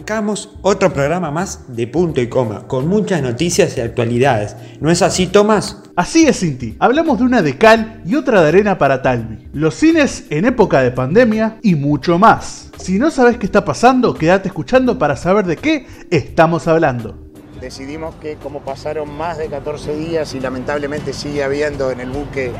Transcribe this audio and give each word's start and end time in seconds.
Arrancamos 0.00 0.48
otro 0.62 0.94
programa 0.94 1.30
más 1.30 1.76
de 1.76 1.86
punto 1.86 2.22
y 2.22 2.28
coma, 2.30 2.66
con 2.66 2.88
muchas 2.88 3.20
noticias 3.20 3.76
y 3.76 3.82
actualidades. 3.82 4.56
¿No 4.80 4.90
es 4.90 5.02
así, 5.02 5.26
Tomás? 5.26 5.82
Así 5.94 6.26
es, 6.26 6.40
Cinti. 6.40 6.74
Hablamos 6.78 7.18
de 7.18 7.24
una 7.24 7.42
de 7.42 7.58
cal 7.58 8.00
y 8.06 8.14
otra 8.14 8.40
de 8.40 8.48
arena 8.48 8.78
para 8.78 9.02
Talvi. 9.02 9.50
Los 9.52 9.74
cines 9.74 10.24
en 10.30 10.46
época 10.46 10.80
de 10.80 10.90
pandemia 10.90 11.58
y 11.62 11.74
mucho 11.74 12.18
más. 12.18 12.70
Si 12.78 12.98
no 12.98 13.10
sabes 13.10 13.36
qué 13.36 13.44
está 13.44 13.62
pasando, 13.62 14.14
quédate 14.14 14.48
escuchando 14.48 14.98
para 14.98 15.16
saber 15.16 15.44
de 15.44 15.58
qué 15.58 15.86
estamos 16.08 16.66
hablando. 16.66 17.18
Decidimos 17.60 18.14
que 18.14 18.36
como 18.36 18.60
pasaron 18.60 19.12
más 19.14 19.36
de 19.36 19.48
14 19.48 19.94
días 19.96 20.34
y 20.34 20.40
lamentablemente 20.40 21.12
sigue 21.12 21.44
habiendo 21.44 21.90
en 21.90 22.00
el 22.00 22.08
buque 22.08 22.52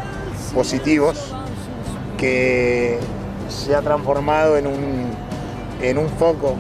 positivos, 0.53 1.35
que 2.19 2.99
se 3.49 3.75
ha 3.75 3.81
transformado 3.81 4.59
en 4.59 4.67
un, 4.67 5.07
en 5.81 5.97
un 5.97 6.11
foco 6.11 6.57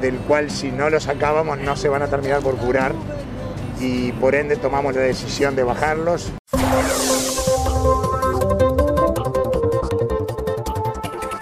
del 0.00 0.16
cual 0.18 0.50
si 0.50 0.70
no 0.70 0.90
lo 0.90 1.00
sacábamos 1.00 1.58
no 1.58 1.76
se 1.76 1.88
van 1.88 2.02
a 2.02 2.08
terminar 2.08 2.40
por 2.40 2.56
curar 2.56 2.92
y 3.80 4.12
por 4.12 4.34
ende 4.34 4.56
tomamos 4.56 4.94
la 4.94 5.02
decisión 5.02 5.56
de 5.56 5.64
bajarlos. 5.64 6.32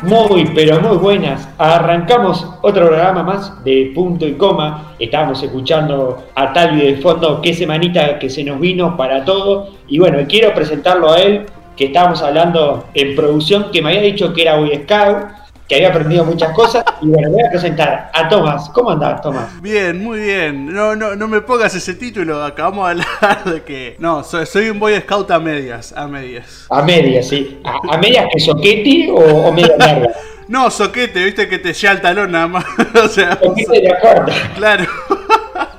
Muy, 0.02 0.52
pero 0.54 0.80
muy 0.80 0.98
buenas. 0.98 1.48
Arrancamos 1.58 2.46
otro 2.62 2.86
programa 2.86 3.24
más 3.24 3.64
de 3.64 3.90
punto 3.92 4.24
y 4.24 4.34
coma. 4.34 4.94
Estábamos 5.00 5.42
escuchando 5.42 6.26
a 6.32 6.52
Talvi 6.52 6.92
de 6.92 6.96
fondo, 6.98 7.40
qué 7.42 7.52
semanita 7.52 8.16
que 8.20 8.30
se 8.30 8.44
nos 8.44 8.60
vino 8.60 8.96
para 8.96 9.24
todo. 9.24 9.70
Y 9.88 9.98
bueno, 9.98 10.18
quiero 10.28 10.54
presentarlo 10.54 11.10
a 11.10 11.18
él, 11.18 11.46
que 11.76 11.86
estábamos 11.86 12.22
hablando 12.22 12.84
en 12.94 13.16
producción, 13.16 13.72
que 13.72 13.82
me 13.82 13.88
había 13.88 14.02
dicho 14.02 14.32
que 14.32 14.42
era 14.42 14.56
Boy 14.56 14.80
Scout 14.84 15.45
que 15.68 15.74
había 15.76 15.88
aprendido 15.88 16.24
muchas 16.24 16.52
cosas. 16.52 16.84
Y 17.00 17.06
bueno, 17.06 17.30
voy 17.30 17.42
a 17.42 17.50
presentar 17.50 18.10
a 18.12 18.28
Tomás. 18.28 18.68
¿Cómo 18.70 18.90
andás, 18.90 19.20
Tomás? 19.20 19.60
Bien, 19.60 20.02
muy 20.02 20.20
bien. 20.20 20.66
No, 20.72 20.94
no, 20.94 21.16
no 21.16 21.28
me 21.28 21.40
pongas 21.40 21.74
ese 21.74 21.94
título. 21.94 22.44
Acabamos 22.44 22.86
de 22.86 23.02
hablar 23.02 23.44
de 23.44 23.62
que. 23.62 23.96
No, 23.98 24.22
soy, 24.22 24.68
un 24.70 24.78
Boy 24.78 24.96
Scout 25.00 25.30
a 25.30 25.38
medias. 25.38 25.92
A 25.92 26.06
medias. 26.06 26.66
A 26.70 26.82
medias, 26.82 27.28
sí. 27.28 27.60
¿A, 27.64 27.96
medias 27.98 28.26
que 28.32 28.40
soquete 28.40 29.10
o, 29.10 29.48
o 29.48 29.52
media 29.52 29.76
larga? 29.78 30.10
No, 30.48 30.70
soquete, 30.70 31.24
viste 31.24 31.48
que 31.48 31.58
te 31.58 31.72
llega 31.72 31.92
el 31.92 32.00
talón 32.00 32.30
nada 32.30 32.46
más. 32.46 32.64
o 33.04 33.08
sea. 33.08 33.36
Soquete 33.36 33.80
de 33.80 33.92
acuerdo. 33.92 34.32
Claro. 34.54 34.84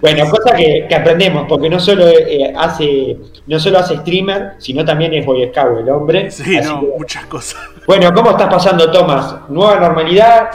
Bueno, 0.02 0.30
cosa 0.30 0.56
que, 0.56 0.88
aprendemos, 0.94 1.46
porque 1.48 1.70
no 1.70 1.80
solo 1.80 2.08
eh, 2.08 2.54
hace 2.58 3.18
no 3.48 3.60
solo 3.60 3.80
hace 3.80 3.98
streamer, 3.98 4.54
sino 4.58 4.84
también 4.84 5.14
es 5.14 5.26
Boy 5.26 5.50
Scout 5.50 5.80
el 5.80 5.90
hombre. 5.90 6.30
Sí, 6.32 6.60
no, 6.64 6.84
muchas 6.98 7.26
cosas. 7.26 7.62
Bueno, 7.86 8.14
¿cómo 8.14 8.32
estás 8.32 8.50
pasando, 8.50 8.92
Tomás? 8.92 9.36
¿Nueva 9.50 9.80
normalidad? 9.80 10.50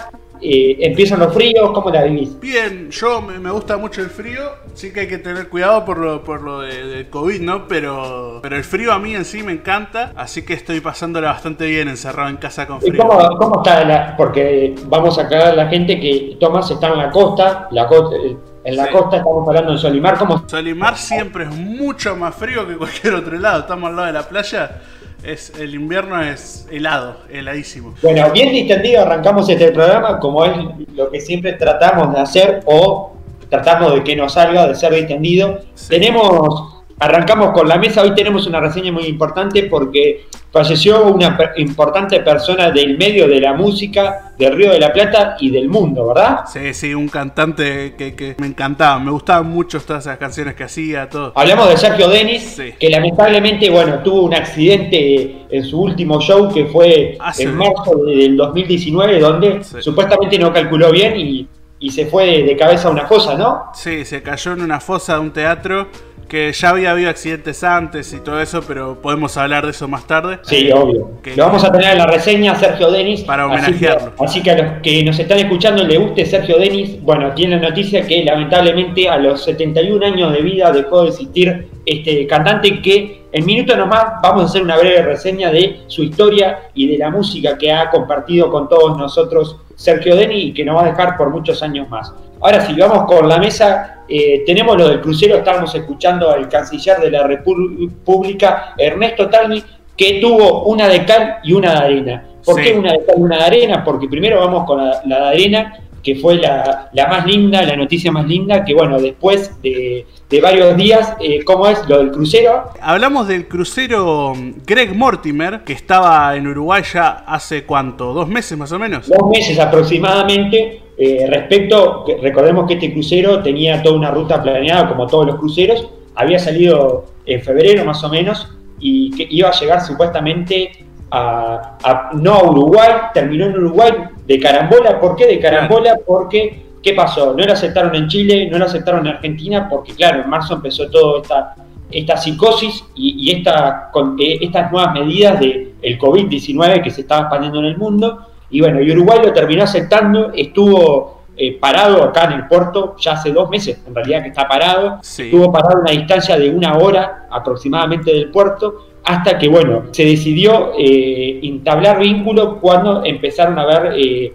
Eh, 0.44 0.76
¿Empiezan 0.80 1.20
los 1.20 1.32
fríos? 1.32 1.70
¿Cómo 1.70 1.88
la 1.90 2.02
vivís? 2.02 2.38
Bien, 2.40 2.90
yo 2.90 3.22
me, 3.22 3.50
gusta 3.50 3.76
mucho 3.76 4.00
el 4.02 4.10
frío. 4.10 4.42
Sí 4.74 4.92
que 4.92 5.00
hay 5.00 5.08
que 5.08 5.18
tener 5.18 5.48
cuidado 5.48 5.84
por 5.84 5.98
lo, 5.98 6.24
por 6.24 6.42
lo 6.42 6.60
de, 6.60 7.08
COVID, 7.08 7.40
¿no? 7.40 7.68
Pero, 7.68 8.40
pero 8.42 8.56
el 8.56 8.64
frío 8.64 8.92
a 8.92 8.98
mí 8.98 9.14
en 9.14 9.24
sí 9.24 9.42
me 9.44 9.52
encanta. 9.52 10.12
Así 10.16 10.44
que 10.44 10.54
estoy 10.54 10.80
pasándola 10.80 11.28
bastante 11.28 11.66
bien 11.66 11.88
encerrado 11.88 12.28
en 12.28 12.36
casa 12.36 12.66
con 12.66 12.80
frío. 12.80 13.06
¿Cómo, 13.06 13.38
cómo 13.38 13.62
está? 13.62 13.84
La, 13.84 14.16
porque 14.16 14.74
vamos 14.86 15.16
a 15.18 15.22
aclarar 15.22 15.48
a 15.50 15.54
la 15.54 15.68
gente 15.68 16.00
que 16.00 16.36
Tomás 16.40 16.70
está 16.70 16.88
en 16.88 16.98
la 16.98 17.10
costa. 17.10 17.68
La 17.70 17.86
costa 17.86 18.16
en 18.64 18.76
la 18.76 18.90
costa 18.90 19.18
estamos 19.18 19.46
hablando 19.48 19.72
de 19.72 19.78
Solimar. 19.78 20.18
¿Cómo? 20.18 20.44
Solimar 20.48 20.96
siempre 20.96 21.44
es 21.44 21.50
mucho 21.50 22.16
más 22.16 22.34
frío 22.34 22.66
que 22.66 22.76
cualquier 22.76 23.14
otro 23.14 23.38
lado. 23.38 23.60
Estamos 23.60 23.90
al 23.90 23.96
lado 23.96 24.06
de 24.06 24.12
la 24.12 24.28
playa. 24.28 24.82
Es, 25.22 25.52
el 25.58 25.74
invierno 25.74 26.20
es 26.20 26.66
helado, 26.70 27.18
heladísimo. 27.30 27.94
Bueno, 28.02 28.30
bien 28.32 28.50
distendido 28.50 29.02
arrancamos 29.02 29.48
este 29.48 29.70
programa, 29.70 30.18
como 30.18 30.44
es 30.44 30.52
lo 30.94 31.10
que 31.10 31.20
siempre 31.20 31.52
tratamos 31.52 32.12
de 32.12 32.20
hacer 32.20 32.60
o 32.66 33.12
tratamos 33.48 33.94
de 33.94 34.02
que 34.02 34.16
nos 34.16 34.32
salga 34.32 34.66
de 34.66 34.74
ser 34.74 34.92
distendido. 34.92 35.60
Tenemos 35.88 36.71
Arrancamos 37.02 37.50
con 37.50 37.66
la 37.66 37.78
mesa, 37.78 38.02
hoy 38.02 38.14
tenemos 38.14 38.46
una 38.46 38.60
reseña 38.60 38.92
muy 38.92 39.06
importante 39.06 39.64
porque 39.64 40.26
falleció 40.52 41.06
una 41.06 41.36
importante 41.56 42.20
persona 42.20 42.70
del 42.70 42.96
medio 42.96 43.26
de 43.26 43.40
la 43.40 43.54
música 43.54 44.32
del 44.38 44.54
Río 44.54 44.70
de 44.70 44.78
la 44.78 44.92
Plata 44.92 45.36
y 45.40 45.50
del 45.50 45.68
mundo, 45.68 46.06
¿verdad? 46.06 46.44
Sí, 46.46 46.72
sí, 46.72 46.94
un 46.94 47.08
cantante 47.08 47.94
que, 47.96 48.36
me 48.38 48.46
encantaba, 48.46 49.00
me 49.00 49.10
gustaban 49.10 49.50
mucho 49.50 49.80
todas 49.80 50.04
esas 50.06 50.16
canciones 50.16 50.54
que 50.54 50.62
hacía, 50.62 51.08
todo. 51.08 51.32
Hablamos 51.34 51.70
de 51.70 51.76
Sergio 51.76 52.08
Denis, 52.08 52.62
que 52.78 52.88
lamentablemente, 52.88 53.68
bueno, 53.68 53.98
tuvo 54.04 54.22
un 54.22 54.34
accidente 54.34 55.46
en 55.50 55.64
su 55.64 55.82
último 55.82 56.20
show 56.20 56.54
que 56.54 56.66
fue 56.66 57.18
en 57.36 57.56
marzo 57.56 57.96
del 58.06 58.36
2019, 58.36 59.18
donde 59.18 59.64
supuestamente 59.64 60.38
no 60.38 60.52
calculó 60.52 60.92
bien 60.92 61.16
y, 61.16 61.48
se 61.90 62.06
fue 62.06 62.44
de 62.44 62.56
cabeza 62.56 62.86
a 62.86 62.92
una 62.92 63.08
fosa, 63.08 63.34
¿no? 63.34 63.64
Sí, 63.74 64.04
se 64.04 64.22
cayó 64.22 64.52
en 64.52 64.62
una 64.62 64.78
fosa 64.78 65.14
de 65.14 65.20
un 65.20 65.32
teatro 65.32 65.88
que 66.28 66.52
ya 66.52 66.70
había 66.70 66.92
habido 66.92 67.10
accidentes 67.10 67.62
antes 67.62 68.12
y 68.12 68.20
todo 68.20 68.40
eso, 68.40 68.62
pero 68.66 69.00
podemos 69.00 69.36
hablar 69.36 69.64
de 69.64 69.70
eso 69.70 69.88
más 69.88 70.06
tarde. 70.06 70.38
Sí, 70.42 70.70
obvio. 70.72 71.10
Lo 71.36 71.44
vamos 71.44 71.64
a 71.64 71.70
tener 71.72 71.92
en 71.92 71.98
la 71.98 72.06
reseña 72.06 72.54
Sergio 72.54 72.90
Denis. 72.90 73.22
Para 73.22 73.46
homenajearlo. 73.46 74.12
Así 74.18 74.42
que, 74.42 74.50
a 74.50 74.56
los 74.56 74.82
que 74.82 75.04
nos 75.04 75.18
están 75.18 75.38
escuchando 75.38 75.84
le 75.84 75.98
guste 75.98 76.24
Sergio 76.24 76.58
Denis, 76.58 77.00
bueno, 77.02 77.32
tiene 77.34 77.56
la 77.56 77.68
noticia 77.68 78.06
que 78.06 78.24
lamentablemente 78.24 79.08
a 79.08 79.18
los 79.18 79.44
71 79.44 80.06
años 80.06 80.32
de 80.32 80.42
vida 80.42 80.72
dejó 80.72 81.02
de 81.02 81.08
existir 81.10 81.68
este 81.84 82.26
cantante 82.26 82.80
que 82.80 83.22
en 83.32 83.46
minutos 83.46 83.76
nomás 83.76 84.04
vamos 84.22 84.42
a 84.42 84.44
hacer 84.46 84.62
una 84.62 84.76
breve 84.76 85.02
reseña 85.02 85.50
de 85.50 85.80
su 85.86 86.02
historia 86.02 86.70
y 86.74 86.86
de 86.86 86.98
la 86.98 87.10
música 87.10 87.56
que 87.58 87.72
ha 87.72 87.90
compartido 87.90 88.50
con 88.50 88.68
todos 88.68 88.96
nosotros 88.96 89.56
Sergio 89.74 90.14
Denis 90.14 90.44
y 90.46 90.54
que 90.54 90.64
nos 90.64 90.76
va 90.76 90.82
a 90.82 90.90
dejar 90.90 91.16
por 91.16 91.30
muchos 91.30 91.62
años 91.62 91.88
más. 91.88 92.12
Ahora 92.42 92.66
sí, 92.66 92.74
vamos 92.74 93.04
con 93.06 93.28
la 93.28 93.38
mesa 93.38 94.02
eh, 94.14 94.42
tenemos 94.44 94.76
lo 94.76 94.88
del 94.88 95.00
crucero, 95.00 95.36
estamos 95.36 95.74
escuchando 95.74 96.30
al 96.30 96.46
canciller 96.46 96.98
de 96.98 97.10
la 97.10 97.26
República, 97.26 98.74
Ernesto 98.76 99.30
Talmi, 99.30 99.62
que 99.96 100.18
tuvo 100.20 100.64
una 100.64 100.86
de 100.86 101.06
cal 101.06 101.36
y 101.42 101.54
una 101.54 101.72
de 101.72 101.78
arena. 101.78 102.24
¿Por 102.44 102.60
qué 102.60 102.74
una 102.74 102.92
de 102.92 103.06
cal 103.06 103.14
y 103.16 103.22
una 103.22 103.38
de 103.38 103.44
arena? 103.44 103.82
Porque 103.82 104.08
primero 104.08 104.38
vamos 104.40 104.66
con 104.66 104.84
la, 104.84 105.00
de 105.02 105.14
arena, 105.14 105.78
que 106.02 106.16
fue 106.16 106.34
la, 106.34 106.90
más 107.08 107.24
linda, 107.24 107.62
la 107.62 107.74
noticia 107.74 108.12
más 108.12 108.26
linda, 108.26 108.62
que 108.64 108.74
bueno, 108.74 109.00
después 109.00 109.52
de, 109.62 110.04
varios 110.42 110.76
días, 110.76 111.16
eh, 111.20 111.42
¿cómo 111.44 111.68
es 111.68 111.78
lo 111.88 111.98
del 111.98 112.10
crucero? 112.10 112.70
Hablamos 112.82 113.28
del 113.28 113.48
crucero 113.48 114.34
Greg 114.66 114.94
Mortimer, 114.94 115.60
que 115.64 115.72
estaba 115.72 116.36
en 116.36 116.48
Uruguay 116.48 116.82
ya 116.92 117.24
hace 117.26 117.64
cuánto, 117.64 118.12
dos 118.12 118.28
meses 118.28 118.58
más 118.58 118.72
o 118.72 118.78
menos. 118.78 119.08
Dos 119.08 119.30
meses 119.30 119.58
aproximadamente, 119.58 120.82
eh, 121.04 121.26
respecto, 121.26 122.04
recordemos 122.22 122.68
que 122.68 122.74
este 122.74 122.92
crucero 122.92 123.42
tenía 123.42 123.82
toda 123.82 123.96
una 123.96 124.12
ruta 124.12 124.40
planeada 124.40 124.88
como 124.88 125.08
todos 125.08 125.26
los 125.26 125.34
cruceros, 125.34 125.88
había 126.14 126.38
salido 126.38 127.06
en 127.26 127.42
febrero 127.42 127.84
más 127.84 128.04
o 128.04 128.08
menos 128.08 128.48
y 128.78 129.10
que 129.10 129.26
iba 129.28 129.48
a 129.48 129.52
llegar 129.52 129.80
supuestamente 129.80 130.70
a, 131.10 132.10
no 132.12 132.34
a 132.34 132.44
Uruguay, 132.44 132.90
terminó 133.12 133.46
en 133.46 133.56
Uruguay 133.56 133.90
de 134.24 134.38
carambola, 134.38 135.00
¿por 135.00 135.16
qué 135.16 135.26
de 135.26 135.40
carambola? 135.40 135.98
Porque, 136.06 136.66
¿qué 136.80 136.92
pasó? 136.92 137.34
No 137.36 137.44
lo 137.44 137.52
aceptaron 137.52 137.96
en 137.96 138.06
Chile, 138.06 138.48
no 138.48 138.58
lo 138.58 138.66
aceptaron 138.66 139.04
en 139.04 139.14
Argentina, 139.14 139.68
porque 139.68 139.94
claro, 139.94 140.22
en 140.22 140.30
marzo 140.30 140.54
empezó 140.54 140.88
toda 140.88 141.20
esta, 141.20 141.54
esta 141.90 142.16
psicosis 142.16 142.84
y, 142.94 143.28
esta, 143.32 143.90
con, 143.92 144.16
eh, 144.20 144.38
estas 144.40 144.70
nuevas 144.70 144.94
medidas 144.94 145.40
del 145.40 145.72
el 145.82 145.98
COVID-19 145.98 146.80
que 146.80 146.90
se 146.92 147.00
estaba 147.00 147.22
expandiendo 147.22 147.58
en 147.58 147.64
el 147.64 147.76
mundo 147.76 148.20
y 148.52 148.60
bueno, 148.60 148.80
y 148.80 148.92
Uruguay 148.92 149.18
lo 149.24 149.32
terminó 149.32 149.64
aceptando, 149.64 150.30
estuvo 150.34 151.22
eh, 151.34 151.58
parado 151.58 152.04
acá 152.04 152.24
en 152.24 152.32
el 152.32 152.46
puerto 152.46 152.94
ya 153.00 153.12
hace 153.12 153.32
dos 153.32 153.48
meses, 153.48 153.80
en 153.86 153.94
realidad 153.94 154.22
que 154.22 154.28
está 154.28 154.46
parado, 154.46 155.00
estuvo 155.00 155.50
parado 155.50 155.78
a 155.78 155.80
una 155.80 155.90
distancia 155.90 156.38
de 156.38 156.50
una 156.50 156.76
hora 156.76 157.26
aproximadamente 157.30 158.12
del 158.12 158.30
puerto, 158.30 158.88
hasta 159.04 159.38
que 159.38 159.48
bueno, 159.48 159.84
se 159.90 160.04
decidió 160.04 160.72
eh, 160.78 161.40
entablar 161.42 161.98
vínculo 161.98 162.60
cuando 162.60 163.02
empezaron 163.04 163.58
a 163.58 163.64
ver 163.64 163.94
eh, 163.96 164.34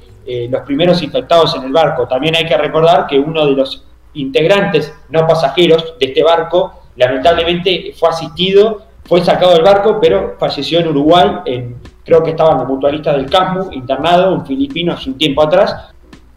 los 0.49 0.61
primeros 0.63 1.01
infectados 1.03 1.55
en 1.55 1.63
el 1.63 1.71
barco. 1.71 2.07
También 2.07 2.35
hay 2.35 2.45
que 2.45 2.57
recordar 2.57 3.05
que 3.07 3.17
uno 3.19 3.45
de 3.45 3.51
los 3.51 3.85
integrantes 4.15 4.93
no 5.09 5.25
pasajeros 5.27 5.93
de 5.99 6.07
este 6.07 6.23
barco 6.23 6.81
lamentablemente 6.95 7.93
fue 7.95 8.09
asistido, 8.09 8.81
fue 9.05 9.23
sacado 9.23 9.53
del 9.53 9.61
barco, 9.61 9.99
pero 10.01 10.35
falleció 10.39 10.79
en 10.79 10.87
Uruguay 10.87 11.29
en 11.45 11.75
creo 12.07 12.23
que 12.23 12.29
estaba 12.29 12.53
en 12.53 12.59
la 12.59 12.63
mutualista 12.63 13.11
del 13.11 13.29
CASMU, 13.29 13.69
internado, 13.73 14.33
un 14.33 14.45
filipino 14.45 14.93
hace 14.93 15.09
un 15.09 15.17
tiempo 15.17 15.43
atrás, 15.43 15.75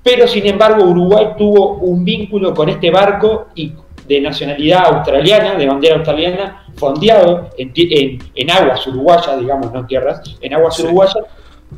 pero 0.02 0.26
sin 0.26 0.44
embargo 0.44 0.82
Uruguay 0.82 1.28
tuvo 1.38 1.74
un 1.76 2.04
vínculo 2.04 2.52
con 2.52 2.68
este 2.68 2.90
barco 2.90 3.46
y 3.54 3.72
de 4.08 4.20
nacionalidad 4.20 4.86
australiana, 4.86 5.54
de 5.54 5.66
bandera 5.68 5.94
australiana, 5.94 6.66
fondeado 6.74 7.50
en, 7.56 8.50
aguas 8.50 8.84
uruguayas, 8.88 9.38
digamos, 9.38 9.72
no 9.72 9.86
tierras, 9.86 10.20
en 10.40 10.54
aguas 10.54 10.76
uruguayas, 10.80 11.18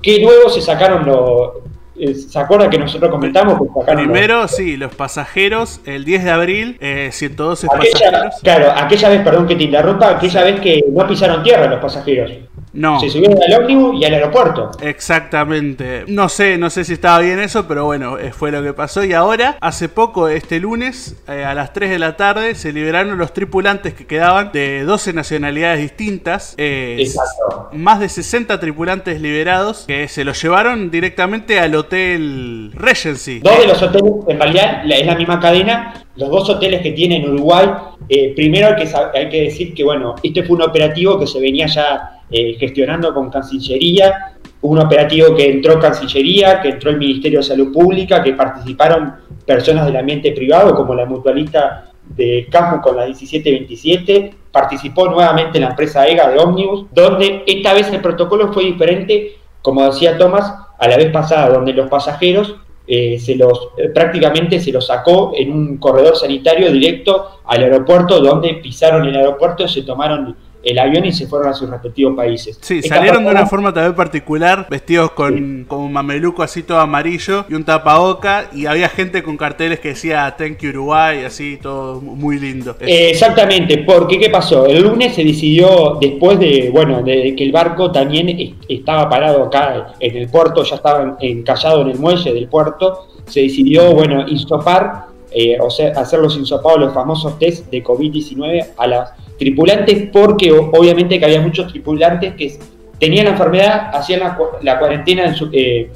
que 0.00 0.21
luego 0.21 0.49
se 0.49 0.62
sacaron 0.62 1.05
los... 1.05 1.50
Eh, 1.95 2.15
¿Se 2.15 2.38
acuerda 2.38 2.71
que 2.71 2.79
nosotros 2.79 3.11
comentamos? 3.11 3.61
Primero, 3.85 4.49
sí, 4.49 4.79
los 4.79 4.95
pasajeros, 4.95 5.83
el 5.85 6.06
10 6.06 6.25
de 6.25 6.31
abril, 6.31 6.79
112 6.81 7.67
eh, 7.67 7.71
pasajeros. 7.71 8.35
Claro, 8.43 8.73
aquella 8.75 9.11
vez, 9.11 9.21
perdón 9.21 9.47
que 9.47 9.56
te 9.56 9.65
interrumpa, 9.65 10.09
aquella 10.09 10.43
vez 10.43 10.61
que 10.61 10.83
no 10.91 11.06
pisaron 11.06 11.43
tierra 11.43 11.67
los 11.67 11.81
pasajeros. 11.81 12.33
No. 12.75 12.99
Se 13.01 13.11
subieron 13.11 13.39
al 13.43 13.61
ómnibus 13.63 14.01
y 14.01 14.05
al 14.05 14.15
aeropuerto. 14.15 14.71
Exactamente. 14.81 16.05
No 16.09 16.29
sé, 16.29 16.57
no 16.59 16.71
sé 16.71 16.85
si 16.85 16.95
estaba 16.95 17.19
bien 17.21 17.39
eso, 17.39 17.69
pero 17.69 17.85
bueno, 17.85 18.19
eh, 18.19 18.33
fue 18.33 18.51
lo 18.51 18.63
que 18.63 18.73
pasó. 18.73 19.05
Y 19.05 19.13
ahora, 19.13 19.57
hace 19.61 19.89
poco, 19.89 20.29
este 20.29 20.59
lunes, 20.59 21.17
eh, 21.29 21.45
a 21.45 21.55
las 21.55 21.73
3 21.73 21.91
de 21.91 21.99
la 21.99 22.17
tarde, 22.17 22.55
se 22.55 22.73
liberaron 22.73 23.19
los 23.19 23.33
tripulantes 23.35 23.95
que 23.95 24.07
quedaban 24.07 24.51
de 24.53 24.85
12 24.85 25.13
nacionalidades 25.13 25.81
distintas. 25.81 26.55
Eh, 26.59 26.97
Exacto. 27.01 27.69
Más 27.73 28.01
de 28.01 28.09
60 28.09 28.59
tripulantes 28.59 29.21
liberados 29.21 29.85
que 29.87 30.09
se 30.09 30.25
los 30.25 30.43
llevaron 30.43 30.91
directamente 30.91 31.59
al 31.61 31.75
hotel 31.75 32.71
Regency. 32.75 33.41
Dos 33.41 33.59
de 33.59 33.67
los 33.67 33.83
hoteles, 33.83 34.13
en 34.29 34.39
realidad 34.41 34.83
es 34.91 35.07
la 35.07 35.15
misma 35.15 35.41
cadena, 35.41 36.05
los 36.17 36.31
dos 36.31 36.49
hoteles 36.51 36.83
que 36.83 36.93
tiene 36.93 37.17
en 37.17 37.31
Uruguay, 37.33 37.69
eh, 38.09 38.33
primero 38.35 38.69
hay 38.69 38.77
que, 38.77 38.91
sab- 38.91 39.11
hay 39.15 39.29
que 39.29 39.43
decir 39.43 39.75
que 39.75 39.85
bueno, 39.85 40.15
este 40.23 40.43
fue 40.43 40.57
un 40.57 40.63
operativo 40.63 41.19
que 41.19 41.27
se 41.27 41.41
venía 41.41 41.67
ya 41.67 42.19
eh, 42.32 42.56
gestionando 42.58 43.12
con 43.12 43.31
Cancillería, 43.31 44.37
un 44.62 44.79
operativo 44.79 45.34
que 45.34 45.50
entró 45.50 45.79
Cancillería, 45.79 46.61
que 46.61 46.70
entró 46.70 46.90
el 46.90 46.99
Ministerio 46.99 47.40
de 47.40 47.44
Salud 47.44 47.73
Pública, 47.73 48.23
que 48.23 48.32
participaron 48.32 49.14
personas 49.44 49.87
del 49.87 49.96
ambiente 49.96 50.32
privado 50.32 50.75
como 50.75 50.94
la 50.94 51.05
mutualista 51.05 51.90
de 52.17 52.46
Camus 52.50 52.81
con 52.81 52.96
la 52.96 53.06
1727, 53.06 54.34
participó 54.50 55.08
nuevamente 55.08 55.58
la 55.58 55.69
empresa 55.69 56.06
EGA 56.06 56.31
de 56.31 56.38
Omnibus, 56.38 56.87
donde 56.93 57.43
esta 57.46 57.75
vez 57.75 57.90
el 57.93 58.00
protocolo 58.00 58.52
fue 58.52 58.64
diferente, 58.64 59.37
como 59.62 59.85
decía 59.85 60.19
Tomás, 60.19 60.55
a 60.78 60.88
la 60.88 60.96
vez 60.96 61.11
pasada, 61.11 61.49
donde 61.49 61.73
los 61.73 61.88
pasajeros 61.88 62.56
eh, 62.87 63.19
se 63.19 63.37
los 63.37 63.69
eh, 63.78 63.88
prácticamente 63.90 64.58
se 64.58 64.73
los 64.73 64.88
sacó 64.88 65.32
en 65.37 65.52
un 65.52 65.76
corredor 65.78 66.17
sanitario 66.17 66.70
directo 66.73 67.40
al 67.44 67.62
aeropuerto, 67.62 68.20
donde 68.20 68.55
pisaron 68.55 69.06
el 69.06 69.14
aeropuerto, 69.14 69.69
se 69.69 69.82
tomaron 69.82 70.37
el 70.62 70.79
avión 70.79 71.05
y 71.05 71.12
se 71.12 71.26
fueron 71.26 71.49
a 71.49 71.53
sus 71.55 71.69
respectivos 71.69 72.14
países. 72.17 72.59
Sí, 72.61 72.79
Esta 72.79 72.97
salieron 72.97 73.25
de 73.25 73.31
una 73.31 73.47
forma 73.47 73.73
también 73.73 73.94
particular, 73.94 74.67
vestidos 74.70 75.11
con, 75.12 75.64
con 75.69 75.81
un 75.81 75.93
mameluco 75.93 76.43
así 76.43 76.62
todo 76.62 76.79
amarillo 76.79 77.44
y 77.49 77.55
un 77.55 77.64
tapaboca, 77.64 78.47
y 78.55 78.67
había 78.67 78.88
gente 78.88 79.23
con 79.23 79.37
carteles 79.37 79.81
que 79.81 79.88
decía 79.88 80.35
Thank 80.37 80.59
you 80.61 80.70
Uruguay, 80.70 81.25
así 81.25 81.59
todo 81.61 82.00
muy 82.00 82.38
lindo. 82.38 82.76
Eh, 82.81 83.11
exactamente, 83.11 83.79
porque 83.79 84.19
¿qué 84.19 84.31
pasó? 84.31 84.67
El 84.67 84.82
lunes 84.82 85.14
se 85.14 85.25
decidió, 85.25 85.99
después 86.00 86.38
de, 86.38 86.70
bueno, 86.73 87.03
de 87.03 87.35
que 87.37 87.44
el 87.44 87.53
barco 87.53 87.91
también 87.91 88.29
es- 88.29 88.53
estaba 88.69 89.09
parado 89.09 89.44
acá 89.44 89.94
en 90.00 90.17
el 90.17 90.29
puerto, 90.29 90.62
ya 90.64 90.76
estaba 90.76 91.03
en- 91.20 91.38
encallado 91.38 91.82
en 91.82 91.88
el 91.91 91.99
muelle 91.99 92.32
del 92.32 92.49
puerto, 92.49 93.09
se 93.26 93.41
decidió, 93.43 93.93
bueno, 93.93 94.26
insopar, 94.29 95.06
eh, 95.34 95.58
o 95.61 95.70
sea, 95.70 95.93
hacer 95.96 96.19
los 96.20 96.37
insopados, 96.37 96.79
los 96.81 96.93
famosos 96.94 97.38
test 97.38 97.70
de 97.70 97.82
COVID-19 97.82 98.69
a 98.76 98.87
las 98.87 99.12
tripulantes, 99.38 100.08
porque 100.12 100.52
obviamente 100.52 101.19
que 101.19 101.25
había 101.25 101.40
muchos 101.40 101.69
tripulantes 101.73 102.34
que 102.34 102.58
tenían 102.99 103.25
la 103.26 103.31
enfermedad, 103.32 103.90
hacían 103.94 104.20
la, 104.20 104.38
la 104.62 104.79
cuarentena 104.79 105.25
en, 105.26 105.34
su- 105.34 105.50
eh, 105.52 105.90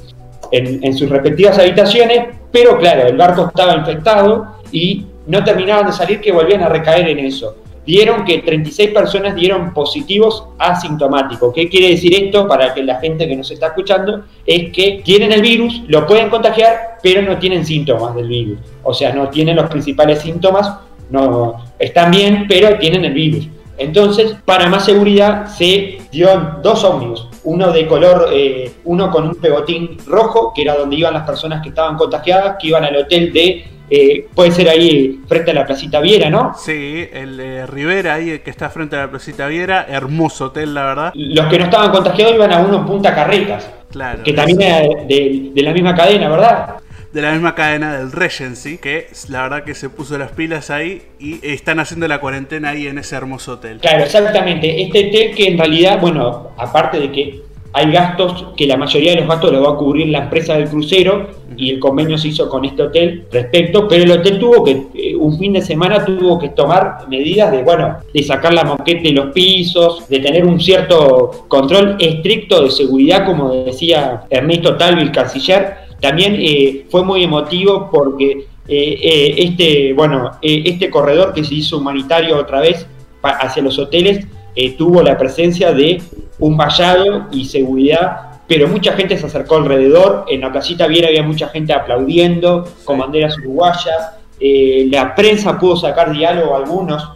en 0.51 0.93
sus 0.93 1.09
respectivas 1.09 1.57
habitaciones, 1.59 2.35
pero 2.51 2.77
claro, 2.77 3.07
el 3.07 3.17
barco 3.17 3.47
estaba 3.47 3.75
infectado 3.75 4.55
y 4.71 5.05
no 5.27 5.43
terminaban 5.43 5.85
de 5.87 5.91
salir 5.93 6.19
que 6.21 6.31
volvían 6.31 6.63
a 6.63 6.69
recaer 6.69 7.07
en 7.09 7.19
eso. 7.19 7.55
Dieron 7.87 8.25
que 8.25 8.39
36 8.39 8.91
personas 8.91 9.33
dieron 9.33 9.73
positivos 9.73 10.43
asintomáticos. 10.59 11.53
¿Qué 11.53 11.69
quiere 11.69 11.91
decir 11.91 12.13
esto 12.13 12.45
para 12.45 12.73
que 12.73 12.83
la 12.83 12.99
gente 12.99 13.25
que 13.25 13.33
nos 13.33 13.49
está 13.49 13.67
escuchando? 13.67 14.25
Es 14.45 14.73
que 14.73 15.01
tienen 15.05 15.31
el 15.31 15.41
virus, 15.41 15.83
lo 15.87 16.05
pueden 16.05 16.29
contagiar, 16.29 16.97
pero 17.01 17.21
no 17.21 17.37
tienen 17.37 17.65
síntomas 17.65 18.13
del 18.13 18.27
virus. 18.27 18.59
O 18.83 18.93
sea, 18.93 19.13
no 19.13 19.29
tienen 19.29 19.55
los 19.55 19.69
principales 19.69 20.19
síntomas, 20.19 20.69
no 21.09 21.63
están 21.79 22.11
bien, 22.11 22.45
pero 22.49 22.77
tienen 22.77 23.05
el 23.05 23.13
virus. 23.13 23.47
Entonces, 23.77 24.35
para 24.43 24.67
más 24.67 24.83
seguridad, 24.83 25.47
se 25.47 25.99
dio 26.11 26.57
dos 26.61 26.83
ómnibus. 26.83 27.29
Uno 27.45 27.71
de 27.71 27.87
color, 27.87 28.31
eh, 28.33 28.73
uno 28.83 29.09
con 29.09 29.29
un 29.29 29.35
pegotín 29.35 29.97
rojo, 30.05 30.51
que 30.53 30.63
era 30.63 30.75
donde 30.75 30.97
iban 30.97 31.13
las 31.13 31.25
personas 31.25 31.63
que 31.63 31.69
estaban 31.69 31.95
contagiadas, 31.95 32.57
que 32.59 32.67
iban 32.67 32.83
al 32.83 32.97
hotel 32.97 33.31
de, 33.31 33.65
eh, 33.89 34.27
puede 34.35 34.51
ser 34.51 34.69
ahí 34.69 35.21
frente 35.27 35.51
a 35.51 35.53
la 35.53 35.65
Placita 35.65 35.99
Viera, 35.99 36.29
¿no? 36.29 36.53
Sí, 36.57 37.07
el 37.13 37.39
eh, 37.39 37.65
Rivera 37.67 38.15
ahí 38.15 38.39
que 38.39 38.49
está 38.49 38.69
frente 38.69 38.95
a 38.95 38.99
la 38.99 39.09
Placita 39.09 39.47
Viera, 39.47 39.85
hermoso 39.89 40.45
hotel, 40.45 40.73
la 40.73 40.85
verdad. 40.85 41.11
Los 41.15 41.45
que 41.47 41.57
no 41.59 41.65
estaban 41.65 41.91
contagiados 41.91 42.35
iban 42.35 42.51
a 42.53 42.59
uno 42.59 42.77
en 42.79 42.85
Punta 42.85 43.13
Carretas, 43.15 43.69
Claro. 43.91 44.23
que 44.23 44.33
también 44.33 44.61
era 44.61 44.79
de, 44.81 45.05
de- 45.07 45.51
de 45.53 45.61
la 45.63 45.73
misma 45.73 45.95
cadena, 45.95 46.29
¿verdad? 46.29 46.75
de 47.13 47.21
la 47.21 47.31
misma 47.31 47.55
cadena 47.55 47.97
del 47.97 48.11
Regency, 48.11 48.77
que 48.77 49.07
la 49.29 49.43
verdad 49.43 49.63
que 49.63 49.73
se 49.73 49.89
puso 49.89 50.17
las 50.19 50.31
pilas 50.33 50.69
ahí 50.69 51.01
y 51.17 51.39
están 51.47 51.79
haciendo 51.79 52.07
la 52.07 52.19
cuarentena 52.19 52.71
ahí 52.71 52.85
en 52.85 52.99
ese 52.99 53.15
hermoso 53.15 53.53
hotel. 53.53 53.79
Claro, 53.79 54.03
exactamente. 54.03 54.83
Este 54.83 55.07
hotel 55.07 55.33
que 55.35 55.47
en 55.47 55.57
realidad, 55.57 55.99
bueno, 55.99 56.51
aparte 56.57 56.99
de 56.99 57.11
que 57.11 57.41
hay 57.77 57.91
gastos, 57.91 58.47
que 58.55 58.65
la 58.65 58.77
mayoría 58.77 59.11
de 59.11 59.17
los 59.17 59.27
gastos 59.27 59.51
los 59.51 59.65
va 59.65 59.71
a 59.71 59.75
cubrir 59.75 60.07
la 60.07 60.23
empresa 60.23 60.57
del 60.57 60.67
crucero 60.67 61.27
y 61.55 61.71
el 61.71 61.79
convenio 61.79 62.17
se 62.17 62.29
hizo 62.29 62.49
con 62.49 62.65
este 62.65 62.83
hotel 62.83 63.25
respecto, 63.31 63.87
pero 63.87 64.03
el 64.03 64.11
hotel 64.11 64.39
tuvo 64.39 64.63
que, 64.63 64.87
eh, 64.93 65.15
un 65.15 65.37
fin 65.37 65.53
de 65.53 65.61
semana 65.61 66.03
tuvo 66.03 66.39
que 66.39 66.49
tomar 66.49 67.07
medidas 67.07 67.51
de, 67.51 67.63
bueno, 67.63 67.97
de 68.13 68.23
sacar 68.23 68.53
la 68.53 68.63
moqueta 68.63 69.03
de 69.03 69.11
los 69.11 69.31
pisos, 69.31 70.07
de 70.09 70.19
tener 70.19 70.45
un 70.45 70.59
cierto 70.59 71.45
control 71.47 71.97
estricto 71.99 72.63
de 72.63 72.71
seguridad, 72.71 73.25
como 73.25 73.51
decía 73.51 74.23
Ernesto 74.29 74.75
Talvi, 74.75 75.01
el 75.01 75.11
canciller. 75.11 75.87
También 75.99 76.35
eh, 76.39 76.85
fue 76.89 77.03
muy 77.03 77.23
emotivo 77.23 77.89
porque 77.91 78.45
eh, 78.67 78.99
eh, 79.01 79.35
este, 79.37 79.93
bueno, 79.93 80.31
eh, 80.41 80.63
este 80.65 80.89
corredor 80.89 81.33
que 81.33 81.43
se 81.43 81.55
hizo 81.55 81.77
humanitario 81.77 82.37
otra 82.37 82.59
vez 82.59 82.85
hacia 83.23 83.63
los 83.63 83.79
hoteles 83.79 84.25
eh, 84.59 84.71
tuvo 84.71 85.03
la 85.03 85.15
presencia 85.15 85.71
de 85.71 86.01
un 86.39 86.57
vallado 86.57 87.27
y 87.31 87.45
seguridad, 87.45 88.41
pero 88.47 88.67
mucha 88.67 88.93
gente 88.93 89.15
se 89.15 89.27
acercó 89.27 89.57
alrededor. 89.57 90.25
En 90.27 90.41
la 90.41 90.51
placita 90.51 90.87
Viera 90.87 91.09
había 91.09 91.21
mucha 91.21 91.47
gente 91.49 91.73
aplaudiendo 91.73 92.67
con 92.83 92.97
banderas 92.97 93.37
uruguayas. 93.37 94.13
Eh, 94.39 94.87
la 94.89 95.13
prensa 95.13 95.59
pudo 95.59 95.75
sacar 95.75 96.11
diálogo 96.11 96.55
a 96.55 96.57
algunos. 96.57 97.07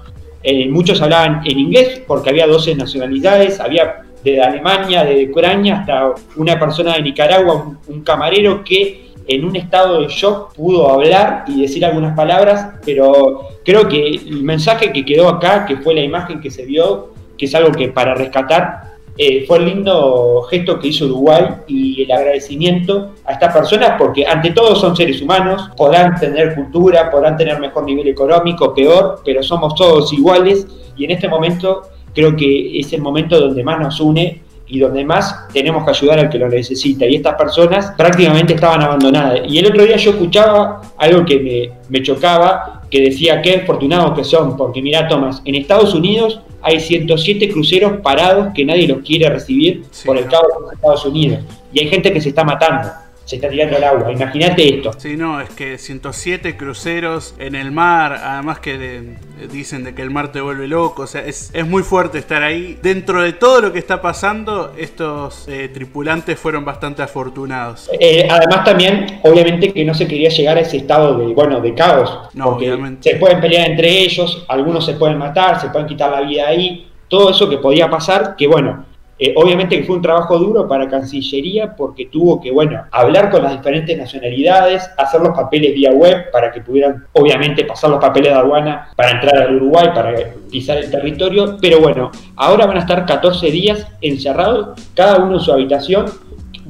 Eh, 0.43 0.69
muchos 0.69 1.01
hablaban 1.01 1.41
en 1.43 1.57
inglés 1.57 2.03
porque 2.05 2.29
había 2.29 2.45
12 2.45 2.75
nacionalidades, 2.75 3.59
había 3.59 4.03
desde 4.23 4.39
Alemania, 4.39 5.03
de 5.03 5.27
Ucrania 5.31 5.79
hasta 5.79 6.13
una 6.35 6.59
persona 6.59 6.93
de 6.93 7.01
Nicaragua, 7.01 7.55
un, 7.55 7.79
un 7.88 8.03
camarero 8.03 8.63
que 8.63 9.13
en 9.27 9.45
un 9.45 9.55
estado 9.55 10.01
de 10.01 10.09
shock 10.09 10.53
pudo 10.53 10.88
hablar 10.91 11.45
y 11.47 11.61
decir 11.61 11.83
algunas 11.85 12.15
palabras, 12.15 12.75
pero 12.85 13.47
creo 13.65 13.88
que 13.89 14.09
el 14.09 14.43
mensaje 14.43 14.91
que 14.91 15.03
quedó 15.03 15.27
acá, 15.27 15.65
que 15.65 15.77
fue 15.77 15.95
la 15.95 16.01
imagen 16.01 16.39
que 16.39 16.51
se 16.51 16.65
vio, 16.65 17.11
que 17.41 17.47
es 17.47 17.55
algo 17.55 17.71
que 17.71 17.88
para 17.88 18.13
rescatar, 18.13 18.91
eh, 19.17 19.45
fue 19.47 19.57
el 19.57 19.65
lindo 19.65 20.43
gesto 20.43 20.77
que 20.77 20.89
hizo 20.89 21.05
Uruguay 21.05 21.43
y 21.67 22.03
el 22.03 22.11
agradecimiento 22.11 23.13
a 23.25 23.31
estas 23.31 23.51
personas 23.51 23.95
porque 23.97 24.27
ante 24.27 24.51
todo 24.51 24.75
son 24.75 24.95
seres 24.95 25.19
humanos, 25.23 25.71
podrán 25.75 26.19
tener 26.19 26.53
cultura, 26.53 27.09
podrán 27.09 27.38
tener 27.38 27.59
mejor 27.59 27.85
nivel 27.85 28.07
económico, 28.07 28.75
peor, 28.75 29.21
pero 29.25 29.41
somos 29.41 29.74
todos 29.74 30.13
iguales 30.13 30.67
y 30.95 31.05
en 31.05 31.10
este 31.10 31.27
momento 31.27 31.81
creo 32.13 32.36
que 32.36 32.79
es 32.79 32.93
el 32.93 33.01
momento 33.01 33.39
donde 33.39 33.63
más 33.63 33.79
nos 33.79 34.00
une 34.00 34.43
y 34.67 34.77
donde 34.77 35.03
más 35.03 35.48
tenemos 35.51 35.83
que 35.83 35.89
ayudar 35.89 36.19
al 36.19 36.29
que 36.29 36.38
lo 36.38 36.48
necesita. 36.48 37.07
Y 37.07 37.15
estas 37.15 37.33
personas 37.33 37.93
prácticamente 37.98 38.53
estaban 38.53 38.83
abandonadas. 38.83 39.41
Y 39.48 39.57
el 39.57 39.65
otro 39.65 39.83
día 39.83 39.98
yo 39.98 40.12
escuchaba 40.12 40.79
algo 40.95 41.25
que 41.25 41.39
me, 41.39 41.71
me 41.89 42.03
chocaba, 42.03 42.80
que 42.91 43.01
decía 43.01 43.41
qué 43.41 43.55
afortunados 43.55 44.15
que 44.15 44.24
son, 44.24 44.57
porque 44.57 44.81
mira 44.81 45.07
Tomás, 45.07 45.41
en 45.45 45.55
Estados 45.55 45.95
Unidos 45.95 46.41
hay 46.62 46.79
107 46.79 47.50
cruceros 47.50 48.01
parados 48.01 48.50
que 48.53 48.65
nadie 48.65 48.88
los 48.88 49.00
quiere 49.00 49.29
recibir 49.29 49.83
Sí, 49.89 50.05
por 50.05 50.17
el 50.17 50.25
cabo 50.25 50.48
de 50.48 50.62
los 50.62 50.74
Estados 50.74 51.05
Unidos. 51.05 51.39
Y 51.74 51.79
hay 51.79 51.88
gente 51.88 52.12
que 52.12 52.21
se 52.21 52.29
está 52.29 52.43
matando, 52.43 52.89
se 53.31 53.38
está 53.38 53.50
tirando 53.50 53.77
al 53.77 53.83
agua. 53.83 54.11
Imagínate 54.11 54.75
esto. 54.77 54.91
Sí, 54.97 55.17
no, 55.17 55.41
es 55.41 55.50
que 55.50 55.77
107 55.77 56.55
cruceros 56.57 57.33
en 57.39 57.55
el 57.55 57.71
mar, 57.71 58.13
además 58.23 58.59
que 58.59 58.77
de- 58.77 59.17
dicen 59.51 59.83
de 59.83 59.95
que 59.95 60.01
el 60.03 60.11
mar 60.11 60.31
te 60.31 60.39
vuelve 60.41 60.67
loco, 60.67 61.03
o 61.03 61.07
sea, 61.07 61.25
es, 61.25 61.50
es 61.53 61.65
muy 61.67 61.81
fuerte 61.83 62.17
estar 62.19 62.43
ahí. 62.43 62.77
Dentro 62.81 63.21
de 63.23 63.33
todo 63.33 63.61
lo 63.61 63.73
que 63.73 63.79
está 63.79 64.01
pasando, 64.01 64.73
estos 64.77 65.47
eh, 65.47 65.69
tripulantes 65.73 66.38
fueron 66.39 66.63
bastante 66.65 67.01
afortunados. 67.01 67.89
Eh, 68.00 68.27
además 68.29 68.63
también, 68.63 69.19
obviamente 69.23 69.73
que 69.73 69.83
no 69.85 69.93
se 69.93 70.07
quería 70.07 70.29
llegar 70.29 70.57
a 70.57 70.61
ese 70.61 70.77
estado 70.77 71.17
de, 71.17 71.33
bueno, 71.33 71.59
de 71.61 71.73
caos. 71.73 72.29
No, 72.33 72.45
porque 72.51 72.71
obviamente. 72.71 73.11
se 73.11 73.17
pueden 73.17 73.39
pelear 73.41 73.69
entre 73.71 73.89
ellos, 73.89 74.45
algunos 74.47 74.85
se 74.85 74.93
pueden 74.93 75.17
matar, 75.17 75.59
se 75.59 75.69
pueden 75.69 75.88
quitar 75.88 76.11
la 76.11 76.21
vida 76.21 76.47
ahí, 76.47 76.88
todo 77.07 77.31
eso 77.31 77.50
que 77.50 77.57
podía 77.57 77.89
pasar, 77.89 78.35
que 78.38 78.47
bueno, 78.47 78.85
eh, 79.24 79.36
obviamente 79.36 79.78
que 79.78 79.84
fue 79.84 79.98
un 79.98 80.01
trabajo 80.01 80.40
duro 80.40 80.68
para 80.68 80.90
Cancillería 80.90 81.75
porque 81.75 82.08
tuvo 82.08 82.42
que, 82.42 82.50
bueno, 82.50 82.86
hablar 82.90 83.30
con 83.30 83.44
las 83.44 83.51
diferentes 83.51 83.96
nacionalidades, 83.96 84.90
hacer 84.98 85.22
los 85.22 85.36
papeles 85.36 85.75
vía 85.75 85.92
web 85.92 86.32
para 86.32 86.51
que 86.51 86.62
pudieran, 86.62 87.06
obviamente, 87.13 87.63
pasar 87.66 87.92
los 87.92 88.00
papeles 88.00 88.32
de 88.32 88.40
aduana 88.40 88.90
para 88.96 89.12
entrar 89.12 89.38
al 89.38 89.58
Uruguay, 89.58 89.90
para 89.94 90.16
pisar 90.50 90.80
el 90.80 90.90
territorio, 90.90 91.58
pero 91.62 91.80
bueno, 91.80 92.10
ahora 92.36 92.66
van 92.66 92.78
a 92.78 92.80
estar 92.80 93.06
14 93.06 93.51
días 93.51 93.86
encerrados, 94.01 94.82
cada 94.96 95.20
uno 95.20 95.36
en 95.36 95.40
su 95.40 95.54
habitación, 95.54 96.08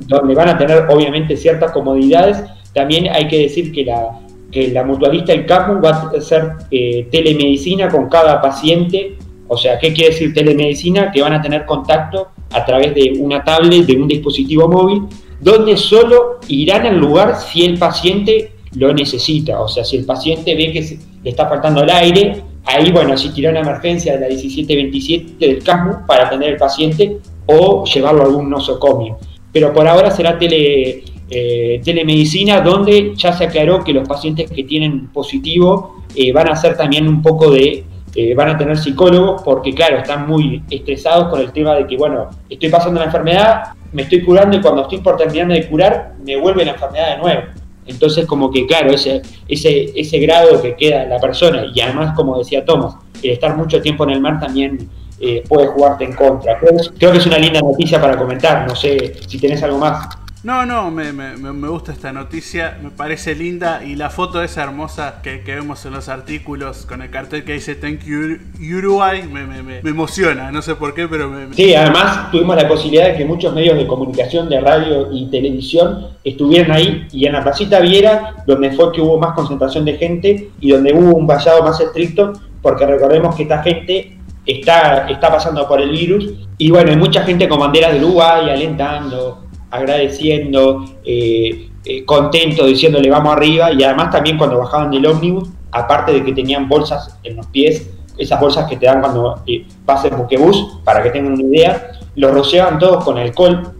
donde 0.07 0.35
van 0.35 0.49
a 0.49 0.57
tener 0.57 0.87
obviamente 0.89 1.37
ciertas 1.37 1.71
comodidades. 1.71 2.43
También 2.73 3.07
hay 3.13 3.29
que 3.29 3.43
decir 3.43 3.71
que 3.71 3.85
la, 3.85 4.19
que 4.51 4.67
la 4.71 4.83
mutualista 4.83 5.31
el 5.31 5.45
CAPU 5.45 5.79
va 5.81 5.91
a 5.91 6.17
hacer 6.17 6.51
eh, 6.69 7.07
telemedicina 7.09 7.87
con 7.87 8.09
cada 8.09 8.41
paciente. 8.41 9.15
O 9.47 9.55
sea, 9.55 9.79
¿qué 9.79 9.93
quiere 9.93 10.11
decir 10.11 10.33
telemedicina? 10.33 11.13
Que 11.13 11.21
van 11.21 11.31
a 11.31 11.41
tener 11.41 11.65
contacto 11.65 12.27
a 12.51 12.65
través 12.65 12.93
de 12.95 13.13
una 13.19 13.43
tablet, 13.43 13.85
de 13.85 13.97
un 13.97 14.07
dispositivo 14.07 14.67
móvil, 14.67 15.03
donde 15.39 15.75
solo 15.77 16.39
irán 16.47 16.85
al 16.85 16.97
lugar 16.97 17.35
si 17.35 17.65
el 17.65 17.77
paciente 17.77 18.51
lo 18.75 18.93
necesita. 18.93 19.61
O 19.61 19.67
sea, 19.67 19.83
si 19.83 19.97
el 19.97 20.05
paciente 20.05 20.55
ve 20.55 20.71
que 20.71 20.97
le 21.23 21.29
está 21.29 21.47
faltando 21.47 21.83
el 21.83 21.89
aire, 21.89 22.43
ahí, 22.65 22.91
bueno, 22.91 23.13
asistirá 23.13 23.49
a 23.49 23.51
una 23.51 23.61
emergencia 23.61 24.13
de 24.13 24.19
la 24.19 24.27
1727 24.27 25.45
del 25.45 25.63
CASMU 25.63 26.05
para 26.05 26.27
atender 26.27 26.53
al 26.53 26.57
paciente 26.57 27.17
o 27.45 27.83
llevarlo 27.85 28.21
a 28.21 28.25
algún 28.25 28.49
nosocomio. 28.49 29.17
Pero 29.51 29.73
por 29.73 29.87
ahora 29.87 30.11
será 30.11 30.37
tele, 30.37 31.03
eh, 31.29 31.81
telemedicina, 31.83 32.61
donde 32.61 33.13
ya 33.15 33.33
se 33.33 33.45
aclaró 33.45 33.83
que 33.83 33.93
los 33.93 34.07
pacientes 34.07 34.49
que 34.49 34.63
tienen 34.63 35.07
positivo 35.07 36.03
eh, 36.15 36.31
van 36.31 36.47
a 36.49 36.53
hacer 36.53 36.77
también 36.77 37.07
un 37.07 37.21
poco 37.21 37.51
de, 37.51 37.83
eh, 38.15 38.33
van 38.33 38.49
a 38.49 38.57
tener 38.57 38.77
psicólogos, 38.77 39.41
porque 39.43 39.73
claro, 39.73 39.97
están 39.97 40.27
muy 40.27 40.63
estresados 40.69 41.29
con 41.29 41.39
el 41.39 41.51
tema 41.51 41.75
de 41.75 41.87
que, 41.87 41.97
bueno, 41.97 42.29
estoy 42.49 42.69
pasando 42.69 42.99
la 42.99 43.05
enfermedad, 43.05 43.63
me 43.91 44.03
estoy 44.03 44.23
curando 44.23 44.57
y 44.57 44.61
cuando 44.61 44.83
estoy 44.83 44.99
por 44.99 45.17
terminar 45.17 45.47
de 45.47 45.67
curar, 45.67 46.13
me 46.25 46.37
vuelve 46.37 46.65
la 46.65 46.71
enfermedad 46.71 47.15
de 47.15 47.17
nuevo. 47.17 47.41
Entonces, 47.85 48.25
como 48.25 48.51
que, 48.51 48.65
claro, 48.65 48.91
ese, 48.91 49.21
ese, 49.47 49.91
ese 49.99 50.19
grado 50.19 50.61
que 50.61 50.75
queda 50.75 51.05
la 51.05 51.19
persona, 51.19 51.65
y 51.73 51.79
además, 51.81 52.13
como 52.15 52.37
decía 52.37 52.63
Tomás, 52.63 52.95
el 53.23 53.31
estar 53.31 53.55
mucho 53.55 53.81
tiempo 53.81 54.03
en 54.03 54.11
el 54.11 54.21
mar 54.21 54.39
también 54.39 54.89
eh, 55.19 55.43
puede 55.47 55.67
jugarte 55.67 56.03
en 56.03 56.13
contra. 56.13 56.57
Creo, 56.57 57.11
que 57.11 57.17
es 57.17 57.25
una 57.25 57.37
linda 57.37 57.59
noticia 57.61 58.01
para 58.01 58.17
comentar, 58.17 58.67
no 58.67 58.75
sé 58.75 59.13
si 59.27 59.37
tenés 59.37 59.61
algo 59.61 59.77
más. 59.77 60.07
No, 60.43 60.65
no, 60.65 60.89
me, 60.89 61.13
me, 61.13 61.37
me, 61.37 61.67
gusta 61.67 61.91
esta 61.91 62.11
noticia, 62.11 62.79
me 62.81 62.89
parece 62.89 63.35
linda 63.35 63.83
y 63.85 63.95
la 63.95 64.09
foto 64.09 64.41
esa 64.41 64.63
hermosa 64.63 65.21
que, 65.21 65.43
que, 65.43 65.53
vemos 65.53 65.85
en 65.85 65.93
los 65.93 66.09
artículos 66.09 66.87
con 66.87 67.03
el 67.03 67.11
cartel 67.11 67.43
que 67.43 67.53
dice 67.53 67.75
Thank 67.75 68.05
you 68.05 68.39
Uruguay 68.59 69.21
me, 69.31 69.45
me, 69.45 69.87
emociona, 69.87 70.51
no 70.51 70.63
sé 70.63 70.73
por 70.73 70.95
qué, 70.95 71.07
pero 71.07 71.29
me... 71.29 71.53
Sí, 71.53 71.75
además 71.75 72.31
tuvimos 72.31 72.55
la 72.55 72.67
posibilidad 72.67 73.09
de 73.09 73.17
que 73.17 73.25
muchos 73.25 73.53
medios 73.53 73.77
de 73.77 73.85
comunicación 73.85 74.49
de 74.49 74.59
radio 74.61 75.09
y 75.13 75.29
televisión 75.29 76.07
estuvieran 76.23 76.71
ahí 76.71 77.07
y 77.11 77.27
en 77.27 77.33
la 77.33 77.43
placita 77.43 77.79
Viera, 77.79 78.43
donde 78.47 78.71
fue 78.71 78.91
que 78.93 79.01
hubo 79.01 79.19
más 79.19 79.35
concentración 79.35 79.85
de 79.85 79.93
gente 79.99 80.49
y 80.59 80.71
donde 80.71 80.91
hubo 80.91 81.17
un 81.17 81.27
vallado 81.27 81.61
más 81.61 81.79
estricto, 81.79 82.33
porque 82.63 82.87
recordemos 82.87 83.35
que 83.35 83.43
esta 83.43 83.61
gente 83.61 84.17
está, 84.47 85.07
está 85.07 85.31
pasando 85.31 85.67
por 85.67 85.79
el 85.79 85.91
virus 85.91 86.33
y 86.57 86.71
bueno, 86.71 86.89
hay 86.89 86.97
mucha 86.97 87.21
gente 87.21 87.47
con 87.47 87.59
banderas 87.59 87.93
de 87.93 88.03
Uruguay 88.03 88.49
alentando 88.49 89.50
agradeciendo, 89.71 90.85
eh, 91.03 91.69
eh, 91.85 92.05
contento, 92.05 92.65
diciéndole 92.65 93.09
vamos 93.09 93.33
arriba, 93.33 93.71
y 93.71 93.81
además 93.83 94.11
también 94.11 94.37
cuando 94.37 94.59
bajaban 94.59 94.91
del 94.91 95.05
ómnibus, 95.05 95.49
aparte 95.71 96.11
de 96.11 96.23
que 96.23 96.33
tenían 96.33 96.67
bolsas 96.67 97.17
en 97.23 97.37
los 97.37 97.47
pies, 97.47 97.89
esas 98.17 98.39
bolsas 98.39 98.69
que 98.69 98.75
te 98.75 98.85
dan 98.85 98.99
cuando 98.99 99.41
eh, 99.47 99.65
pases 99.85 100.15
buquebús, 100.15 100.79
para 100.83 101.01
que 101.01 101.09
tengan 101.09 101.33
una 101.33 101.43
idea, 101.43 101.91
los 102.15 102.31
rociaban 102.31 102.77
todos 102.77 103.03
con 103.03 103.17
alcohol, 103.17 103.73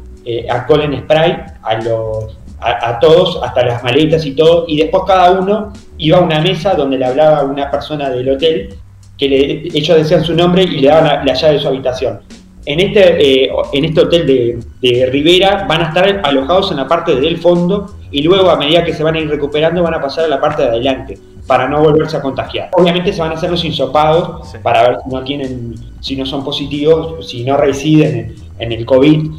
alcohol 0.50 0.82
en 0.82 1.00
spray, 1.02 1.36
a, 1.64 1.76
los, 1.82 2.38
a, 2.60 3.00
todos, 3.00 3.40
hasta 3.44 3.66
las 3.66 3.84
maletas 3.84 4.26
y 4.26 4.32
todo, 4.32 4.66
y 4.68 4.78
después 4.78 5.04
cada 5.06 5.32
uno 5.32 5.74
iba 5.98 6.20
a 6.20 6.22
una 6.22 6.40
mesa 6.40 6.74
donde 6.74 6.98
le 6.98 7.06
hablaba 7.06 7.44
una 7.44 7.70
persona 7.70 8.10
del 8.10 8.30
hotel, 8.30 8.76
que 9.18 9.70
ellos 9.74 9.98
decían 9.98 10.24
su 10.24 10.34
nombre 10.34 10.64
y 10.64 10.80
le 10.80 10.88
daban 10.88 11.26
la 11.26 11.34
llave 11.34 11.56
de 11.56 11.60
su 11.60 11.68
habitación 11.68 12.22
en 12.66 12.80
este, 12.80 13.46
eh, 13.46 13.52
en 13.74 13.86
este 13.86 14.02
hotel 14.02 14.62
de, 14.82 15.10
Rivera 15.12 15.66
van 15.68 15.82
a 15.82 15.88
estar 15.90 16.22
alojados 16.24 16.72
en 16.72 16.78
la 16.78 16.88
parte 16.88 17.16
del 17.16 17.38
fondo 17.38 17.96
y 18.12 18.22
luego 18.22 18.50
a 18.50 18.58
medida 18.58 18.84
que 18.84 18.94
se 18.94 19.04
van 19.04 19.16
a 19.16 19.20
ir 19.20 19.30
recuperando 19.30 19.84
van 19.84 19.94
a 19.94 20.02
pasar 20.02 20.26
a 20.26 20.28
la 20.28 20.42
parte 20.42 20.64
de 20.64 20.70
adelante 20.70 21.18
para 21.48 21.68
no 21.68 21.82
volverse 21.82 22.18
a 22.18 22.22
contagiar. 22.22 22.70
Obviamente 22.74 23.12
se 23.14 23.22
van 23.22 23.32
a 23.32 23.36
hacer 23.36 23.50
los 23.50 23.64
insopados 23.66 24.56
para 24.64 24.84
ver 24.84 24.98
si 25.04 25.10
no 25.10 25.24
tienen, 25.24 25.76
si 26.00 26.16
no 26.16 26.26
son 26.26 26.44
positivos, 26.44 27.28
si 27.30 27.44
no 27.44 27.58
residen 27.58 28.36
en, 28.60 28.72
el 28.72 28.86
COVID 28.86 29.32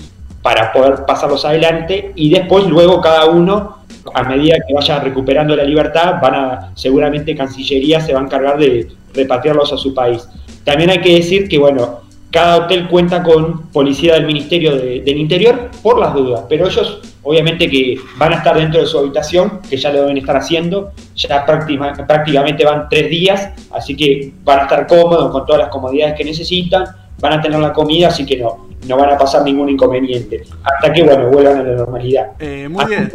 para 0.42 0.72
poder 0.72 1.04
pasarlos 1.06 1.44
adelante 1.44 2.12
y 2.16 2.30
después 2.30 2.66
luego 2.66 3.00
cada 3.00 3.26
uno 3.26 3.78
a 4.14 4.22
medida 4.24 4.56
que 4.66 4.74
vaya 4.74 4.98
recuperando 4.98 5.54
la 5.54 5.62
libertad 5.62 6.20
van 6.20 6.34
a 6.34 6.72
seguramente 6.74 7.36
Cancillería 7.36 8.00
se 8.00 8.12
va 8.12 8.20
a 8.20 8.24
encargar 8.24 8.58
de 8.58 8.88
repatriarlos 9.14 9.72
a 9.72 9.76
su 9.76 9.94
país. 9.94 10.28
También 10.64 10.90
hay 10.90 11.00
que 11.00 11.14
decir 11.14 11.48
que 11.48 11.58
bueno, 11.58 12.01
cada 12.32 12.64
hotel 12.64 12.88
cuenta 12.88 13.22
con 13.22 13.68
policía 13.68 14.14
del 14.14 14.24
Ministerio 14.24 14.74
del 14.74 15.16
Interior 15.18 15.68
por 15.82 16.00
las 16.00 16.14
dudas, 16.14 16.44
pero 16.48 16.66
ellos 16.66 17.00
obviamente 17.22 17.68
que 17.68 17.96
van 18.16 18.32
a 18.32 18.36
estar 18.36 18.56
dentro 18.56 18.80
de 18.80 18.86
su 18.86 18.98
habitación, 18.98 19.60
que 19.68 19.76
ya 19.76 19.92
lo 19.92 20.00
deben 20.00 20.16
estar 20.16 20.36
haciendo, 20.36 20.92
ya 21.14 21.44
prácticamente 21.44 22.64
van 22.64 22.88
tres 22.88 23.10
días, 23.10 23.50
así 23.70 23.94
que 23.94 24.32
van 24.42 24.60
a 24.60 24.62
estar 24.62 24.86
cómodos 24.86 25.30
con 25.30 25.44
todas 25.44 25.60
las 25.60 25.68
comodidades 25.68 26.14
que 26.14 26.24
necesitan, 26.24 26.84
van 27.20 27.34
a 27.34 27.40
tener 27.42 27.60
la 27.60 27.72
comida, 27.72 28.08
así 28.08 28.24
que 28.24 28.38
no, 28.38 28.66
no 28.88 28.96
van 28.96 29.10
a 29.10 29.18
pasar 29.18 29.42
ningún 29.44 29.68
inconveniente, 29.68 30.42
hasta 30.64 30.90
que 30.90 31.02
bueno, 31.02 31.28
vuelvan 31.28 31.58
a 31.58 31.62
la 31.62 31.76
normalidad. 31.76 32.32
Eh, 32.40 32.66
muy 32.66 32.86
bien. 32.86 33.12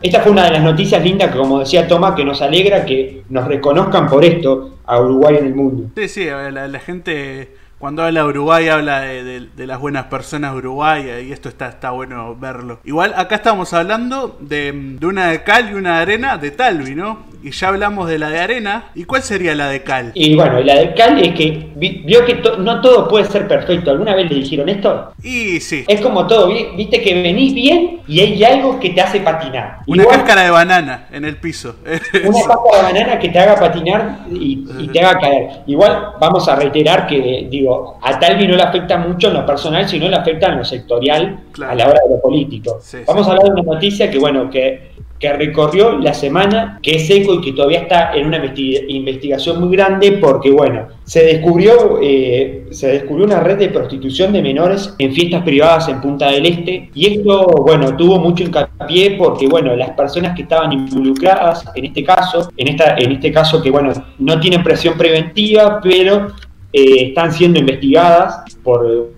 esta 0.00 0.20
fue 0.20 0.30
una 0.30 0.44
de 0.44 0.52
las 0.52 0.62
noticias 0.62 1.02
lindas 1.02 1.32
que 1.32 1.38
como 1.38 1.58
decía 1.58 1.88
Tomás, 1.88 2.14
que 2.14 2.24
nos 2.24 2.40
alegra 2.40 2.84
que 2.84 3.24
nos 3.30 3.48
reconozcan 3.48 4.08
por 4.08 4.24
esto 4.24 4.78
a 4.86 5.00
Uruguay 5.00 5.38
en 5.40 5.46
el 5.46 5.54
mundo. 5.56 5.90
Sí, 5.96 6.08
sí, 6.08 6.26
la 6.26 6.78
gente 6.78 7.48
cuando 7.78 8.02
habla 8.02 8.24
Uruguay, 8.24 8.68
habla 8.68 9.00
de, 9.00 9.48
las 9.56 9.80
buenas 9.80 10.06
personas 10.06 10.52
de 10.52 10.58
Uruguay 10.58 11.26
y 11.28 11.32
esto 11.32 11.48
está, 11.48 11.68
está 11.68 11.90
bueno 11.90 12.34
verlo. 12.36 12.80
Igual 12.84 13.14
acá 13.16 13.36
estamos 13.36 13.72
hablando 13.72 14.36
de, 14.40 14.72
de 14.72 15.06
una 15.06 15.28
de 15.28 15.42
cal 15.42 15.70
y 15.70 15.74
una 15.74 15.96
de 15.96 16.02
arena 16.02 16.38
de 16.38 16.50
Talvi, 16.50 16.94
¿no? 16.94 17.28
y 17.42 17.50
ya 17.50 17.68
hablamos 17.68 18.08
de 18.08 18.18
la 18.18 18.30
de 18.30 18.40
arena. 18.40 18.90
¿Y 18.94 19.04
cuál 19.04 19.22
sería 19.22 19.54
la 19.54 19.68
de 19.68 19.82
cal? 19.82 20.12
Y 20.14 20.34
bueno, 20.34 20.60
la 20.60 20.74
de 20.76 20.94
cal 20.94 21.18
es 21.22 21.34
que 21.34 21.68
vio 21.76 22.24
que 22.24 22.40
no 22.58 22.80
todo 22.80 23.08
puede 23.08 23.26
ser 23.26 23.46
perfecto. 23.46 23.90
¿Alguna 23.90 24.14
vez 24.14 24.28
le 24.30 24.36
dijeron 24.36 24.68
esto? 24.68 25.12
Y 25.22 25.60
sí. 25.60 25.84
Es 25.86 26.00
como 26.00 26.26
todo, 26.26 26.48
viste 26.76 27.00
que 27.00 27.22
venís 27.22 27.54
bien 27.54 28.00
y 28.06 28.20
hay 28.20 28.44
algo 28.44 28.80
que 28.80 28.90
te 28.90 29.00
hace 29.00 29.20
patinar. 29.20 29.78
Una 29.86 30.04
cáscara 30.04 30.42
de 30.42 30.50
banana 30.50 31.06
en 31.12 31.24
el 31.24 31.36
piso. 31.36 31.76
Una 31.84 32.40
cáscara 32.40 32.76
de 32.76 32.92
banana 32.92 33.18
que 33.18 33.28
te 33.28 33.38
haga 33.38 33.56
patinar 33.56 34.18
y, 34.30 34.88
te 34.88 35.00
haga 35.00 35.20
caer. 35.20 35.48
Igual 35.66 36.14
vamos 36.20 36.48
a 36.48 36.56
reiterar 36.56 37.06
que, 37.06 37.46
digo, 37.50 37.67
a 38.02 38.18
Talvi 38.18 38.46
no 38.46 38.56
le 38.56 38.62
afecta 38.62 38.96
mucho 38.98 39.28
en 39.28 39.34
lo 39.34 39.46
personal, 39.46 39.88
sino 39.88 40.08
le 40.08 40.16
afecta 40.16 40.48
en 40.48 40.58
lo 40.58 40.64
sectorial 40.64 41.40
a 41.66 41.74
la 41.74 41.88
hora 41.88 42.00
de 42.06 42.14
lo 42.14 42.20
político. 42.20 42.78
vamos 43.06 43.26
a 43.26 43.30
hablar 43.30 43.44
de 43.46 43.60
una 43.60 43.74
noticia 43.74 44.10
que, 44.10 44.18
bueno, 44.18 44.50
que 44.50 44.98
que 45.18 45.32
recorrió 45.32 45.98
la 45.98 46.14
semana, 46.14 46.78
que 46.82 46.96
es 46.96 47.10
eco 47.10 47.34
y 47.34 47.40
que 47.40 47.52
todavía 47.52 47.80
está 47.80 48.12
en 48.14 48.26
una 48.26 48.40
investigación 48.46 49.60
muy 49.60 49.76
grande 49.76 50.12
porque, 50.12 50.50
bueno, 50.50 50.86
se 51.04 51.24
descubrió, 51.24 51.98
eh, 52.00 52.66
se 52.70 52.88
descubrió 52.88 53.26
una 53.26 53.40
red 53.40 53.58
de 53.58 53.68
prostitución 53.68 54.32
de 54.32 54.42
menores 54.42 54.94
en 54.98 55.12
fiestas 55.12 55.42
privadas 55.42 55.88
en 55.88 56.00
Punta 56.00 56.30
del 56.30 56.46
Este. 56.46 56.90
Y 56.94 57.18
esto, 57.18 57.46
bueno, 57.46 57.96
tuvo 57.96 58.20
mucho 58.20 58.44
hincapié 58.44 59.16
porque, 59.18 59.48
bueno, 59.48 59.74
las 59.74 59.90
personas 59.90 60.36
que 60.36 60.42
estaban 60.42 60.72
involucradas 60.72 61.64
en 61.74 61.86
este 61.86 62.04
caso, 62.04 62.50
en, 62.56 62.68
esta, 62.68 62.94
en 62.96 63.12
este 63.12 63.32
caso 63.32 63.60
que, 63.60 63.70
bueno, 63.70 63.92
no 64.18 64.38
tienen 64.38 64.62
presión 64.62 64.96
preventiva, 64.96 65.80
pero 65.82 66.28
eh, 66.72 67.08
están 67.08 67.32
siendo 67.32 67.58
investigadas 67.58 68.44
por, 68.62 69.12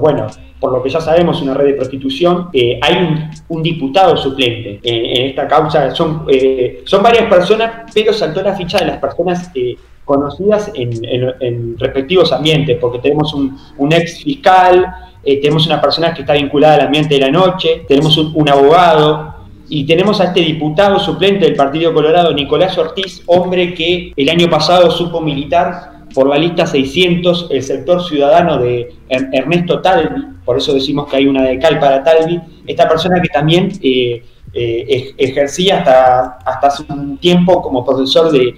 bueno, 0.00 0.26
por 0.60 0.72
lo 0.72 0.82
que 0.82 0.90
ya 0.90 1.00
sabemos, 1.00 1.40
una 1.42 1.54
red 1.54 1.66
de 1.66 1.74
prostitución. 1.74 2.48
Eh, 2.52 2.78
hay 2.82 3.30
un, 3.48 3.62
diputado 3.62 4.16
suplente 4.16 4.80
en, 4.82 5.28
esta 5.28 5.46
causa. 5.46 5.94
Son, 5.94 6.24
eh, 6.28 6.82
son 6.84 7.02
varias 7.02 7.26
personas, 7.26 7.90
pero 7.94 8.12
saltó 8.12 8.42
la 8.42 8.54
ficha 8.54 8.78
de 8.78 8.86
las 8.86 8.98
personas 8.98 9.50
eh, 9.54 9.76
conocidas 10.04 10.72
en, 10.74 11.78
respectivos 11.78 12.32
ambientes, 12.32 12.78
porque 12.80 12.98
tenemos 12.98 13.34
un, 13.34 13.92
ex 13.92 14.22
fiscal, 14.24 14.86
tenemos 15.22 15.66
una 15.66 15.80
persona 15.80 16.14
que 16.14 16.22
está 16.22 16.32
vinculada 16.32 16.76
al 16.76 16.80
ambiente 16.86 17.14
de 17.16 17.20
la 17.20 17.30
noche, 17.30 17.84
tenemos 17.86 18.16
un, 18.16 18.48
abogado, 18.48 19.34
y 19.68 19.84
tenemos 19.84 20.18
a 20.22 20.24
este 20.24 20.40
diputado 20.40 20.98
suplente 20.98 21.44
del 21.44 21.54
Partido 21.54 21.92
Colorado, 21.92 22.32
Nicolás 22.32 22.78
Ortiz, 22.78 23.22
hombre 23.26 23.74
que 23.74 24.14
el 24.16 24.28
año 24.30 24.48
pasado 24.48 24.90
supo 24.90 25.20
militar 25.20 25.97
por 26.14 26.28
la 26.28 26.38
lista 26.38 26.66
600 26.66 27.48
el 27.50 27.62
sector 27.62 28.02
ciudadano 28.02 28.58
de 28.58 28.94
Ernesto 29.08 29.80
Talvi, 29.80 30.24
por 30.44 30.56
eso 30.56 30.74
decimos 30.74 31.08
que 31.08 31.16
hay 31.16 31.26
una 31.26 31.42
de 31.44 31.58
Cal 31.58 31.78
para 31.78 32.02
Talvi, 32.02 32.40
esta 32.66 32.88
persona 32.88 33.20
que 33.20 33.28
también 33.28 33.70
eh, 33.82 34.22
eh, 34.54 35.14
ejercía 35.18 35.78
hasta, 35.78 36.38
hasta 36.44 36.66
hace 36.68 36.84
un 36.88 37.18
tiempo 37.18 37.60
como 37.60 37.84
profesor 37.84 38.32
de, 38.32 38.54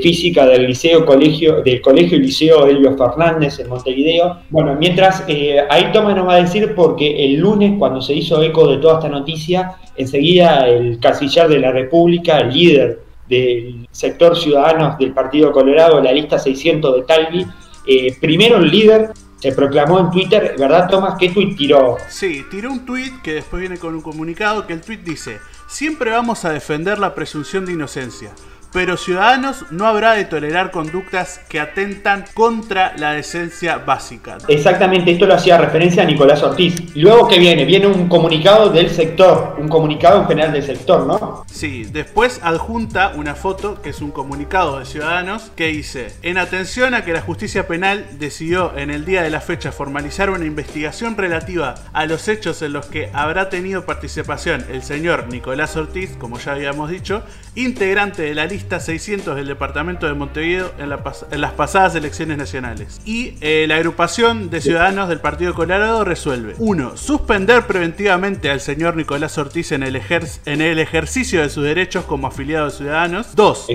física 0.00 0.46
del 0.46 0.68
liceo 0.68 1.04
colegio 1.04 1.60
del 1.62 1.80
colegio 1.80 2.16
y 2.16 2.20
liceo 2.20 2.66
Elio 2.68 2.96
Fernández 2.96 3.58
en 3.58 3.68
Montevideo. 3.68 4.38
Bueno, 4.48 4.76
mientras 4.78 5.24
eh, 5.26 5.58
ahí 5.68 5.90
Toma 5.92 6.14
nos 6.14 6.28
va 6.28 6.34
a 6.34 6.42
decir 6.42 6.72
porque 6.76 7.24
el 7.24 7.40
lunes 7.40 7.74
cuando 7.78 8.00
se 8.00 8.14
hizo 8.14 8.40
eco 8.40 8.68
de 8.68 8.76
toda 8.78 8.94
esta 8.94 9.08
noticia, 9.08 9.72
enseguida 9.96 10.68
el 10.68 11.00
canciller 11.00 11.48
de 11.48 11.58
la 11.58 11.72
República, 11.72 12.38
el 12.38 12.52
líder 12.52 13.01
del 13.28 13.88
sector 13.90 14.36
ciudadanos 14.36 14.98
del 14.98 15.12
Partido 15.12 15.52
Colorado, 15.52 16.00
la 16.00 16.12
lista 16.12 16.38
600 16.38 16.96
de 16.96 17.02
Talvi. 17.02 17.46
Eh, 17.86 18.16
primero 18.20 18.58
el 18.58 18.70
líder 18.70 19.12
se 19.42 19.52
proclamó 19.52 19.98
en 19.98 20.10
Twitter, 20.10 20.54
¿verdad 20.56 20.88
Tomás? 20.88 21.16
¿Qué 21.18 21.30
tweet 21.30 21.56
tiró? 21.56 21.96
Sí, 22.08 22.44
tiró 22.50 22.70
un 22.70 22.86
tweet 22.86 23.10
que 23.24 23.34
después 23.34 23.60
viene 23.60 23.76
con 23.76 23.94
un 23.94 24.00
comunicado 24.00 24.66
que 24.66 24.72
el 24.72 24.80
tweet 24.80 24.98
dice, 24.98 25.38
siempre 25.66 26.12
vamos 26.12 26.44
a 26.44 26.52
defender 26.52 27.00
la 27.00 27.14
presunción 27.14 27.66
de 27.66 27.72
inocencia. 27.72 28.30
Pero 28.72 28.96
Ciudadanos 28.96 29.66
no 29.70 29.86
habrá 29.86 30.12
de 30.12 30.24
tolerar 30.24 30.70
conductas 30.70 31.40
que 31.48 31.60
atentan 31.60 32.24
contra 32.34 32.96
la 32.96 33.12
decencia 33.12 33.78
básica. 33.78 34.38
Exactamente, 34.48 35.12
esto 35.12 35.26
lo 35.26 35.34
hacía 35.34 35.58
referencia 35.58 36.02
a 36.02 36.06
Nicolás 36.06 36.42
Ortiz. 36.42 36.96
Luego 36.96 37.28
que 37.28 37.38
viene, 37.38 37.64
viene 37.64 37.86
un 37.86 38.08
comunicado 38.08 38.70
del 38.70 38.90
sector, 38.90 39.56
un 39.58 39.68
comunicado 39.68 40.22
en 40.22 40.28
general 40.28 40.52
del 40.52 40.62
sector, 40.62 41.06
¿no? 41.06 41.44
Sí, 41.46 41.84
después 41.84 42.40
adjunta 42.42 43.12
una 43.14 43.34
foto 43.34 43.80
que 43.82 43.90
es 43.90 44.00
un 44.00 44.10
comunicado 44.10 44.78
de 44.78 44.86
Ciudadanos 44.86 45.50
que 45.54 45.66
dice, 45.66 46.14
en 46.22 46.38
atención 46.38 46.94
a 46.94 47.04
que 47.04 47.12
la 47.12 47.20
justicia 47.20 47.66
penal 47.66 48.06
decidió 48.18 48.76
en 48.76 48.90
el 48.90 49.04
día 49.04 49.22
de 49.22 49.30
la 49.30 49.40
fecha 49.40 49.72
formalizar 49.72 50.30
una 50.30 50.46
investigación 50.46 51.16
relativa 51.16 51.74
a 51.92 52.06
los 52.06 52.28
hechos 52.28 52.62
en 52.62 52.72
los 52.72 52.86
que 52.86 53.10
habrá 53.12 53.50
tenido 53.50 53.84
participación 53.84 54.64
el 54.70 54.82
señor 54.82 55.28
Nicolás 55.28 55.76
Ortiz, 55.76 56.16
como 56.18 56.38
ya 56.38 56.52
habíamos 56.52 56.90
dicho, 56.90 57.22
integrante 57.54 58.22
de 58.22 58.34
la 58.34 58.46
lista 58.46 58.61
600 58.62 59.36
del 59.36 59.46
departamento 59.46 60.06
de 60.06 60.14
Montevideo 60.14 60.72
en, 60.78 60.88
las 60.88 61.52
pasadas 61.52 61.94
elecciones 61.94 62.38
nacionales. 62.38 63.00
Y 63.04 63.34
eh, 63.40 63.66
la 63.68 63.76
agrupación 63.76 64.50
de 64.50 64.60
ciudadanos 64.60 65.08
del 65.08 65.20
Partido 65.20 65.54
Colorado 65.54 66.04
resuelve 66.04 66.54
1. 66.58 66.96
Suspender 66.96 67.66
preventivamente 67.66 68.50
al 68.50 68.60
señor 68.60 68.96
Nicolás 68.96 69.38
Ortiz 69.38 69.72
en 69.72 69.82
el, 69.82 70.00
en 70.46 70.60
el 70.60 70.78
ejercicio 70.78 71.42
de 71.42 71.48
sus 71.48 71.64
derechos 71.64 72.04
como 72.04 72.26
afiliado 72.26 72.66
de 72.66 72.72
Ciudadanos. 72.72 73.34
2. 73.34 73.66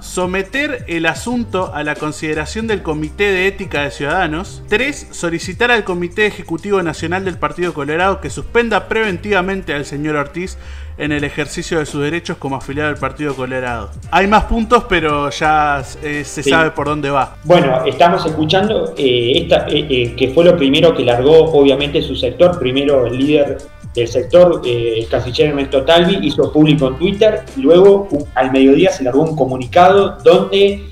Someter 0.00 0.84
el 0.88 1.06
asunto 1.06 1.74
a 1.74 1.82
la 1.82 1.94
consideración 1.94 2.66
del 2.66 2.82
Comité 2.82 3.24
de 3.32 3.46
Ética 3.46 3.82
de 3.82 3.90
Ciudadanos. 3.90 4.62
3. 4.68 5.08
Solicitar 5.10 5.70
al 5.70 5.84
Comité 5.84 6.26
Ejecutivo 6.26 6.82
Nacional 6.82 7.24
del 7.24 7.38
Partido 7.38 7.74
Colorado 7.74 8.20
que 8.20 8.30
suspenda 8.30 8.88
preventivamente 8.88 9.74
al 9.74 9.84
señor 9.84 10.16
Ortiz 10.16 10.58
en 10.98 11.12
el 11.12 11.24
ejercicio 11.24 11.78
de 11.78 11.86
sus 11.86 12.02
derechos 12.02 12.36
como 12.36 12.56
afiliado 12.56 12.90
del 12.90 12.98
Partido 12.98 13.34
Colorado. 13.34 13.90
Hay 14.10 14.26
más 14.26 14.44
puntos, 14.44 14.84
pero 14.88 15.30
ya 15.30 15.82
eh, 16.02 16.24
se 16.24 16.42
sabe 16.42 16.72
por 16.72 16.86
dónde 16.86 17.08
va. 17.08 17.36
Bueno, 17.44 17.84
estamos 17.86 18.26
escuchando 18.26 18.94
eh, 18.98 19.32
esta, 19.36 19.66
eh, 19.68 20.14
que 20.16 20.28
fue 20.34 20.44
lo 20.44 20.56
primero 20.56 20.94
que 20.94 21.04
largó, 21.04 21.52
obviamente, 21.52 22.02
su 22.02 22.16
sector. 22.16 22.58
Primero 22.58 23.06
el 23.06 23.16
líder 23.16 23.58
del 23.94 24.08
sector, 24.08 24.62
el 24.66 25.06
canciller 25.08 25.50
Ernesto 25.50 25.84
Talvi, 25.84 26.18
hizo 26.26 26.52
público 26.52 26.88
en 26.88 26.96
Twitter. 26.96 27.44
Luego, 27.56 28.08
al 28.34 28.50
mediodía, 28.50 28.90
se 28.90 29.04
largó 29.04 29.22
un 29.22 29.36
comunicado 29.36 30.18
donde 30.24 30.84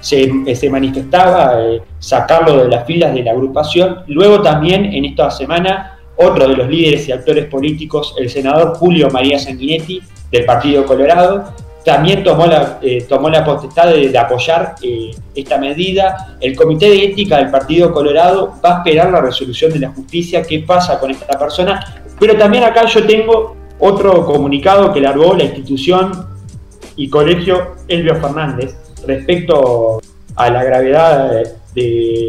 se, 0.00 0.54
se, 0.54 0.70
manifestaba 0.70 1.58
sacarlo 1.98 2.64
de 2.64 2.68
las 2.68 2.86
filas 2.86 3.14
de 3.14 3.22
la 3.22 3.30
agrupación. 3.30 4.00
Luego 4.08 4.42
también 4.42 4.86
en 4.86 5.04
esta 5.04 5.30
semana 5.30 5.98
otro 6.22 6.48
de 6.48 6.56
los 6.56 6.68
líderes 6.68 7.08
y 7.08 7.12
actores 7.12 7.46
políticos, 7.46 8.14
el 8.18 8.30
senador 8.30 8.74
Julio 8.76 9.08
María 9.10 9.38
Sanguinetti, 9.38 10.00
del 10.30 10.44
Partido 10.44 10.84
Colorado, 10.86 11.52
también 11.84 12.22
tomó 12.22 12.46
la, 12.46 12.78
eh, 12.80 13.04
tomó 13.08 13.28
la 13.28 13.44
potestad 13.44 13.92
de, 13.92 14.16
apoyar 14.16 14.76
eh, 14.82 15.10
esta 15.34 15.58
medida. 15.58 16.36
El 16.40 16.56
Comité 16.56 16.88
de 16.88 17.04
Ética 17.06 17.38
del 17.38 17.50
Partido 17.50 17.92
Colorado 17.92 18.54
va 18.64 18.76
a 18.76 18.78
esperar 18.78 19.10
la 19.10 19.20
resolución 19.20 19.72
de 19.72 19.80
la 19.80 19.90
justicia, 19.90 20.42
qué 20.42 20.60
pasa 20.60 21.00
con 21.00 21.10
esta 21.10 21.38
persona. 21.38 22.04
Pero 22.18 22.36
también 22.36 22.64
acá 22.64 22.86
yo 22.86 23.04
tengo 23.04 23.56
otro 23.80 24.24
comunicado 24.24 24.92
que 24.92 25.00
largó 25.00 25.34
la 25.34 25.44
institución 25.44 26.26
y 26.94 27.08
colegio 27.08 27.74
Elvio 27.88 28.14
Fernández 28.16 28.76
respecto 29.06 30.00
a 30.36 30.50
la 30.50 30.62
gravedad 30.62 31.42
de, 31.74 32.28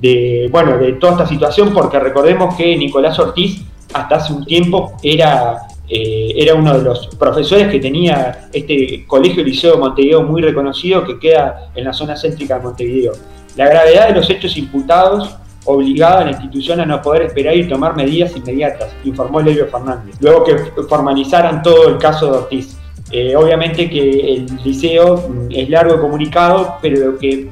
de, 0.00 0.48
bueno, 0.50 0.78
de 0.78 0.94
toda 0.94 1.12
esta 1.12 1.26
situación, 1.26 1.72
porque 1.72 1.98
recordemos 1.98 2.54
que 2.54 2.76
Nicolás 2.76 3.18
Ortiz 3.18 3.62
hasta 3.92 4.16
hace 4.16 4.32
un 4.32 4.44
tiempo 4.44 4.94
era, 5.02 5.58
eh, 5.88 6.32
era 6.36 6.54
uno 6.54 6.76
de 6.76 6.82
los 6.82 7.08
profesores 7.18 7.68
que 7.68 7.80
tenía 7.80 8.48
este 8.52 9.04
colegio 9.06 9.42
liceo 9.44 9.74
de 9.74 9.78
Montevideo 9.78 10.22
muy 10.22 10.42
reconocido 10.42 11.04
que 11.04 11.18
queda 11.18 11.70
en 11.74 11.84
la 11.84 11.92
zona 11.92 12.16
céntrica 12.16 12.56
de 12.56 12.64
Montevideo. 12.64 13.12
La 13.56 13.68
gravedad 13.68 14.08
de 14.08 14.14
los 14.14 14.30
hechos 14.30 14.56
imputados 14.56 15.36
obligaba 15.64 16.20
a 16.20 16.24
la 16.24 16.30
institución 16.30 16.80
a 16.80 16.86
no 16.86 17.02
poder 17.02 17.22
esperar 17.22 17.54
y 17.56 17.68
tomar 17.68 17.94
medidas 17.94 18.34
inmediatas, 18.36 18.88
informó 19.04 19.40
Lelio 19.40 19.66
Fernández, 19.66 20.16
luego 20.20 20.44
que 20.44 20.56
formalizaran 20.88 21.62
todo 21.62 21.88
el 21.88 21.98
caso 21.98 22.30
de 22.30 22.38
Ortiz. 22.38 22.76
Eh, 23.12 23.34
obviamente 23.34 23.90
que 23.90 24.34
el 24.34 24.46
liceo 24.64 25.28
mm, 25.28 25.48
es 25.50 25.68
largo 25.68 26.00
comunicado, 26.00 26.76
pero 26.80 27.18
que 27.18 27.50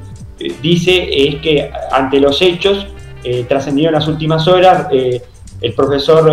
dice 0.61 1.09
es 1.11 1.35
que 1.37 1.69
ante 1.91 2.19
los 2.19 2.41
hechos 2.41 2.87
eh, 3.23 3.45
trascendieron 3.47 3.93
las 3.93 4.07
últimas 4.07 4.47
horas, 4.47 4.87
eh, 4.91 5.21
el 5.61 5.73
profesor 5.73 6.31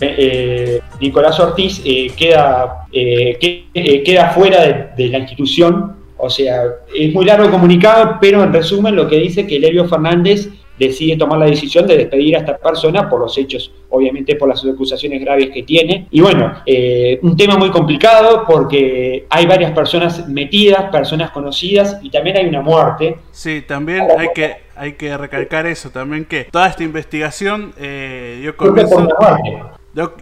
eh, 0.00 0.80
Nicolás 1.00 1.40
Ortiz 1.40 1.82
queda, 2.16 2.86
queda 2.92 4.30
fuera 4.30 4.92
de, 4.96 5.08
la 5.08 5.18
institución, 5.18 5.96
o 6.18 6.28
sea, 6.28 6.62
es 6.94 7.12
muy 7.14 7.24
largo 7.24 7.50
comunicado, 7.50 8.18
pero 8.20 8.42
en 8.42 8.52
resumen 8.52 8.94
lo 8.94 9.08
que 9.08 9.16
dice 9.16 9.46
que 9.46 9.58
Lelio 9.58 9.88
Fernández 9.88 10.48
decide 10.78 11.16
tomar 11.16 11.38
la 11.38 11.46
decisión 11.46 11.86
de 11.86 11.96
despedir 11.96 12.36
a 12.36 12.40
esta 12.40 12.58
persona 12.58 13.08
por 13.08 13.20
los 13.20 13.36
hechos, 13.38 13.72
obviamente 13.90 14.36
por 14.36 14.48
las 14.48 14.64
acusaciones 14.64 15.20
graves 15.20 15.50
que 15.50 15.62
tiene. 15.62 16.06
Y 16.10 16.20
bueno, 16.20 16.54
eh, 16.66 17.18
un 17.22 17.36
tema 17.36 17.56
muy 17.56 17.70
complicado 17.70 18.44
porque 18.46 19.26
hay 19.30 19.46
varias 19.46 19.72
personas 19.72 20.28
metidas, 20.28 20.90
personas 20.90 21.30
conocidas 21.30 21.98
y 22.02 22.10
también 22.10 22.36
hay 22.36 22.46
una 22.46 22.60
muerte. 22.60 23.16
Sí, 23.30 23.62
también 23.66 24.06
hay 24.16 24.28
que, 24.34 24.56
hay 24.76 24.92
que 24.92 25.16
recalcar 25.16 25.66
eso, 25.66 25.90
también 25.90 26.24
que 26.24 26.44
toda 26.44 26.68
esta 26.68 26.84
investigación 26.84 27.72
eh, 27.78 28.38
dio 28.40 28.56
comienzo... 28.56 29.08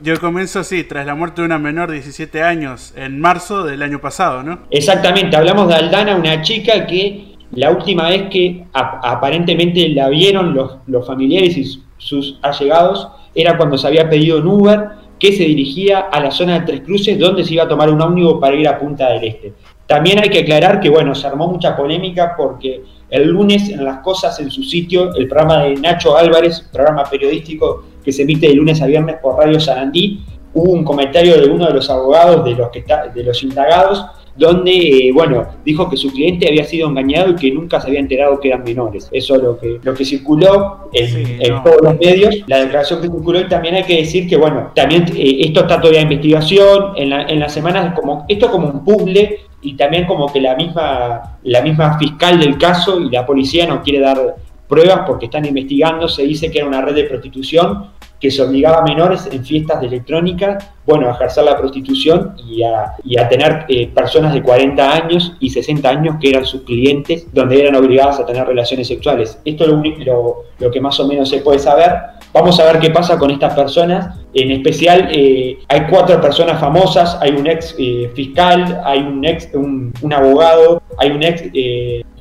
Yo, 0.00 0.18
comienzo 0.20 0.60
así, 0.60 0.84
tras 0.84 1.04
la 1.04 1.14
muerte 1.14 1.42
de 1.42 1.46
una 1.46 1.58
menor 1.58 1.88
de 1.90 1.96
17 1.96 2.42
años 2.42 2.94
en 2.96 3.20
marzo 3.20 3.62
del 3.62 3.82
año 3.82 4.00
pasado, 4.00 4.42
¿no? 4.42 4.60
Exactamente, 4.70 5.36
hablamos 5.36 5.68
de 5.68 5.74
Aldana, 5.74 6.16
una 6.16 6.40
chica 6.40 6.86
que 6.86 7.36
la 7.50 7.70
última 7.70 8.08
vez 8.08 8.30
que 8.30 8.64
aparentemente 8.72 9.88
la 9.90 10.08
vieron 10.08 10.54
los, 10.54 11.06
familiares 11.06 11.58
y 11.58 11.82
sus 11.98 12.38
allegados 12.42 13.08
era 13.36 13.56
cuando 13.56 13.78
se 13.78 13.86
había 13.86 14.08
pedido 14.08 14.38
un 14.38 14.48
Uber 14.48 14.88
que 15.18 15.32
se 15.32 15.44
dirigía 15.44 16.00
a 16.00 16.20
la 16.20 16.30
zona 16.30 16.58
de 16.58 16.66
Tres 16.66 16.80
Cruces 16.80 17.18
donde 17.18 17.44
se 17.44 17.54
iba 17.54 17.64
a 17.64 17.68
tomar 17.68 17.90
un 17.90 18.00
ómnibus 18.00 18.40
para 18.40 18.56
ir 18.56 18.66
a 18.66 18.78
Punta 18.78 19.10
del 19.10 19.24
Este. 19.24 19.52
También 19.86 20.18
hay 20.18 20.28
que 20.28 20.40
aclarar 20.40 20.80
que, 20.80 20.90
bueno, 20.90 21.14
se 21.14 21.26
armó 21.26 21.46
mucha 21.46 21.76
polémica 21.76 22.34
porque 22.36 22.82
el 23.08 23.28
lunes 23.28 23.68
en 23.68 23.84
Las 23.84 23.98
Cosas, 23.98 24.40
en 24.40 24.50
su 24.50 24.62
sitio, 24.64 25.14
el 25.14 25.28
programa 25.28 25.62
de 25.62 25.76
Nacho 25.76 26.16
Álvarez, 26.16 26.68
programa 26.72 27.04
periodístico 27.04 27.84
que 28.04 28.12
se 28.12 28.22
emite 28.22 28.48
de 28.48 28.54
lunes 28.54 28.82
a 28.82 28.86
viernes 28.86 29.16
por 29.22 29.36
Radio 29.36 29.60
Sarandí, 29.60 30.24
hubo 30.54 30.72
un 30.72 30.84
comentario 30.84 31.40
de 31.40 31.48
uno 31.48 31.66
de 31.66 31.74
los 31.74 31.88
abogados 31.88 32.44
de 32.44 32.54
los, 32.54 32.70
que 32.70 32.84
de 33.14 33.22
los 33.22 33.42
indagados 33.42 34.04
donde, 34.36 34.70
eh, 34.70 35.12
bueno, 35.12 35.46
dijo 35.64 35.88
que 35.88 35.96
su 35.96 36.10
cliente 36.10 36.48
había 36.48 36.64
sido 36.64 36.88
engañado 36.88 37.30
y 37.30 37.36
que 37.36 37.50
nunca 37.50 37.80
se 37.80 37.88
había 37.88 38.00
enterado 38.00 38.38
que 38.38 38.48
eran 38.48 38.64
menores. 38.64 39.08
Eso 39.10 39.36
es 39.36 39.42
lo 39.42 39.58
que, 39.58 39.78
lo 39.82 39.94
que 39.94 40.04
circuló 40.04 40.90
en, 40.92 41.62
todos 41.62 41.80
los 41.82 41.98
medios, 41.98 42.36
la 42.46 42.60
declaración 42.60 43.00
que 43.00 43.08
circuló 43.08 43.40
y 43.40 43.48
también 43.48 43.76
hay 43.76 43.84
que 43.84 43.96
decir 43.96 44.28
que, 44.28 44.36
bueno, 44.36 44.72
también 44.74 45.04
eh, 45.16 45.38
esto 45.40 45.60
está 45.60 45.80
todavía 45.80 46.00
en 46.00 46.12
investigación, 46.12 46.92
en, 46.96 47.10
la, 47.10 47.22
en 47.22 47.40
las 47.40 47.52
semanas, 47.52 47.94
como, 47.94 48.26
esto 48.28 48.50
como 48.50 48.68
un 48.68 48.84
puzzle 48.84 49.40
y 49.62 49.74
también 49.74 50.06
como 50.06 50.32
que 50.32 50.40
la 50.40 50.54
misma, 50.54 51.38
la 51.42 51.62
misma 51.62 51.98
fiscal 51.98 52.38
del 52.38 52.58
caso 52.58 53.00
y 53.00 53.10
la 53.10 53.24
policía 53.24 53.66
no 53.66 53.82
quiere 53.82 54.00
dar 54.00 54.36
pruebas 54.68 55.02
porque 55.06 55.26
están 55.26 55.44
investigando, 55.44 56.08
se 56.08 56.24
dice 56.24 56.50
que 56.50 56.58
era 56.58 56.66
una 56.66 56.82
red 56.82 56.94
de 56.94 57.04
prostitución 57.04 57.86
que 58.20 58.30
se 58.30 58.42
obligaba 58.42 58.78
a 58.78 58.82
menores 58.82 59.28
en 59.30 59.44
fiestas 59.44 59.80
de 59.80 59.88
electrónica, 59.88 60.58
bueno, 60.86 61.08
a 61.08 61.12
ejercer 61.12 61.44
la 61.44 61.56
prostitución 61.56 62.34
y 62.48 62.62
a, 62.62 62.94
y 63.04 63.18
a 63.18 63.28
tener 63.28 63.66
eh, 63.68 63.88
personas 63.88 64.32
de 64.32 64.42
40 64.42 64.92
años 64.92 65.34
y 65.40 65.50
60 65.50 65.88
años 65.88 66.16
que 66.20 66.30
eran 66.30 66.44
sus 66.44 66.62
clientes, 66.62 67.26
donde 67.32 67.60
eran 67.60 67.74
obligadas 67.76 68.20
a 68.20 68.26
tener 68.26 68.46
relaciones 68.46 68.88
sexuales. 68.88 69.38
Esto 69.44 69.64
es 69.64 69.70
lo, 70.06 70.44
lo, 70.58 70.70
que 70.70 70.80
más 70.80 70.98
o 71.00 71.06
menos 71.06 71.28
se 71.28 71.38
puede 71.38 71.58
saber. 71.58 71.92
Vamos 72.32 72.58
a 72.60 72.64
ver 72.64 72.78
qué 72.78 72.90
pasa 72.90 73.18
con 73.18 73.30
estas 73.30 73.54
personas. 73.54 74.16
En 74.32 74.50
especial, 74.50 75.08
eh, 75.10 75.58
hay 75.68 75.86
cuatro 75.90 76.20
personas 76.20 76.60
famosas, 76.60 77.18
hay 77.20 77.32
un 77.32 77.46
ex 77.46 77.74
eh, 77.78 78.10
fiscal, 78.14 78.80
hay 78.84 79.00
un 79.00 79.24
ex, 79.24 79.48
un, 79.54 79.92
abogado, 80.12 80.82
hay 80.98 81.10
un 81.10 81.22
ex 81.22 81.42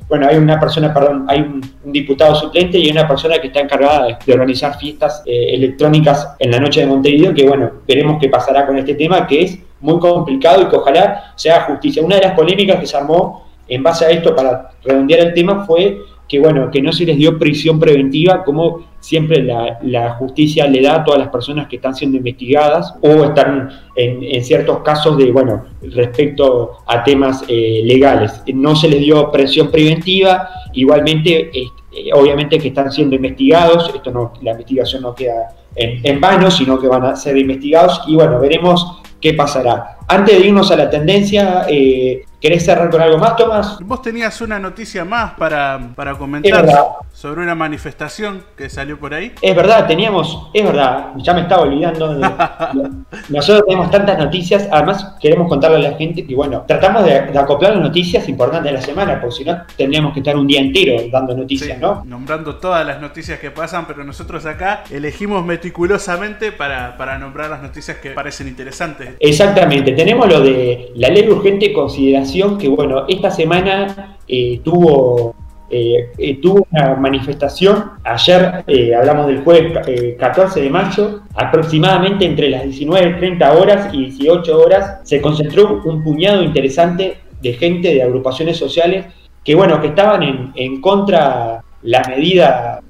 bueno, 0.08 0.28
hay 0.28 0.36
una 0.36 0.58
persona, 0.60 0.94
perdón, 0.94 1.26
hay 1.28 1.40
un, 1.40 1.92
diputado 1.92 2.34
suplente 2.34 2.78
y 2.78 2.90
una 2.90 3.08
persona 3.08 3.38
que 3.38 3.48
está 3.48 3.60
encargada 3.60 4.18
de, 4.24 4.32
organizar 4.32 4.76
fiestas 4.78 5.22
eh, 5.26 5.54
electrónicas 5.54 6.34
en 6.38 6.50
la 6.50 6.60
noche 6.60 6.80
de 6.80 6.86
Montevideo, 6.86 7.34
que 7.34 7.48
bueno, 7.48 7.70
veremos 7.86 8.18
qué 8.20 8.28
pasará 8.28 8.66
con 8.66 8.76
este 8.76 8.94
tema, 8.94 9.26
que 9.26 9.42
es 9.42 9.58
muy 9.80 9.98
complicado 9.98 10.62
y 10.62 10.68
que 10.68 10.76
ojalá 10.76 11.32
se 11.34 11.50
haga 11.50 11.64
justicia. 11.64 12.02
Una 12.02 12.16
de 12.16 12.22
las 12.22 12.32
polémicas 12.34 12.78
que 12.78 12.86
se 12.86 12.96
armó 12.96 13.46
en 13.68 13.82
base 13.82 14.04
a 14.04 14.10
esto 14.10 14.34
para 14.34 14.70
redondear 14.84 15.20
el 15.20 15.34
tema 15.34 15.64
fue 15.64 15.98
que 16.28 16.40
bueno, 16.40 16.70
que 16.70 16.82
no 16.82 16.92
se 16.92 17.04
les 17.04 17.16
dio 17.16 17.38
prisión 17.38 17.78
preventiva 17.78 18.42
como 18.44 18.84
siempre 18.98 19.42
la, 19.42 20.16
justicia 20.18 20.66
le 20.66 20.82
da 20.82 20.96
a 20.96 21.04
todas 21.04 21.20
las 21.20 21.28
personas 21.28 21.68
que 21.68 21.76
están 21.76 21.94
siendo 21.94 22.16
investigadas 22.16 22.94
o 23.00 23.24
están 23.24 23.70
en, 23.94 24.42
ciertos 24.42 24.80
casos 24.80 25.16
de, 25.16 25.30
bueno, 25.30 25.64
respecto 25.82 26.78
a 26.86 27.04
temas 27.04 27.44
eh, 27.46 27.82
legales. 27.84 28.42
No 28.52 28.74
se 28.74 28.88
les 28.88 29.00
dio 29.00 29.30
prisión 29.30 29.70
preventiva, 29.70 30.48
igualmente, 30.72 31.50
eh, 31.56 31.68
obviamente 32.12 32.58
que 32.58 32.68
están 32.68 32.90
siendo 32.90 33.14
investigados, 33.14 33.92
esto 33.94 34.10
no, 34.10 34.32
la 34.42 34.50
investigación 34.50 35.02
no 35.02 35.14
queda 35.14 35.54
en, 35.76 36.00
en 36.02 36.20
vano, 36.20 36.50
sino 36.50 36.80
que 36.80 36.88
van 36.88 37.04
a 37.04 37.14
ser 37.14 37.36
investigados 37.36 38.02
y 38.08 38.16
bueno, 38.16 38.40
veremos 38.40 39.02
qué 39.20 39.34
pasará. 39.34 39.95
Antes 40.08 40.38
de 40.38 40.46
irnos 40.46 40.70
a 40.70 40.76
la 40.76 40.88
tendencia, 40.88 41.66
eh, 41.68 42.24
¿querés 42.40 42.64
cerrar 42.64 42.90
con 42.90 43.00
algo 43.00 43.18
más, 43.18 43.36
Tomás? 43.36 43.78
Vos 43.80 44.02
tenías 44.02 44.40
una 44.40 44.58
noticia 44.58 45.04
más 45.04 45.32
para, 45.34 45.80
para 45.94 46.14
comentar 46.14 46.66
sobre 47.12 47.42
una 47.42 47.54
manifestación 47.54 48.44
que 48.56 48.68
salió 48.68 49.00
por 49.00 49.14
ahí. 49.14 49.32
Es 49.40 49.56
verdad, 49.56 49.86
teníamos, 49.86 50.50
es 50.52 50.62
verdad, 50.62 51.12
ya 51.16 51.32
me 51.32 51.40
estaba 51.40 51.62
olvidando. 51.62 52.14
De, 52.14 52.20
nosotros 53.30 53.64
tenemos 53.66 53.90
tantas 53.90 54.18
noticias, 54.18 54.68
además 54.70 55.16
queremos 55.18 55.48
contarle 55.48 55.78
a 55.78 55.90
la 55.90 55.96
gente 55.96 56.26
que, 56.26 56.34
bueno, 56.34 56.64
tratamos 56.68 57.04
de, 57.04 57.16
acoplar 57.36 57.72
las 57.72 57.82
noticias 57.82 58.28
importantes 58.28 58.70
de 58.70 58.78
la 58.78 58.84
semana, 58.84 59.20
porque 59.20 59.36
si 59.36 59.44
no 59.44 59.62
tendríamos 59.76 60.12
que 60.12 60.20
estar 60.20 60.36
un 60.36 60.46
día 60.46 60.60
entero 60.60 61.02
dando 61.10 61.34
noticias, 61.34 61.78
¿no? 61.78 62.04
Nombrando 62.04 62.56
todas 62.56 62.86
las 62.86 63.00
noticias 63.00 63.40
que 63.40 63.50
pasan, 63.50 63.86
pero 63.86 64.04
nosotros 64.04 64.44
acá 64.44 64.84
elegimos 64.90 65.44
meticulosamente 65.44 66.52
para, 66.52 66.98
para 66.98 67.18
nombrar 67.18 67.48
las 67.48 67.62
noticias 67.62 67.96
que 67.96 68.10
parecen 68.10 68.46
interesantes. 68.46 69.14
Exactamente, 69.18 69.95
tenemos 69.96 70.28
lo 70.28 70.40
de 70.40 70.92
la 70.94 71.08
ley 71.08 71.22
de 71.22 71.32
urgente 71.32 71.72
consideración, 71.72 72.58
que, 72.58 72.68
bueno, 72.68 73.06
esta 73.08 73.30
semana 73.30 74.16
eh, 74.28 74.60
tuvo 74.62 75.34
eh, 75.68 76.10
eh, 76.16 76.40
tuvo 76.40 76.64
una 76.70 76.94
manifestación, 76.94 77.90
ayer 78.04 78.64
hablamos 78.96 79.26
del 79.26 79.42
jueves 79.42 80.16
14 80.16 80.60
de 80.60 80.70
mayo, 80.70 81.22
aproximadamente 81.34 82.24
entre 82.24 82.50
las 82.50 82.64
19.30 82.66 83.60
horas 83.60 83.92
y 83.92 84.10
18 84.10 84.56
horas 84.56 85.00
se 85.02 85.20
concentró 85.20 85.82
un 85.84 86.04
puñado 86.04 86.44
interesante 86.44 87.16
de 87.42 87.52
gente 87.54 87.92
de 87.92 88.02
agrupaciones 88.02 88.56
sociales 88.56 89.06
que 89.42 89.56
bueno, 89.56 89.80
que 89.80 89.88
estaban 89.88 90.52
en, 90.54 90.80
contra 90.80 91.64
la 91.82 92.02
medida 92.08 92.80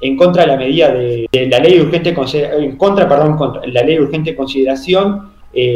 en 0.00 0.16
contra 0.16 0.42
de 0.42 0.48
la 0.48 0.56
medida 0.56 0.90
de, 0.90 1.28
la 1.50 1.58
ley 1.58 1.76
de 1.76 1.82
urgente 1.82 2.14
en 2.14 2.76
contra, 2.76 3.06
perdón, 3.06 3.36
contra 3.36 3.66
la 3.66 3.82
ley 3.82 3.96
de 3.96 4.02
urgente 4.02 4.34
consideración, 4.34 5.32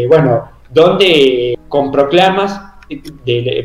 bueno, 0.09 0.56
donde 0.71 1.59
con 1.69 1.91
proclamas 1.91 2.63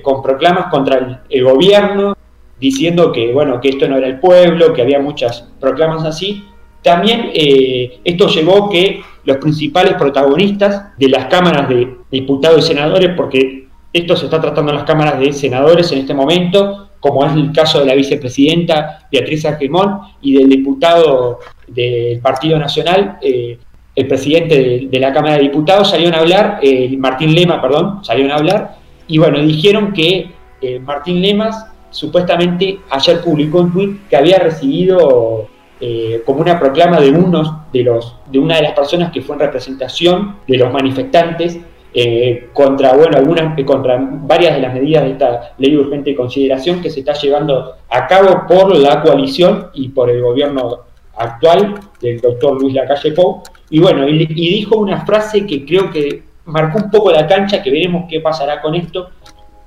con 0.02 0.24
proclamas 0.24 0.66
contra 0.72 1.22
el 1.30 1.44
gobierno 1.44 2.16
diciendo 2.62 3.12
que, 3.12 3.34
bueno, 3.34 3.60
que 3.60 3.70
esto 3.70 3.90
no 3.90 3.98
era 3.98 4.08
el 4.08 4.20
pueblo, 4.20 4.72
que 4.72 4.84
había 4.84 5.00
muchas 5.00 5.50
proclamas 5.60 6.06
así. 6.06 6.46
También 6.84 7.32
eh, 7.34 8.00
esto 8.04 8.28
llevó 8.28 8.70
que 8.70 9.02
los 9.26 9.38
principales 9.38 9.96
protagonistas 9.96 10.98
de 10.98 11.10
las 11.10 11.26
cámaras 11.26 11.68
de 11.68 11.98
diputados 12.12 12.64
y 12.64 12.68
senadores, 12.68 13.10
porque 13.18 13.68
esto 13.92 14.16
se 14.16 14.26
está 14.26 14.40
tratando 14.40 14.72
en 14.72 14.78
las 14.78 14.86
cámaras 14.86 15.20
de 15.20 15.34
senadores 15.34 15.92
en 15.92 16.00
este 16.00 16.14
momento, 16.14 16.90
como 17.00 17.26
es 17.26 17.34
el 17.34 17.52
caso 17.52 17.80
de 17.80 17.86
la 17.86 17.96
vicepresidenta 17.96 19.08
Beatriz 19.12 19.44
Argemón 19.46 20.00
y 20.22 20.34
del 20.34 20.48
diputado 20.48 21.40
del 21.68 22.20
Partido 22.20 22.60
Nacional, 22.60 23.18
eh, 23.22 23.58
el 23.96 24.08
presidente 24.08 24.88
de, 24.90 25.00
la 25.00 25.12
Cámara 25.14 25.36
de 25.36 25.42
Diputados, 25.42 25.90
salieron 25.90 26.16
a 26.16 26.20
hablar, 26.20 26.60
eh, 26.62 26.96
Martín 26.98 27.36
Lema, 27.36 27.62
perdón, 27.62 28.04
salieron 28.04 28.32
a 28.32 28.36
hablar, 28.36 28.76
y 29.08 29.18
bueno, 29.18 29.40
dijeron 29.40 29.94
que 29.94 30.32
Martín 30.84 31.22
Lemas 31.22 31.72
supuestamente 31.92 32.80
ayer 32.90 33.22
publicó 33.22 33.60
un 33.60 33.74
tweet 33.74 33.98
que 34.10 34.16
había 34.16 34.40
recibido 34.40 35.48
eh, 35.80 36.24
como 36.26 36.42
una 36.42 36.60
proclama 36.60 37.00
de 37.00 37.12
unos 37.12 37.54
de 37.72 37.84
los 37.84 38.16
de 38.32 38.40
una 38.40 38.56
de 38.56 38.64
las 38.64 38.74
personas 38.74 39.12
que 39.12 39.22
fue 39.22 39.36
en 39.36 39.42
representación 39.42 40.38
de 40.48 40.58
los 40.58 40.72
manifestantes 40.72 41.60
eh, 41.94 42.50
contra 42.54 42.94
bueno 42.94 43.18
algunas 43.18 43.58
eh, 43.58 43.66
contra 43.66 44.00
varias 44.00 44.56
de 44.56 44.62
las 44.62 44.74
medidas 44.74 45.04
de 45.04 45.12
esta 45.12 45.54
ley 45.58 45.72
de 45.72 45.78
urgente 45.78 46.16
consideración 46.16 46.82
que 46.82 46.90
se 46.90 47.02
está 47.02 47.14
llevando 47.14 47.76
a 47.90 48.08
cabo 48.08 48.46
por 48.48 48.76
la 48.78 49.02
coalición 49.02 49.68
y 49.74 49.90
por 49.90 50.10
el 50.10 50.22
gobierno 50.22 50.82
actual 51.18 51.80
del 52.02 52.20
doctor 52.20 52.60
Luis 52.62 52.74
Lacalle 52.74 53.12
Pou 53.12 53.44
y 53.70 53.80
bueno 53.80 54.08
y 54.08 54.26
dijo 54.26 54.78
una 54.78 55.06
frase 55.06 55.46
que 55.46 55.66
creo 55.66 55.92
que 55.92 56.24
marcó 56.46 56.80
un 56.80 56.90
poco 56.90 57.12
la 57.12 57.28
cancha 57.28 57.62
que 57.62 57.72
veremos 57.72 58.06
qué 58.10 58.20
pasará 58.20 58.62
con 58.62 58.76
esto 58.76 59.10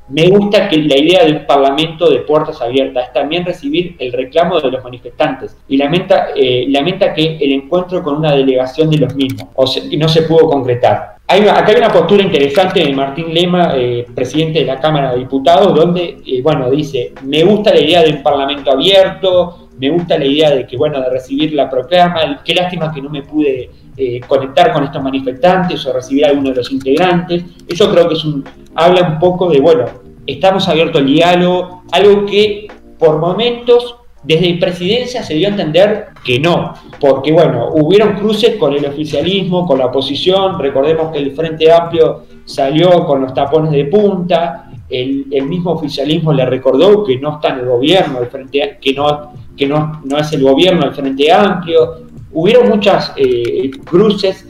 me 0.08 0.28
gusta 0.28 0.68
que 0.68 0.76
la 0.76 0.98
idea 0.98 1.24
de 1.24 1.32
un 1.32 1.46
parlamento 1.46 2.10
de 2.10 2.20
puertas 2.20 2.60
abiertas 2.60 3.06
es 3.06 3.12
también 3.14 3.44
recibir 3.46 3.96
el 3.98 4.12
reclamo 4.12 4.60
de 4.60 4.70
los 4.70 4.84
manifestantes 4.84 5.56
y 5.66 5.78
lamenta, 5.78 6.28
eh, 6.36 6.66
lamenta 6.68 7.14
que 7.14 7.38
el 7.40 7.52
encuentro 7.52 8.02
con 8.02 8.16
una 8.16 8.32
delegación 8.32 8.90
de 8.90 8.98
los 8.98 9.14
mismos 9.14 9.48
o 9.54 9.64
no 9.96 10.08
se 10.08 10.22
pudo 10.22 10.50
concretar. 10.50 11.14
Hay 11.26 11.40
acá 11.48 11.68
hay 11.68 11.76
una 11.76 11.88
postura 11.88 12.22
interesante 12.22 12.84
de 12.84 12.92
Martín 12.92 13.32
Lema, 13.32 13.72
eh, 13.76 14.06
presidente 14.14 14.58
de 14.58 14.66
la 14.66 14.78
Cámara 14.78 15.12
de 15.12 15.20
Diputados, 15.20 15.74
donde 15.74 16.18
eh, 16.26 16.42
bueno, 16.42 16.70
dice, 16.70 17.14
me 17.22 17.42
gusta 17.42 17.72
la 17.72 17.80
idea 17.80 18.02
de 18.02 18.10
un 18.10 18.22
parlamento 18.22 18.72
abierto, 18.72 19.63
me 19.78 19.90
gusta 19.90 20.18
la 20.18 20.24
idea 20.24 20.50
de 20.50 20.66
que, 20.66 20.76
bueno, 20.76 21.00
de 21.00 21.10
recibir 21.10 21.52
la 21.54 21.68
proclama, 21.68 22.42
qué 22.44 22.54
lástima 22.54 22.92
que 22.92 23.02
no 23.02 23.10
me 23.10 23.22
pude 23.22 23.70
eh, 23.96 24.20
conectar 24.26 24.72
con 24.72 24.84
estos 24.84 25.02
manifestantes 25.02 25.84
o 25.86 25.92
recibir 25.92 26.24
a 26.24 26.28
alguno 26.28 26.50
de 26.50 26.56
los 26.56 26.70
integrantes. 26.70 27.44
Eso 27.68 27.90
creo 27.90 28.08
que 28.08 28.14
es 28.14 28.24
un, 28.24 28.44
habla 28.74 29.08
un 29.08 29.18
poco 29.18 29.50
de, 29.50 29.60
bueno, 29.60 29.86
estamos 30.26 30.68
abiertos 30.68 31.00
al 31.00 31.06
diálogo, 31.06 31.82
algo 31.92 32.26
que 32.26 32.68
por 32.98 33.18
momentos 33.18 33.96
desde 34.22 34.54
presidencia 34.54 35.22
se 35.22 35.34
dio 35.34 35.48
a 35.48 35.50
entender 35.50 36.06
que 36.24 36.38
no, 36.40 36.72
porque 36.98 37.30
bueno, 37.30 37.68
hubieron 37.74 38.14
cruces 38.14 38.56
con 38.56 38.72
el 38.72 38.86
oficialismo, 38.86 39.66
con 39.66 39.78
la 39.78 39.86
oposición, 39.86 40.58
recordemos 40.58 41.12
que 41.12 41.18
el 41.18 41.32
Frente 41.32 41.70
Amplio 41.70 42.22
salió 42.46 43.04
con 43.04 43.20
los 43.20 43.34
tapones 43.34 43.72
de 43.72 43.84
punta, 43.84 44.70
el, 44.88 45.26
mismo 45.46 45.72
oficialismo 45.72 46.32
le 46.32 46.46
recordó 46.46 47.04
que 47.04 47.18
no 47.18 47.34
está 47.34 47.50
en 47.50 47.60
el 47.60 47.66
gobierno, 47.66 48.20
el 48.20 48.26
frente, 48.26 48.78
que, 48.80 48.92
no, 48.92 49.32
que 49.56 49.66
no, 49.66 50.02
no 50.04 50.18
es 50.18 50.32
el 50.32 50.42
gobierno 50.42 50.82
del 50.82 50.94
Frente 50.94 51.32
Amplio, 51.32 52.04
hubieron 52.32 52.68
muchas 52.68 53.12
eh, 53.16 53.70
cruces, 53.84 54.46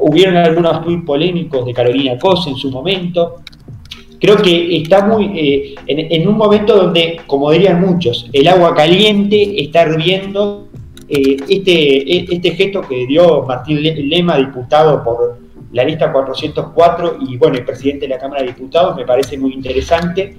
hubieron 0.00 0.36
algunos 0.36 0.84
muy 0.84 1.02
polémicos 1.02 1.66
de 1.66 1.74
Carolina 1.74 2.18
Cos 2.18 2.46
en 2.46 2.56
su 2.56 2.70
momento. 2.70 3.36
Creo 4.20 4.36
que 4.36 4.76
está 4.76 5.06
muy 5.06 5.26
eh, 5.38 5.74
en, 5.86 6.26
un 6.26 6.36
momento 6.36 6.76
donde, 6.76 7.20
como 7.26 7.50
dirían 7.52 7.80
muchos, 7.80 8.28
el 8.32 8.48
agua 8.48 8.74
caliente 8.74 9.62
está 9.62 9.86
hirviendo. 9.86 10.68
Eh, 11.08 11.36
este, 11.48 12.34
este 12.34 12.50
gesto 12.50 12.82
que 12.82 13.06
dio 13.06 13.42
Martín 13.44 13.80
Lema, 13.82 14.36
diputado 14.36 15.02
por 15.02 15.38
la 15.72 15.84
lista 15.84 16.12
404 16.12 17.18
y 17.28 17.36
bueno, 17.36 17.56
el 17.56 17.64
presidente 17.64 18.06
de 18.06 18.14
la 18.14 18.18
Cámara 18.18 18.42
de 18.42 18.48
Diputados, 18.48 18.96
me 18.96 19.06
parece 19.06 19.38
muy 19.38 19.54
interesante. 19.54 20.36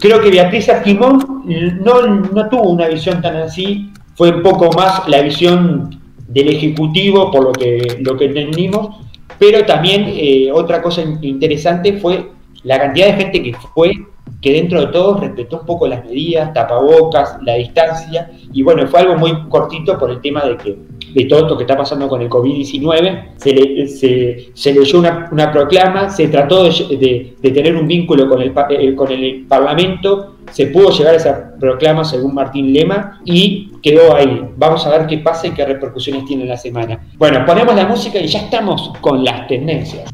Creo 0.00 0.20
que 0.20 0.30
Beatriz 0.30 0.68
Arquimón 0.68 1.44
no, 1.80 2.06
no 2.06 2.48
tuvo 2.48 2.70
una 2.70 2.88
visión 2.88 3.20
tan 3.20 3.36
así, 3.36 3.90
fue 4.14 4.30
un 4.30 4.42
poco 4.42 4.70
más 4.76 5.08
la 5.08 5.22
visión 5.22 5.98
del 6.28 6.48
Ejecutivo, 6.48 7.30
por 7.30 7.44
lo 7.44 7.52
que, 7.52 7.98
lo 8.00 8.16
que 8.16 8.26
entendimos, 8.26 8.96
pero 9.38 9.64
también 9.64 10.04
eh, 10.06 10.50
otra 10.52 10.82
cosa 10.82 11.02
interesante 11.22 11.94
fue 11.94 12.30
la 12.62 12.78
cantidad 12.78 13.06
de 13.06 13.12
gente 13.14 13.42
que 13.42 13.54
fue, 13.74 13.92
que 14.40 14.52
dentro 14.52 14.80
de 14.80 14.86
todo 14.88 15.18
respetó 15.18 15.60
un 15.60 15.66
poco 15.66 15.88
las 15.88 16.04
medidas, 16.04 16.52
tapabocas, 16.52 17.38
la 17.42 17.54
distancia, 17.54 18.30
y 18.52 18.62
bueno, 18.62 18.86
fue 18.86 19.00
algo 19.00 19.16
muy 19.16 19.48
cortito 19.48 19.98
por 19.98 20.10
el 20.10 20.20
tema 20.20 20.44
de 20.44 20.56
que 20.58 20.78
de 21.14 21.24
todo 21.24 21.40
esto 21.40 21.56
que 21.56 21.64
está 21.64 21.76
pasando 21.76 22.08
con 22.08 22.20
el 22.22 22.28
COVID-19, 22.28 23.36
se, 23.36 24.50
se, 24.54 24.72
leyó 24.72 24.98
una, 24.98 25.52
proclama, 25.52 26.10
se 26.10 26.28
trató 26.28 26.64
de, 26.64 27.34
tener 27.40 27.76
un 27.76 27.86
vínculo 27.86 28.28
con 28.28 28.42
el, 28.42 28.52
eh, 28.70 28.94
con 28.94 29.10
el 29.10 29.46
Parlamento, 29.48 30.36
se 30.50 30.66
pudo 30.66 30.90
llegar 30.90 31.14
a 31.14 31.16
esa 31.16 31.54
proclama 31.58 32.04
según 32.04 32.34
Martín 32.34 32.72
Lema 32.72 33.20
y 33.24 33.70
quedó 33.82 34.14
ahí. 34.16 34.42
Vamos 34.56 34.84
a 34.86 34.90
ver 34.90 35.06
qué 35.06 35.18
pasa 35.18 35.46
y 35.46 35.52
qué 35.52 35.64
repercusiones 35.64 36.24
tiene 36.24 36.44
la 36.44 36.56
semana. 36.56 37.00
Bueno, 37.16 37.44
ponemos 37.46 37.74
la 37.74 37.86
música 37.86 38.18
y 38.18 38.26
ya 38.26 38.40
estamos 38.40 38.92
con 39.00 39.24
las 39.24 39.46
tendencias. 39.46 40.10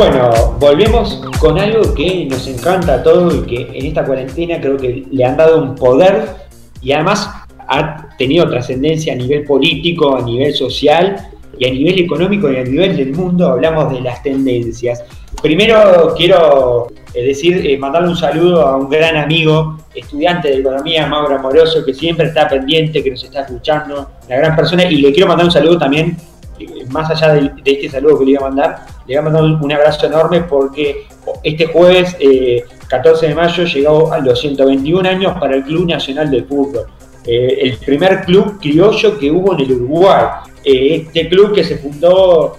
Bueno, 0.00 0.56
volvemos 0.58 1.20
con 1.38 1.58
algo 1.58 1.92
que 1.92 2.24
nos 2.24 2.48
encanta 2.48 2.94
a 2.94 3.02
todos 3.02 3.34
y 3.34 3.42
que 3.42 3.78
en 3.78 3.84
esta 3.84 4.02
cuarentena 4.02 4.58
creo 4.58 4.78
que 4.78 5.04
le 5.10 5.24
han 5.26 5.36
dado 5.36 5.62
un 5.62 5.74
poder 5.74 6.24
y 6.80 6.92
además 6.92 7.28
ha 7.68 8.08
tenido 8.16 8.48
trascendencia 8.48 9.12
a 9.12 9.16
nivel 9.16 9.44
político, 9.44 10.16
a 10.16 10.22
nivel 10.22 10.54
social 10.54 11.28
y 11.58 11.68
a 11.68 11.70
nivel 11.70 11.98
económico 12.00 12.50
y 12.50 12.56
a 12.56 12.64
nivel 12.64 12.96
del 12.96 13.12
mundo. 13.12 13.46
Hablamos 13.46 13.92
de 13.92 14.00
las 14.00 14.22
tendencias. 14.22 15.04
Primero 15.42 16.14
quiero 16.16 16.86
eh, 17.12 17.22
decir, 17.22 17.66
eh, 17.66 17.76
mandarle 17.76 18.08
un 18.08 18.16
saludo 18.16 18.66
a 18.66 18.78
un 18.78 18.88
gran 18.88 19.18
amigo, 19.18 19.76
estudiante 19.94 20.48
de 20.48 20.60
economía, 20.60 21.06
Mauro 21.08 21.36
Amoroso, 21.36 21.84
que 21.84 21.92
siempre 21.92 22.28
está 22.28 22.48
pendiente, 22.48 23.04
que 23.04 23.10
nos 23.10 23.22
está 23.22 23.42
escuchando, 23.42 24.12
una 24.26 24.36
gran 24.38 24.56
persona, 24.56 24.82
y 24.84 24.96
le 24.96 25.12
quiero 25.12 25.28
mandar 25.28 25.44
un 25.44 25.52
saludo 25.52 25.76
también 25.76 26.16
más 26.90 27.10
allá 27.10 27.34
de, 27.34 27.52
este 27.64 27.88
saludo 27.88 28.18
que 28.18 28.26
le 28.26 28.32
iba 28.32 28.40
a 28.40 28.48
mandar, 28.48 28.84
le 29.06 29.14
iba 29.14 29.22
a 29.22 29.24
mandar 29.24 29.44
un 29.44 29.72
abrazo 29.72 30.06
enorme 30.06 30.42
porque 30.42 31.06
este 31.42 31.66
jueves, 31.66 32.16
14 32.88 33.24
eh, 33.24 33.28
de 33.28 33.34
mayo, 33.34 33.64
llegó 33.64 34.12
a 34.12 34.18
los 34.18 34.40
121 34.40 35.08
años 35.08 35.38
para 35.38 35.56
el 35.56 35.64
Club 35.64 35.88
Nacional 35.88 36.30
de 36.30 36.44
Fútbol. 36.44 36.84
Eh, 37.26 37.58
el 37.62 37.76
primer 37.78 38.24
club 38.24 38.60
criollo 38.60 39.18
que 39.18 39.28
hubo 39.30 39.54
en 39.54 39.60
el 39.60 39.72
Uruguay. 39.72 40.26
Eh, 40.64 41.06
este 41.06 41.28
club 41.28 41.54
que 41.54 41.64
se 41.64 41.78
fundó 41.78 42.56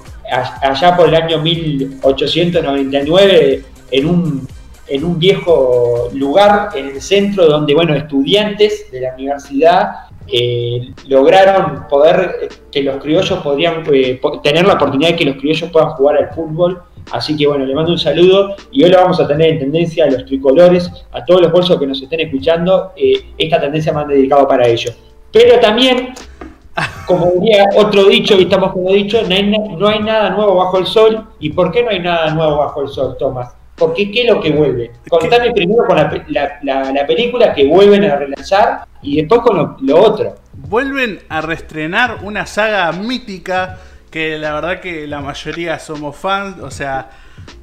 allá 0.61 0.95
por 0.95 1.09
el 1.09 1.15
año 1.15 1.41
1899 1.41 3.63
en 3.91 4.05
un 4.05 4.47
en 4.87 5.03
un 5.05 5.17
viejo 5.17 6.09
lugar 6.13 6.69
en 6.75 6.89
el 6.89 7.01
centro 7.01 7.47
donde, 7.47 7.73
bueno, 7.73 7.95
estudiantes 7.95 8.91
de 8.91 8.99
la 8.99 9.13
universidad 9.13 10.10
eh, 10.31 10.93
lograron 11.07 11.87
poder 11.87 12.39
eh, 12.41 12.49
que 12.71 12.83
los 12.83 13.01
criollos 13.01 13.39
podrían 13.39 13.83
eh, 13.91 14.19
tener 14.41 14.65
la 14.65 14.73
oportunidad 14.73 15.11
de 15.11 15.15
que 15.15 15.25
los 15.25 15.35
criollos 15.35 15.69
puedan 15.69 15.89
jugar 15.89 16.17
al 16.17 16.29
fútbol. 16.33 16.81
Así 17.11 17.35
que 17.35 17.47
bueno, 17.47 17.65
le 17.65 17.75
mando 17.75 17.91
un 17.91 17.97
saludo 17.97 18.55
y 18.71 18.83
hoy 18.83 18.91
lo 18.91 18.97
vamos 18.97 19.19
a 19.19 19.27
tener 19.27 19.49
en 19.49 19.59
tendencia 19.59 20.05
a 20.05 20.11
los 20.11 20.25
tricolores, 20.25 20.89
a 21.11 21.25
todos 21.25 21.41
los 21.41 21.51
bolsos 21.51 21.79
que 21.79 21.87
nos 21.87 22.01
estén 22.01 22.21
escuchando, 22.21 22.93
esta 23.37 23.59
tendencia 23.59 23.91
más 23.91 24.07
dedicado 24.07 24.47
para 24.47 24.67
ellos. 24.67 24.95
Pero 25.31 25.59
también, 25.59 26.13
como 27.07 27.31
diría 27.39 27.65
otro 27.75 28.05
dicho, 28.05 28.37
y 28.37 28.43
estamos 28.43 28.71
como 28.71 28.91
dicho, 28.91 29.21
no 29.27 29.35
hay, 29.35 29.49
no 29.49 29.87
hay 29.87 29.99
nada 29.99 30.29
nuevo 30.29 30.55
bajo 30.55 30.77
el 30.77 30.85
sol. 30.85 31.27
¿Y 31.39 31.49
por 31.49 31.71
qué 31.71 31.83
no 31.83 31.89
hay 31.89 31.99
nada 31.99 32.33
nuevo 32.33 32.57
bajo 32.57 32.83
el 32.83 32.87
sol, 32.87 33.15
Tomás? 33.17 33.60
Porque 33.81 34.11
¿qué 34.11 34.21
es 34.21 34.31
lo 34.31 34.39
que 34.39 34.51
vuelve? 34.51 34.91
Contame 35.09 35.51
primero 35.53 35.85
con 35.87 35.97
la, 35.97 37.07
película 37.07 37.51
que 37.51 37.65
vuelven 37.65 38.03
a 38.03 38.15
relanzar 38.15 38.85
y 39.01 39.17
después 39.17 39.41
con 39.41 39.75
lo, 39.81 39.99
otro. 39.99 40.35
Vuelven 40.53 41.19
a 41.29 41.41
reestrenar 41.41 42.19
una 42.21 42.45
saga 42.45 42.91
mítica 42.91 43.79
que 44.11 44.37
la 44.37 44.53
verdad 44.53 44.81
que 44.81 45.07
la 45.07 45.21
mayoría 45.21 45.79
somos 45.79 46.15
fans, 46.15 46.59
o 46.61 46.69
sea, 46.69 47.09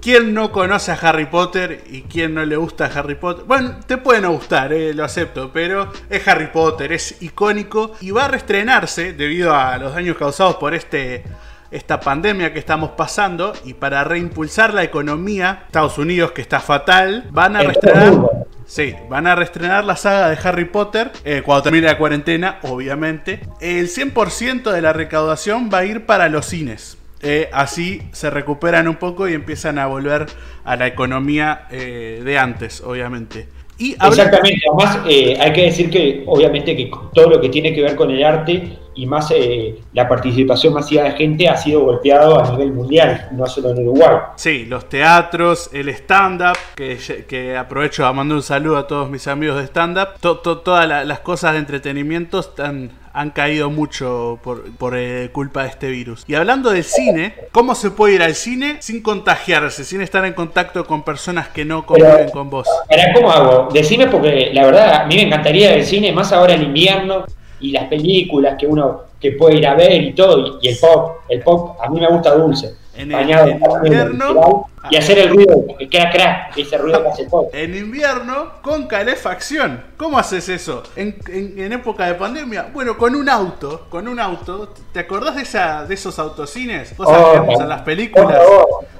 ¿quién 0.00 0.34
no 0.34 0.50
conoce 0.50 0.90
a 0.90 0.94
Harry 0.94 1.26
Potter 1.26 1.84
y 1.88 2.02
quién 2.02 2.34
no 2.34 2.44
le 2.44 2.56
gusta 2.56 2.86
a 2.86 2.98
Harry 2.98 3.14
Potter? 3.14 3.44
Bueno, 3.44 3.76
te 3.86 3.98
puede 3.98 4.20
no 4.20 4.32
gustar, 4.32 4.72
eh, 4.72 4.92
lo 4.92 5.04
acepto, 5.04 5.52
pero 5.52 5.92
es 6.10 6.26
Harry 6.26 6.48
Potter, 6.48 6.92
es 6.92 7.22
icónico 7.22 7.92
y 8.00 8.10
va 8.10 8.24
a 8.24 8.28
reestrenarse 8.28 9.12
debido 9.12 9.54
a 9.54 9.78
los 9.78 9.94
daños 9.94 10.16
causados 10.16 10.56
por 10.56 10.74
este 10.74 11.22
esta 11.70 12.00
pandemia 12.00 12.52
que 12.52 12.58
estamos 12.58 12.90
pasando 12.90 13.52
y 13.64 13.74
para 13.74 14.04
reimpulsar 14.04 14.74
la 14.74 14.82
economía, 14.82 15.64
Estados 15.66 15.98
Unidos 15.98 16.32
que 16.32 16.40
está 16.40 16.60
fatal, 16.60 17.26
van 17.30 17.56
a 17.56 17.62
reestrenar... 17.62 18.38
Sí, 18.68 18.94
van 19.08 19.26
a 19.26 19.34
reestrenar 19.34 19.82
la 19.86 19.96
saga 19.96 20.28
de 20.28 20.36
Harry 20.46 20.66
Potter 20.66 21.10
eh, 21.24 21.40
cuando 21.42 21.62
termine 21.62 21.86
la 21.86 21.96
cuarentena, 21.96 22.58
obviamente. 22.64 23.40
El 23.62 23.88
100% 23.88 24.70
de 24.70 24.82
la 24.82 24.92
recaudación 24.92 25.70
va 25.72 25.78
a 25.78 25.84
ir 25.86 26.04
para 26.04 26.28
los 26.28 26.44
cines. 26.44 26.98
Eh, 27.22 27.48
así 27.50 28.02
se 28.12 28.28
recuperan 28.28 28.86
un 28.86 28.96
poco 28.96 29.26
y 29.26 29.32
empiezan 29.32 29.78
a 29.78 29.86
volver 29.86 30.26
a 30.64 30.76
la 30.76 30.86
economía 30.86 31.66
eh, 31.70 32.20
de 32.22 32.38
antes, 32.38 32.82
obviamente. 32.82 33.48
Y 33.78 33.92
Exactamente, 33.92 34.60
además 34.70 34.98
hay 35.06 35.52
que 35.54 35.62
decir 35.62 35.88
que 35.88 36.24
obviamente 36.26 36.76
que 36.76 36.90
todo 37.14 37.30
lo 37.30 37.40
que 37.40 37.48
tiene 37.48 37.74
que 37.74 37.80
ver 37.80 37.96
con 37.96 38.10
el 38.10 38.22
arte 38.22 38.76
y 38.98 39.06
más 39.06 39.30
eh, 39.30 39.78
la 39.92 40.08
participación 40.08 40.74
masiva 40.74 41.04
de 41.04 41.12
gente 41.12 41.48
ha 41.48 41.56
sido 41.56 41.82
golpeado 41.82 42.44
a 42.44 42.50
nivel 42.50 42.72
mundial, 42.72 43.28
no 43.30 43.46
solo 43.46 43.70
en 43.70 43.86
Uruguay. 43.86 44.16
Sí, 44.34 44.64
los 44.64 44.88
teatros, 44.88 45.70
el 45.72 45.88
stand-up, 45.90 46.58
que, 46.74 46.98
que, 47.28 47.56
aprovecho 47.56 48.04
a 48.04 48.12
mandar 48.12 48.36
un 48.36 48.42
saludo 48.42 48.76
a 48.76 48.88
todos 48.88 49.08
mis 49.08 49.28
amigos 49.28 49.56
de 49.58 49.66
stand-up, 49.68 50.18
todas 50.18 51.06
las 51.06 51.20
cosas 51.20 51.52
de 51.52 51.60
entretenimiento 51.60 52.40
están, 52.40 52.90
han 53.12 53.30
caído 53.30 53.70
mucho 53.70 54.40
por, 54.42 54.96
eh, 54.96 55.30
culpa 55.32 55.62
de 55.62 55.68
este 55.68 55.90
virus. 55.90 56.24
Y 56.26 56.34
hablando 56.34 56.70
del 56.70 56.82
cine, 56.82 57.34
¿cómo 57.52 57.76
se 57.76 57.92
puede 57.92 58.16
ir 58.16 58.22
al 58.24 58.34
cine 58.34 58.78
sin 58.80 59.00
contagiarse, 59.00 59.84
sin 59.84 60.00
estar 60.00 60.24
en 60.24 60.32
contacto 60.32 60.84
con 60.84 61.04
personas 61.04 61.46
que 61.46 61.64
no 61.64 61.86
conviven 61.86 62.30
con 62.30 62.50
vos? 62.50 62.66
¿cómo 63.14 63.30
hago? 63.30 63.68
Decime 63.72 64.08
porque 64.08 64.50
la 64.52 64.64
verdad 64.66 65.02
a 65.02 65.06
mí 65.06 65.14
me 65.14 65.22
encantaría 65.22 65.74
el 65.74 65.84
cine, 65.84 66.10
más 66.10 66.32
ahora 66.32 66.54
en 66.54 66.64
invierno, 66.64 67.24
y 67.60 67.72
las 67.72 67.84
películas 67.84 68.56
que 68.58 68.66
uno 68.66 69.08
que 69.20 69.32
puede 69.32 69.58
ir 69.58 69.66
a 69.66 69.74
ver 69.74 70.02
y 70.02 70.12
todo, 70.12 70.58
y, 70.60 70.68
el 70.68 70.76
pop, 70.78 71.16
el 71.28 71.42
pop 71.42 71.76
a 71.80 71.88
mí 71.90 72.00
me 72.00 72.08
gusta 72.08 72.34
dulce. 72.34 72.74
En, 72.98 73.12
invierno 73.12 74.68
y 74.90 74.96
hacer 74.96 75.18
el 75.18 75.30
ruido, 75.30 75.64
que 75.78 75.88
crack 75.88 76.12
crack, 76.12 76.58
ese 76.58 76.78
ruido 76.78 77.02
que 77.02 77.08
hace 77.08 77.22
el 77.22 77.28
pop. 77.28 77.50
En 77.52 77.76
invierno 77.76 78.52
con 78.62 78.86
calefacción. 78.86 79.82
¿Cómo 79.96 80.18
haces 80.18 80.48
eso? 80.48 80.82
En, 80.96 81.16
en, 81.28 81.72
época 81.72 82.06
de 82.06 82.14
pandemia, 82.14 82.70
bueno, 82.72 82.96
con 82.96 83.14
un 83.14 83.28
auto, 83.28 83.86
con 83.88 84.08
un 84.08 84.18
auto. 84.18 84.74
¿Te 84.92 85.00
acordás 85.00 85.36
de 85.36 85.42
esa 85.42 85.84
de 85.84 85.94
esos 85.94 86.18
autocines? 86.18 86.92
Cosas 86.96 87.16
oh, 87.16 87.62
en 87.62 87.68
las 87.68 87.82
películas. 87.82 88.38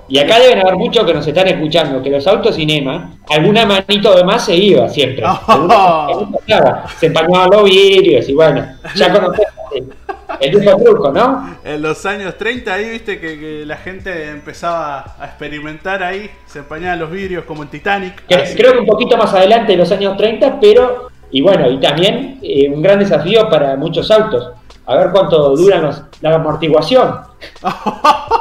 Y 0.09 0.19
acá 0.19 0.39
deben 0.39 0.61
haber 0.61 0.77
muchos 0.77 1.05
que 1.05 1.13
nos 1.13 1.27
están 1.27 1.49
escuchando, 1.49 2.03
que 2.03 2.09
los 2.09 2.27
autocinemas, 2.27 3.15
alguna 3.29 3.67
manito 3.67 4.15
de 4.17 4.25
más 4.25 4.45
se 4.45 4.57
iba 4.57 4.89
siempre. 4.89 5.25
Se 6.99 7.07
empañaban 7.07 7.51
los 7.51 7.65
vidrios 7.65 8.27
y 8.29 8.33
bueno, 8.33 8.67
ya 8.95 9.13
conocemos 9.13 9.58
el 10.40 10.57
mismo 10.57 10.77
truco, 10.77 11.12
¿no? 11.12 11.59
En 11.64 11.83
los 11.83 12.05
años 12.07 12.37
30 12.37 12.72
ahí 12.72 12.90
viste 12.90 13.20
que, 13.20 13.64
la 13.66 13.77
gente 13.77 14.31
empezaba 14.31 15.16
a 15.18 15.27
experimentar 15.27 16.03
ahí, 16.03 16.31
se 16.46 16.61
empañaban 16.61 16.98
los 16.98 17.11
vidrios 17.11 17.44
como 17.44 17.62
en 17.62 17.68
Titanic. 17.68 18.22
Creo 18.27 18.72
que 18.72 18.79
un 18.79 18.87
poquito 18.87 19.16
más 19.16 19.33
adelante 19.35 19.72
de 19.72 19.79
los 19.79 19.90
años 19.92 20.16
30, 20.16 20.59
pero, 20.61 21.09
y 21.31 21.40
bueno, 21.40 21.70
y 21.70 21.79
también 21.81 22.38
eh, 22.42 22.68
un 22.68 22.83
gran 22.83 22.98
desafío 22.98 23.48
para 23.48 23.77
muchos 23.77 24.11
autos. 24.11 24.53
A 24.87 24.96
ver 24.96 25.11
cuánto 25.11 25.55
dura 25.57 26.07
la 26.20 26.35
amortiguación. 26.35 27.20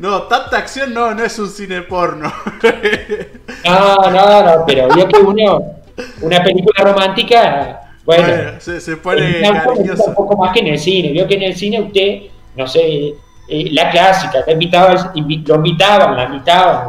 No, 0.00 0.24
tanta 0.24 0.58
acción 0.58 0.92
no, 0.92 1.14
no 1.14 1.24
es 1.24 1.38
un 1.38 1.48
cine 1.48 1.80
porno. 1.80 2.30
No, 3.64 4.10
no, 4.10 4.42
no, 4.42 4.66
pero 4.66 4.88
vio 4.94 5.08
que 5.08 5.16
uno, 5.18 5.76
una 6.20 6.42
película 6.42 6.84
romántica, 6.84 7.80
bueno, 8.04 8.60
se, 8.60 8.96
pone 8.98 9.40
cariñoso. 9.40 10.04
Un 10.08 10.14
poco 10.14 10.36
más 10.36 10.52
que 10.52 10.60
en 10.60 10.68
el 10.68 10.78
cine. 10.78 11.12
Vio 11.12 11.26
que 11.26 11.34
en 11.34 11.42
el 11.42 11.56
cine 11.56 11.80
usted, 11.80 12.22
no 12.56 12.66
sé, 12.66 13.14
eh, 13.48 13.68
la 13.72 13.90
clásica, 13.90 14.44
te 14.44 14.52
invitaba, 14.52 15.12
lo 15.14 15.54
invitaban, 15.56 16.16
la 16.16 16.24
invitaban, 16.24 16.88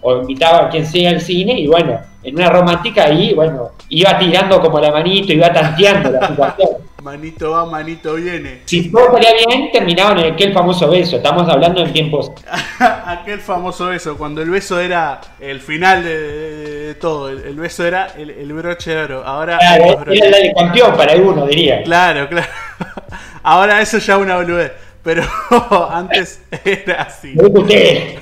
o 0.00 0.18
invitaba 0.18 0.66
a 0.66 0.68
quien 0.68 0.86
sea 0.86 1.10
al 1.10 1.20
cine, 1.20 1.58
y 1.58 1.66
bueno, 1.66 2.00
en 2.22 2.34
una 2.34 2.48
romántica 2.48 3.04
ahí, 3.04 3.34
bueno, 3.34 3.70
iba 3.88 4.18
tirando 4.18 4.60
como 4.60 4.80
la 4.80 4.90
manito, 4.90 5.32
iba 5.32 5.52
tanteando 5.52 6.10
la 6.10 6.28
situación. 6.28 6.68
Manito 7.06 7.52
va, 7.52 7.64
manito 7.64 8.14
viene. 8.14 8.62
Si 8.64 8.90
todo 8.90 9.12
salía 9.12 9.30
bien, 9.46 9.70
terminaban 9.70 10.18
en 10.18 10.32
aquel 10.32 10.52
famoso 10.52 10.90
beso. 10.90 11.16
Estamos 11.16 11.48
hablando 11.48 11.84
en 11.84 11.92
tiempos. 11.92 12.32
aquel 13.06 13.38
famoso 13.38 13.86
beso, 13.86 14.18
cuando 14.18 14.42
el 14.42 14.50
beso 14.50 14.80
era 14.80 15.20
el 15.38 15.60
final 15.60 16.02
de, 16.02 16.96
todo. 17.00 17.28
El, 17.28 17.54
beso 17.54 17.86
era 17.86 18.08
el, 18.18 18.52
broche 18.52 18.90
de 18.90 19.04
oro. 19.04 19.22
Ahora. 19.24 19.58
era 19.62 19.86
el 19.86 20.32
de 20.32 20.52
campeón 20.56 20.96
para 20.96 21.12
alguno, 21.12 21.46
diría. 21.46 21.84
Claro, 21.84 22.28
claro. 22.28 22.48
Ahora 23.44 23.80
eso 23.80 23.98
ya 23.98 24.14
es 24.14 24.20
una 24.20 24.36
boludez. 24.36 24.72
Pero 25.04 25.22
antes 25.90 26.42
era 26.64 27.02
así. 27.02 27.36
usted. 27.38 28.18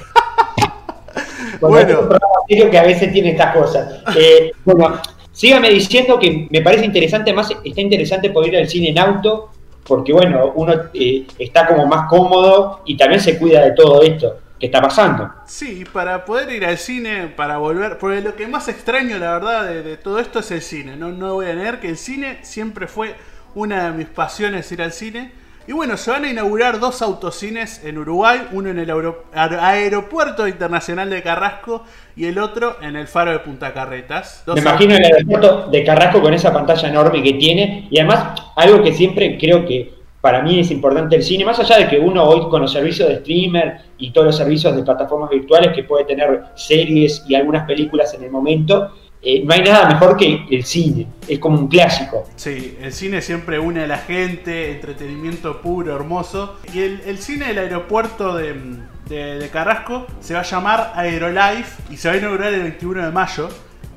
bueno. 1.59 2.09
que 2.47 2.79
a 2.79 2.83
veces 2.83 3.11
tiene 3.11 3.31
estas 3.31 3.57
cosas. 3.57 4.03
Eh, 4.15 4.53
bueno, 4.63 5.01
Sígame 5.35 5.69
diciendo 5.69 6.17
que 6.17 6.47
me 6.49 6.63
parece 6.63 6.85
interesante, 6.85 7.33
más 7.33 7.51
está 7.65 7.81
interesante 7.81 8.31
poder 8.31 8.55
ir 8.55 8.61
al 8.61 8.69
cine 8.69 8.91
en 8.91 8.99
auto, 9.01 9.51
porque 9.85 10.13
bueno, 10.13 10.53
uno 10.55 10.75
eh, 10.95 11.27
está 11.37 11.67
como 11.67 11.87
más 11.87 12.09
cómodo 12.09 12.83
y 12.87 12.97
también 12.97 13.21
se 13.21 13.37
cuida 13.37 13.65
de 13.65 13.73
todo 13.73 14.01
esto 14.03 14.39
que 14.61 14.67
está 14.67 14.81
pasando. 14.81 15.29
Sí, 15.45 15.85
para 15.93 16.25
poder 16.25 16.53
ir 16.53 16.65
al 16.65 16.79
cine, 16.79 17.33
para 17.37 17.59
volver, 17.59 17.99
porque 17.99 18.21
lo 18.21 18.37
que 18.37 18.47
más 18.47 18.69
extraño 18.69 19.19
la 19.19 19.33
verdad 19.33 19.69
de, 19.69 19.97
todo 19.97 20.21
esto 20.21 20.39
es 20.39 20.53
el 20.53 20.63
cine, 20.63 20.97
no, 20.97 21.11
no 21.11 21.35
voy 21.35 21.47
a 21.47 21.55
negar 21.55 21.81
que 21.81 21.89
el 21.89 21.97
cine 21.97 22.39
siempre 22.43 22.87
fue 22.87 23.17
una 23.57 23.91
de 23.91 23.99
mis 23.99 24.07
pasiones 24.07 24.71
ir 24.71 24.83
al 24.83 24.93
cine 24.93 25.33
y 25.67 25.73
bueno, 25.73 25.97
se 25.97 26.11
van 26.11 26.25
a 26.25 26.31
inaugurar 26.31 26.79
dos 26.79 27.01
autocines 27.01 27.83
en 27.85 27.97
Uruguay, 27.97 28.49
uno 28.53 28.69
en 28.69 28.79
el 28.79 28.93
Aeropuerto 29.33 30.47
Internacional 30.47 31.09
de 31.09 31.23
Carrasco 31.23 31.85
y 32.17 32.27
el 32.27 32.39
otro 32.39 32.77
en 32.83 32.97
el 32.97 33.09
Faro 33.09 33.33
de 33.33 33.39
Punta 33.39 33.73
Carretas. 33.73 34.45
Me 34.47 34.61
imagino 34.61 34.95
el 34.95 35.05
aeropuerto 35.05 35.69
de 35.71 35.83
Carrasco 35.83 36.21
con 36.21 36.35
esa 36.35 36.53
pantalla 36.53 36.89
enorme 36.89 37.23
que 37.23 37.33
tiene 37.35 37.89
y 37.91 37.99
además 37.99 38.43
algo 38.57 38.83
que 38.83 38.93
siempre 38.93 39.39
creo 39.39 39.65
que 39.65 39.95
para 40.21 40.43
mí 40.43 40.61
es 40.61 40.71
importante 40.71 41.17
el 41.17 41.23
cine, 41.23 41.45
más 41.45 41.59
allá 41.61 41.79
de 41.79 41.89
que 41.89 41.99
uno 41.99 42.25
hoy 42.25 42.49
con 42.49 42.63
los 42.63 42.73
servicios 42.73 43.09
de 43.09 43.21
streamer 43.21 43.77
y 43.99 44.11
todos 44.11 44.27
los 44.27 44.37
servicios 44.37 44.75
de 44.75 44.83
plataformas 44.83 45.29
virtuales 45.31 45.75
que 45.75 45.85
puede 45.85 46.05
tener 46.05 46.45
series 46.55 47.25
y 47.29 47.35
algunas 47.35 47.67
películas 47.67 48.15
en 48.15 48.25
el 48.25 48.31
momento, 48.31 48.93
eh, 49.25 49.43
no 49.43 49.55
hay 49.55 49.63
nada 49.63 49.89
mejor 49.89 50.19
que 50.19 50.45
el 50.51 50.65
cine, 50.65 51.07
es 51.27 51.39
como 51.39 51.59
un 51.59 51.69
clásico. 51.69 52.25
Sí, 52.37 52.77
el 52.83 52.93
cine 52.93 53.23
siempre 53.23 53.59
une 53.59 53.85
a 53.85 53.87
la 53.87 53.99
gente, 53.99 54.73
entretenimiento 54.73 55.63
puro, 55.63 55.97
hermoso. 55.97 56.57
Y 56.75 56.81
el, 56.81 57.19
cine 57.19 57.47
del 57.47 57.59
aeropuerto 57.59 58.37
de, 58.37 59.49
Carrasco 59.51 60.07
se 60.21 60.35
va 60.35 60.41
a 60.41 60.45
llamar 60.45 60.93
Aerolife 60.95 61.83
y 61.91 61.97
se 61.97 62.09
va 62.09 62.15
a 62.15 62.19
inaugurar 62.19 62.53
el 62.53 62.63
21 62.63 63.07
de 63.07 63.11
mayo. 63.13 63.49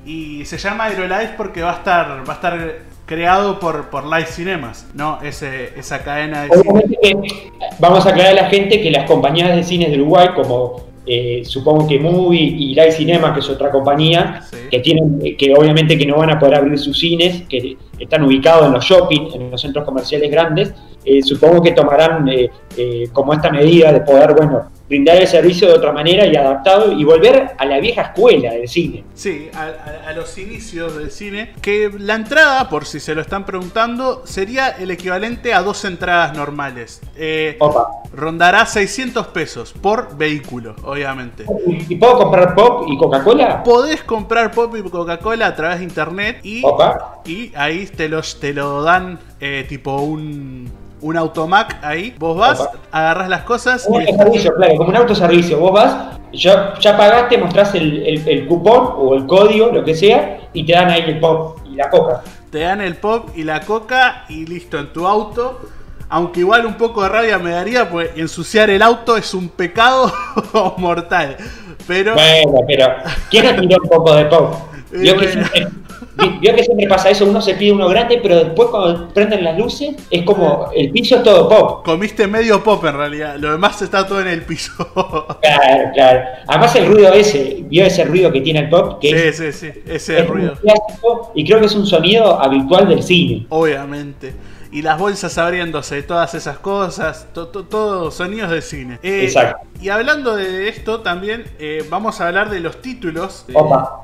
Y 0.05 0.45
se 0.45 0.57
llama 0.57 0.85
Aerolife 0.85 1.33
porque 1.35 1.61
va 1.61 1.73
a 1.73 1.77
estar, 1.77 2.23
va 2.27 2.33
a 2.33 2.35
estar 2.35 2.79
creado 3.05 3.59
por, 3.59 3.89
por 3.89 4.05
Live 4.05 4.27
Cinemas, 4.27 4.87
¿no? 4.93 5.19
Ese, 5.21 5.77
esa 5.77 6.03
cadena 6.03 6.43
de 6.43 6.49
cine. 6.99 7.51
vamos 7.79 8.05
a 8.05 8.09
aclarar 8.11 8.31
a 8.31 8.43
la 8.43 8.49
gente 8.49 8.81
que 8.81 8.91
las 8.91 9.05
compañías 9.05 9.53
de 9.53 9.63
cines 9.63 9.91
de 9.91 9.97
Uruguay, 9.97 10.29
como 10.33 10.87
eh, 11.07 11.43
supongo 11.45 11.87
que 11.87 11.99
Movie 11.99 12.41
y 12.41 12.75
Live 12.75 12.91
Cinema, 12.91 13.33
que 13.33 13.39
es 13.39 13.49
otra 13.49 13.71
compañía, 13.71 14.41
que 14.69 14.79
tienen, 14.79 15.37
que 15.37 15.53
obviamente 15.55 15.97
que 15.97 16.05
no 16.05 16.17
van 16.17 16.31
a 16.31 16.39
poder 16.39 16.55
abrir 16.55 16.77
sus 16.77 16.99
cines, 16.99 17.43
que 17.43 17.77
están 17.97 18.23
ubicados 18.23 18.67
en 18.67 18.73
los 18.73 18.83
shopping, 18.83 19.29
en 19.33 19.51
los 19.51 19.61
centros 19.61 19.85
comerciales 19.85 20.29
grandes, 20.29 20.73
eh, 21.05 21.21
supongo 21.21 21.63
que 21.63 21.71
tomarán 21.71 22.27
eh, 22.27 22.49
como 23.13 23.33
esta 23.33 23.49
medida 23.49 23.93
de 23.93 24.01
poder, 24.01 24.33
bueno, 24.35 24.69
brindar 24.87 25.17
el 25.17 25.27
servicio 25.27 25.67
de 25.67 25.73
otra 25.73 25.91
manera 25.91 26.25
y 26.25 26.35
adaptado 26.35 26.91
y 26.91 27.03
volver 27.03 27.51
a 27.57 27.65
la 27.65 27.79
vieja 27.79 28.03
escuela 28.03 28.53
del 28.53 28.67
cine. 28.67 29.03
Sí, 29.13 29.49
a, 29.53 30.13
los 30.13 30.37
inicios 30.37 30.97
del 30.97 31.11
cine, 31.11 31.53
que 31.61 31.91
la 31.99 32.15
entrada, 32.15 32.69
por 32.69 32.85
si 32.85 32.99
se 32.99 33.13
lo 33.13 33.21
están 33.21 33.45
preguntando, 33.45 34.25
sería 34.25 34.69
el 34.69 34.89
equivalente 34.91 35.53
a 35.53 35.61
dos 35.61 35.83
entradas 35.85 36.35
normales. 36.35 37.01
Eh, 37.15 37.57
rondará 38.13 38.65
600 38.65 39.27
pesos 39.27 39.73
por 39.73 40.17
vehículo, 40.17 40.75
obviamente. 40.83 41.45
¿Y 41.67 41.95
puedo 41.95 42.17
comprar 42.17 42.55
pop 42.55 42.85
y 42.87 42.97
Coca-Cola? 42.97 43.63
Podés 43.63 44.03
comprar 44.03 44.51
pop 44.51 44.75
y 44.75 44.81
Coca-Cola 44.89 45.47
a 45.47 45.55
través 45.55 45.79
de 45.79 45.83
internet 45.83 46.39
y, 46.43 46.63
y 47.25 47.51
ahí 47.55 47.85
te, 47.85 48.09
los, 48.09 48.39
te 48.39 48.53
lo 48.53 48.81
dan 48.81 49.19
eh, 49.39 49.65
tipo 49.67 49.97
un 49.97 50.86
un 51.01 51.17
automac 51.17 51.77
ahí. 51.83 52.15
Vos 52.17 52.37
vas, 52.37 52.69
agarras 52.91 53.29
las 53.29 53.43
cosas. 53.43 53.85
Un 53.87 54.05
servicio, 54.05 54.53
claro, 54.55 54.75
como 54.77 54.89
un 54.89 54.95
autoservicio. 54.95 55.59
Vos 55.59 55.71
vas, 55.71 56.17
ya, 56.33 56.73
ya 56.79 56.97
pagaste, 56.97 57.37
mostrás 57.37 57.73
el, 57.75 58.45
cupón 58.47 58.93
o 58.97 59.15
el 59.15 59.25
código, 59.25 59.67
lo 59.67 59.83
que 59.83 59.95
sea, 59.95 60.49
y 60.53 60.65
te 60.65 60.73
dan 60.73 60.89
ahí 60.89 61.03
el 61.07 61.19
pop 61.19 61.59
y 61.69 61.75
la 61.75 61.89
coca. 61.89 62.21
Te 62.51 62.59
dan 62.59 62.81
el 62.81 62.95
pop 62.95 63.29
y 63.35 63.43
la 63.43 63.61
coca 63.61 64.25
y 64.29 64.45
listo, 64.45 64.77
en 64.79 64.93
tu 64.93 65.05
auto. 65.07 65.59
Aunque 66.09 66.39
igual 66.39 66.65
un 66.65 66.75
poco 66.75 67.03
de 67.03 67.09
rabia 67.09 67.37
me 67.37 67.51
daría, 67.51 67.89
pues 67.89 68.11
ensuciar 68.15 68.69
el 68.69 68.81
auto 68.81 69.17
es 69.17 69.33
un 69.33 69.49
pecado 69.49 70.11
mortal. 70.77 71.35
Pero. 71.85 72.13
Bueno, 72.13 72.59
pero. 72.65 72.87
¿Quién 73.29 73.45
no 73.45 73.61
tiró 73.61 73.83
un 73.83 73.89
poco 73.89 74.15
de 74.15 74.25
pop? 74.25 74.55
Yo 74.91 75.17
que 75.17 75.27
Vio 76.39 76.55
que 76.55 76.63
siempre 76.63 76.87
pasa 76.87 77.09
eso, 77.09 77.25
uno 77.25 77.41
se 77.41 77.53
pide 77.53 77.71
uno 77.71 77.87
grande, 77.89 78.19
pero 78.21 78.43
después 78.43 78.69
cuando 78.69 79.09
prenden 79.09 79.43
las 79.43 79.57
luces, 79.57 79.95
es 80.09 80.23
como 80.23 80.69
el 80.75 80.89
piso 80.91 81.17
es 81.17 81.23
todo 81.23 81.47
pop. 81.47 81.85
Comiste 81.85 82.27
medio 82.27 82.63
pop 82.63 82.83
en 82.85 82.95
realidad, 82.95 83.35
lo 83.37 83.51
demás 83.51 83.81
está 83.81 84.07
todo 84.07 84.21
en 84.21 84.27
el 84.27 84.43
piso. 84.43 84.73
Claro, 85.41 85.91
claro. 85.93 86.21
Además 86.47 86.75
el 86.75 86.87
ruido 86.87 87.13
ese, 87.13 87.63
vio 87.67 87.85
ese 87.85 88.03
ruido 88.03 88.31
que 88.31 88.41
tiene 88.41 88.59
el 88.61 88.69
pop, 88.69 88.99
que 88.99 89.31
sí, 89.31 89.51
sí, 89.51 89.71
sí, 89.71 89.79
ese 89.87 90.23
ruido. 90.23 90.55
Clásico, 90.55 91.31
y 91.35 91.45
creo 91.45 91.59
que 91.59 91.67
es 91.67 91.75
un 91.75 91.85
sonido 91.85 92.39
habitual 92.41 92.87
del 92.87 93.01
cine. 93.01 93.45
Obviamente 93.49 94.33
y 94.71 94.81
las 94.81 94.97
bolsas 94.97 95.37
abriéndose, 95.37 96.03
todas 96.03 96.33
esas 96.33 96.57
cosas, 96.59 97.27
todos 97.33 98.13
sonidos 98.13 98.51
de 98.51 98.61
cine. 98.61 98.99
Eh, 99.03 99.25
Exacto. 99.25 99.67
Y 99.79 99.89
hablando 99.89 100.35
de 100.35 100.69
esto 100.69 101.01
también, 101.01 101.45
eh, 101.59 101.85
vamos 101.89 102.19
a 102.19 102.27
hablar 102.27 102.49
de 102.49 102.59
los 102.59 102.81
títulos 102.81 103.45
eh, 103.47 103.53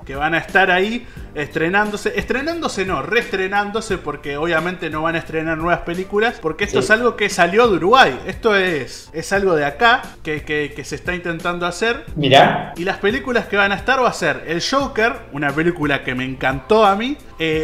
que 0.05 0.15
van 0.15 0.35
a 0.35 0.37
estar 0.37 0.69
ahí 0.69 1.07
estrenándose. 1.33 2.13
Estrenándose 2.15 2.85
no, 2.85 3.01
reestrenándose 3.01 3.97
porque 3.97 4.37
obviamente 4.37 4.91
no 4.91 5.01
van 5.01 5.15
a 5.15 5.19
estrenar 5.19 5.57
nuevas 5.57 5.79
películas 5.81 6.37
porque 6.39 6.65
esto 6.65 6.79
es 6.79 6.91
algo 6.91 7.15
que 7.15 7.27
salió 7.29 7.67
de 7.67 7.77
Uruguay. 7.77 8.19
Esto 8.27 8.55
es, 8.55 9.09
es 9.13 9.33
algo 9.33 9.55
de 9.55 9.65
acá 9.65 10.03
que, 10.21 10.43
que, 10.43 10.83
se 10.83 10.95
está 10.95 11.15
intentando 11.15 11.65
hacer. 11.65 12.05
Mirá. 12.15 12.73
Y 12.77 12.83
las 12.83 12.97
películas 12.97 13.47
que 13.47 13.57
van 13.57 13.71
a 13.71 13.75
estar 13.75 14.03
va 14.03 14.09
a 14.09 14.13
ser 14.13 14.43
El 14.45 14.61
Joker, 14.61 15.13
una 15.31 15.51
película 15.51 16.03
que 16.03 16.13
me 16.13 16.23
encantó 16.23 16.85
a 16.85 16.95
mí. 16.95 17.17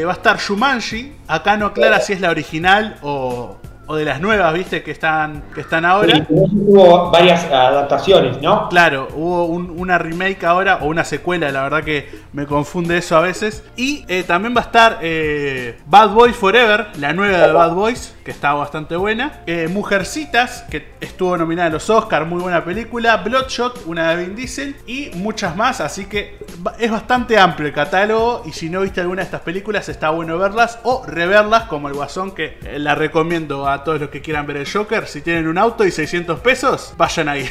Va 0.05 0.13
a 0.13 0.15
estar 0.15 0.37
Shumanji. 0.39 1.13
Acá 1.27 1.57
no 1.57 1.67
aclara 1.67 1.99
si 1.99 2.13
es 2.13 2.21
la 2.21 2.29
original 2.29 2.97
o, 3.01 3.57
o 3.91 3.95
de 3.95 4.05
las 4.05 4.21
nuevas, 4.21 4.53
viste, 4.53 4.83
que 4.83 4.91
están, 4.91 5.45
que 5.51 5.61
están 5.61 5.83
ahora. 5.83 6.23
hubo 6.29 7.09
varias 7.09 7.45
adaptaciones, 7.45 8.39
¿no? 8.39 8.69
Claro, 8.69 9.07
hubo 9.15 9.45
una 9.45 9.97
remake 9.97 10.43
ahora, 10.43 10.77
o 10.81 10.85
una 10.85 11.03
secuela, 11.03 11.51
la 11.51 11.63
verdad 11.63 11.83
que 11.83 12.07
me 12.31 12.45
confunde 12.45 12.99
eso 12.99 13.17
a 13.17 13.21
veces. 13.21 13.63
Y 13.75 14.05
eh, 14.07 14.21
también 14.21 14.55
va 14.55 14.61
a 14.61 14.65
estar 14.65 14.99
eh, 15.01 15.79
Bad 15.87 16.09
Boys 16.09 16.35
Forever, 16.35 16.89
la 16.99 17.13
nueva 17.13 17.47
de 17.47 17.51
Bad 17.51 17.73
Boys, 17.73 18.15
que 18.23 18.29
está 18.29 18.53
bastante 18.53 18.95
buena. 18.95 19.41
Eh, 19.47 19.67
Mujercitas, 19.67 20.65
que 20.69 20.89
estuvo 21.01 21.35
nominada 21.35 21.69
a 21.69 21.71
los 21.71 21.89
Oscars, 21.89 22.27
muy 22.27 22.43
buena 22.43 22.63
película. 22.63 23.17
Bloodshot, 23.17 23.87
una 23.87 24.11
de 24.11 24.23
Vin 24.23 24.35
Diesel, 24.35 24.75
y 24.85 25.09
muchas 25.15 25.55
más, 25.55 25.81
así 25.81 26.05
que 26.05 26.37
es 26.77 26.91
bastante 26.91 27.39
amplio 27.39 27.67
el 27.67 27.73
catálogo. 27.73 28.43
Y 28.45 28.51
si 28.51 28.69
no 28.69 28.81
viste 28.81 29.01
alguna 29.01 29.21
de 29.21 29.25
estas 29.25 29.41
películas, 29.41 29.89
está 29.89 30.11
bueno 30.11 30.37
verlas 30.37 30.77
o 30.83 31.03
reverlas, 31.07 31.63
como 31.63 31.87
el 31.87 31.95
Guasón, 31.95 32.35
que 32.35 32.59
la 32.77 32.93
recomiendo 32.93 33.67
a 33.67 33.78
todos 33.83 33.99
los 33.99 34.09
que 34.09 34.21
quieran 34.21 34.45
ver 34.45 34.57
el 34.57 34.71
Joker. 34.71 35.05
Si 35.07 35.21
tienen 35.21 35.47
un 35.47 35.57
auto 35.57 35.85
y 35.85 35.91
600 35.91 36.39
pesos, 36.39 36.93
vayan 36.97 37.29
ahí. 37.29 37.45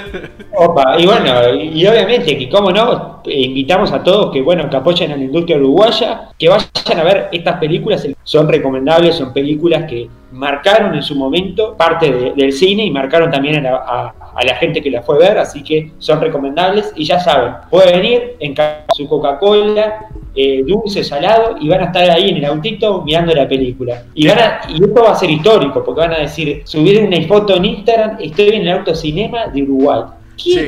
Opa, 0.54 0.98
y 0.98 1.06
bueno, 1.06 1.54
y 1.54 1.86
obviamente 1.86 2.36
que 2.36 2.48
como 2.48 2.70
no, 2.70 3.22
invitamos 3.24 3.92
a 3.92 4.02
todos 4.02 4.32
que 4.32 4.42
bueno, 4.42 4.68
que 4.68 4.76
apoyen 4.76 5.12
a 5.12 5.16
la 5.16 5.22
industria 5.22 5.56
uruguaya, 5.56 6.30
que 6.38 6.48
vayan 6.48 6.98
a 6.98 7.02
ver 7.04 7.28
estas 7.32 7.58
películas, 7.58 8.06
son 8.24 8.48
recomendables, 8.48 9.16
son 9.16 9.32
películas 9.32 9.84
que 9.88 10.08
marcaron 10.32 10.94
en 10.94 11.02
su 11.02 11.14
momento 11.14 11.76
parte 11.76 12.32
del 12.36 12.52
cine 12.52 12.84
y 12.84 12.90
marcaron 12.90 13.30
también 13.30 13.64
a 13.66 13.70
la, 13.70 14.14
gente 14.56 14.80
que 14.82 14.90
la 14.90 15.02
fue 15.02 15.16
a 15.16 15.18
ver, 15.18 15.38
así 15.38 15.62
que 15.62 15.90
son 15.98 16.20
recomendables 16.20 16.92
y 16.96 17.04
ya 17.04 17.18
saben, 17.18 17.54
puede 17.70 17.92
venir 17.92 18.36
en 18.40 18.54
su 18.94 19.08
Coca-Cola, 19.08 20.06
eh, 20.34 20.62
dulce, 20.64 21.02
salado, 21.02 21.56
y 21.60 21.68
van 21.68 21.80
a 21.80 21.84
estar 21.86 22.08
ahí 22.10 22.30
en 22.30 22.36
el 22.36 22.44
autito 22.44 23.02
mirando 23.02 23.34
la 23.34 23.48
película. 23.48 24.04
Y, 24.14 24.28
van 24.28 24.38
y 24.68 24.82
esto 24.82 25.02
va 25.02 25.12
a 25.12 25.16
ser 25.16 25.30
histórico, 25.30 25.84
porque 25.84 26.00
van 26.00 26.12
a 26.12 26.18
decir, 26.18 26.62
subir 26.64 27.02
una 27.02 27.20
foto 27.26 27.56
en 27.56 27.64
Instagram, 27.64 28.18
estoy 28.20 28.48
en 28.50 28.62
el 28.62 28.68
autocinema 28.68 29.48
de 29.48 29.62
Uruguay. 29.62 30.02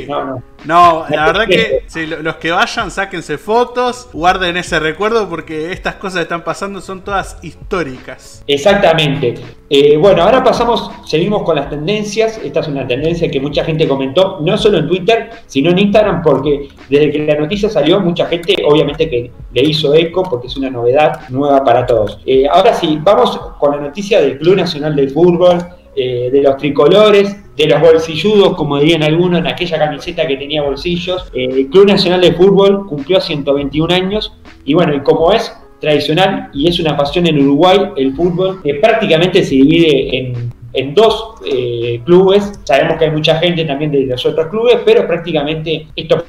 No, 0.09 0.25
no. 0.25 0.43
No, 0.65 1.07
la 1.09 1.27
verdad 1.27 1.47
que 1.47 1.85
los 2.23 2.37
que 2.37 2.51
vayan, 2.51 2.91
sáquense 2.91 3.39
fotos, 3.39 4.09
guarden 4.13 4.57
ese 4.57 4.79
recuerdo 4.79 5.29
porque 5.29 5.73
estas 5.73 5.95
cosas 5.95 6.19
que 6.19 6.23
están 6.23 6.45
pasando 6.45 6.81
son 6.81 7.03
todas 7.03 7.39
históricas. 7.43 8.45
Exactamente. 8.47 9.35
Eh, 9.69 9.97
bueno, 9.97 10.23
ahora 10.23 10.43
pasamos, 10.43 10.91
seguimos 11.07 11.43
con 11.45 11.57
las 11.57 11.71
tendencias. 11.71 12.39
Esta 12.43 12.61
es 12.61 12.69
una 12.69 12.87
tendencia 12.87 13.31
que 13.31 13.41
mucha 13.41 13.65
gente 13.65 13.89
comentó, 13.89 14.39
no 14.41 14.59
solo 14.59 14.79
en 14.79 14.89
Twitter, 14.89 15.31
sino 15.47 15.71
en 15.71 15.79
Instagram, 15.79 16.23
porque 16.23 16.69
desde 16.89 17.11
que 17.11 17.19
la 17.21 17.37
noticia 17.37 17.71
salió, 17.71 18.01
mucha 18.01 18.27
gente 18.27 18.57
obviamente 18.67 19.09
que 19.09 19.31
le 19.53 19.63
hizo 19.63 19.95
eco 19.95 20.25
porque 20.25 20.49
es 20.49 20.57
una 20.57 20.71
novedad 20.71 21.29
nueva 21.31 21.65
para 21.65 21.87
todos. 21.87 22.19
Eh, 22.27 22.47
ahora 22.51 22.75
sí, 22.75 22.99
vamos 23.03 23.39
con 23.59 23.73
la 23.73 23.79
noticia 23.79 24.21
del 24.21 24.39
Club 24.39 24.57
Nacional 24.57 24.95
del 24.97 25.11
Fútbol, 25.11 25.59
eh, 25.97 26.31
de 26.33 26.43
los 26.43 26.57
tricolores 26.57 27.37
de 27.63 27.69
los 27.69 27.81
bolsilludos, 27.81 28.55
como 28.57 28.79
dirían 28.79 29.03
algunos, 29.03 29.41
en 29.41 29.47
aquella 29.47 29.79
camiseta 29.79 30.27
que 30.27 30.37
tenía 30.37 30.63
bolsillos. 30.63 31.31
Eh, 31.35 31.49
el 31.51 31.67
Club 31.69 31.87
Nacional 31.87 32.21
de 32.21 32.33
Fútbol 32.33 32.87
cumplió 32.87 33.21
121 33.21 33.95
años 33.95 34.33
y 34.65 34.75
bueno, 34.75 34.95
y 34.95 35.01
como 35.01 35.33
es 35.33 35.53
tradicional 35.81 36.51
y 36.53 36.69
es 36.69 36.79
una 36.79 36.97
pasión 36.97 37.27
en 37.27 37.39
Uruguay, 37.41 37.79
el 37.97 38.15
fútbol 38.15 38.63
que 38.63 38.75
prácticamente 38.75 39.43
se 39.43 39.55
divide 39.55 40.35
en, 40.73 40.95
dos 40.95 41.35
eh, 41.47 42.01
clubes. 42.05 42.53
Sabemos 42.65 42.97
que 42.99 43.07
hay 43.07 43.11
mucha 43.11 43.37
gente 43.39 43.65
también 43.65 43.91
de 43.91 44.07
los 44.07 44.25
otros 44.25 44.47
clubes, 44.49 44.79
pero 44.85 45.07
prácticamente 45.07 45.87
esto 45.97 46.17
es 46.17 46.25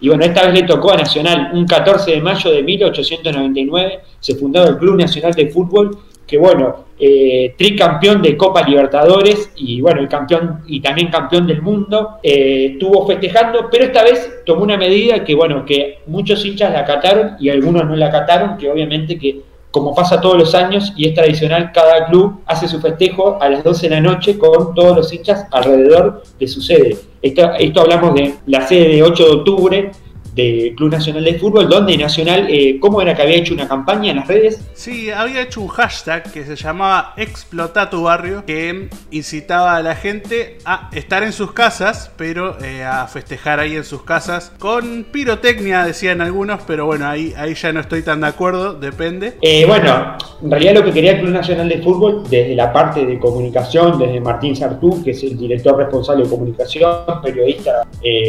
y 0.00 0.08
bueno, 0.08 0.24
esta 0.24 0.46
vez 0.46 0.54
le 0.54 0.62
tocó 0.62 0.92
a 0.92 0.96
Nacional 0.96 1.50
un 1.52 1.66
14 1.66 2.12
de 2.12 2.20
mayo 2.20 2.50
de 2.50 2.62
1899, 2.62 4.00
se 4.20 4.36
fundó 4.36 4.64
el 4.68 4.78
Club 4.78 4.96
Nacional 4.96 5.32
de 5.34 5.48
Fútbol 5.48 5.98
que 6.26 6.38
bueno, 6.38 6.86
eh, 6.98 7.54
tricampeón 7.56 8.22
de 8.22 8.36
Copa 8.36 8.66
Libertadores 8.66 9.50
y 9.56 9.80
bueno, 9.80 10.00
el 10.00 10.08
campeón 10.08 10.62
y 10.66 10.80
también 10.80 11.10
campeón 11.10 11.46
del 11.46 11.62
mundo, 11.62 12.18
eh, 12.22 12.70
estuvo 12.72 13.06
festejando, 13.06 13.68
pero 13.70 13.84
esta 13.84 14.02
vez 14.02 14.42
tomó 14.44 14.62
una 14.62 14.76
medida 14.76 15.22
que 15.24 15.34
bueno, 15.34 15.64
que 15.64 15.98
muchos 16.06 16.44
hinchas 16.44 16.72
la 16.72 16.80
acataron 16.80 17.36
y 17.38 17.50
algunos 17.50 17.84
no 17.86 17.94
la 17.96 18.06
acataron, 18.06 18.56
que 18.56 18.70
obviamente 18.70 19.18
que 19.18 19.40
como 19.70 19.94
pasa 19.94 20.22
todos 20.22 20.38
los 20.38 20.54
años 20.54 20.94
y 20.96 21.06
es 21.06 21.14
tradicional, 21.14 21.70
cada 21.70 22.06
club 22.06 22.40
hace 22.46 22.66
su 22.66 22.80
festejo 22.80 23.36
a 23.42 23.48
las 23.50 23.62
12 23.62 23.90
de 23.90 23.94
la 23.96 24.00
noche 24.00 24.38
con 24.38 24.74
todos 24.74 24.96
los 24.96 25.12
hinchas 25.12 25.46
alrededor 25.50 26.22
de 26.40 26.48
su 26.48 26.62
sede. 26.62 26.96
Esto, 27.20 27.52
esto 27.58 27.82
hablamos 27.82 28.14
de 28.14 28.36
la 28.46 28.66
sede 28.66 28.96
de 28.96 29.02
8 29.02 29.24
de 29.24 29.30
octubre, 29.32 29.90
del 30.36 30.74
Club 30.74 30.92
Nacional 30.92 31.24
de 31.24 31.38
Fútbol, 31.38 31.68
donde 31.68 31.96
Nacional, 31.96 32.46
eh, 32.50 32.78
¿cómo 32.78 33.00
era 33.00 33.14
que 33.14 33.22
había 33.22 33.36
hecho 33.36 33.54
una 33.54 33.66
campaña 33.66 34.10
en 34.10 34.16
las 34.18 34.28
redes? 34.28 34.60
Sí, 34.74 35.10
había 35.10 35.40
hecho 35.40 35.62
un 35.62 35.68
hashtag 35.68 36.30
que 36.30 36.44
se 36.44 36.56
llamaba 36.56 37.14
Explota 37.16 37.88
tu 37.88 38.02
barrio, 38.02 38.44
que 38.46 38.88
incitaba 39.10 39.76
a 39.76 39.82
la 39.82 39.96
gente 39.96 40.58
a 40.66 40.90
estar 40.92 41.22
en 41.22 41.32
sus 41.32 41.52
casas, 41.52 42.10
pero 42.18 42.58
eh, 42.62 42.84
a 42.84 43.06
festejar 43.06 43.60
ahí 43.60 43.76
en 43.76 43.84
sus 43.84 44.02
casas, 44.02 44.52
con 44.58 45.06
pirotecnia, 45.10 45.84
decían 45.84 46.20
algunos, 46.20 46.60
pero 46.66 46.84
bueno, 46.84 47.08
ahí, 47.08 47.32
ahí 47.36 47.54
ya 47.54 47.72
no 47.72 47.80
estoy 47.80 48.02
tan 48.02 48.20
de 48.20 48.26
acuerdo, 48.26 48.74
depende. 48.74 49.34
Eh, 49.40 49.64
bueno, 49.66 50.18
en 50.42 50.50
realidad 50.50 50.74
lo 50.74 50.84
que 50.84 50.92
quería 50.92 51.12
el 51.12 51.20
Club 51.20 51.30
Nacional 51.30 51.68
de 51.68 51.78
Fútbol, 51.78 52.24
desde 52.28 52.54
la 52.54 52.72
parte 52.72 53.06
de 53.06 53.18
comunicación, 53.18 53.98
desde 53.98 54.20
Martín 54.20 54.54
Sartú, 54.54 55.02
que 55.02 55.12
es 55.12 55.22
el 55.22 55.38
director 55.38 55.78
responsable 55.78 56.24
de 56.24 56.30
comunicación, 56.30 57.22
periodista, 57.22 57.86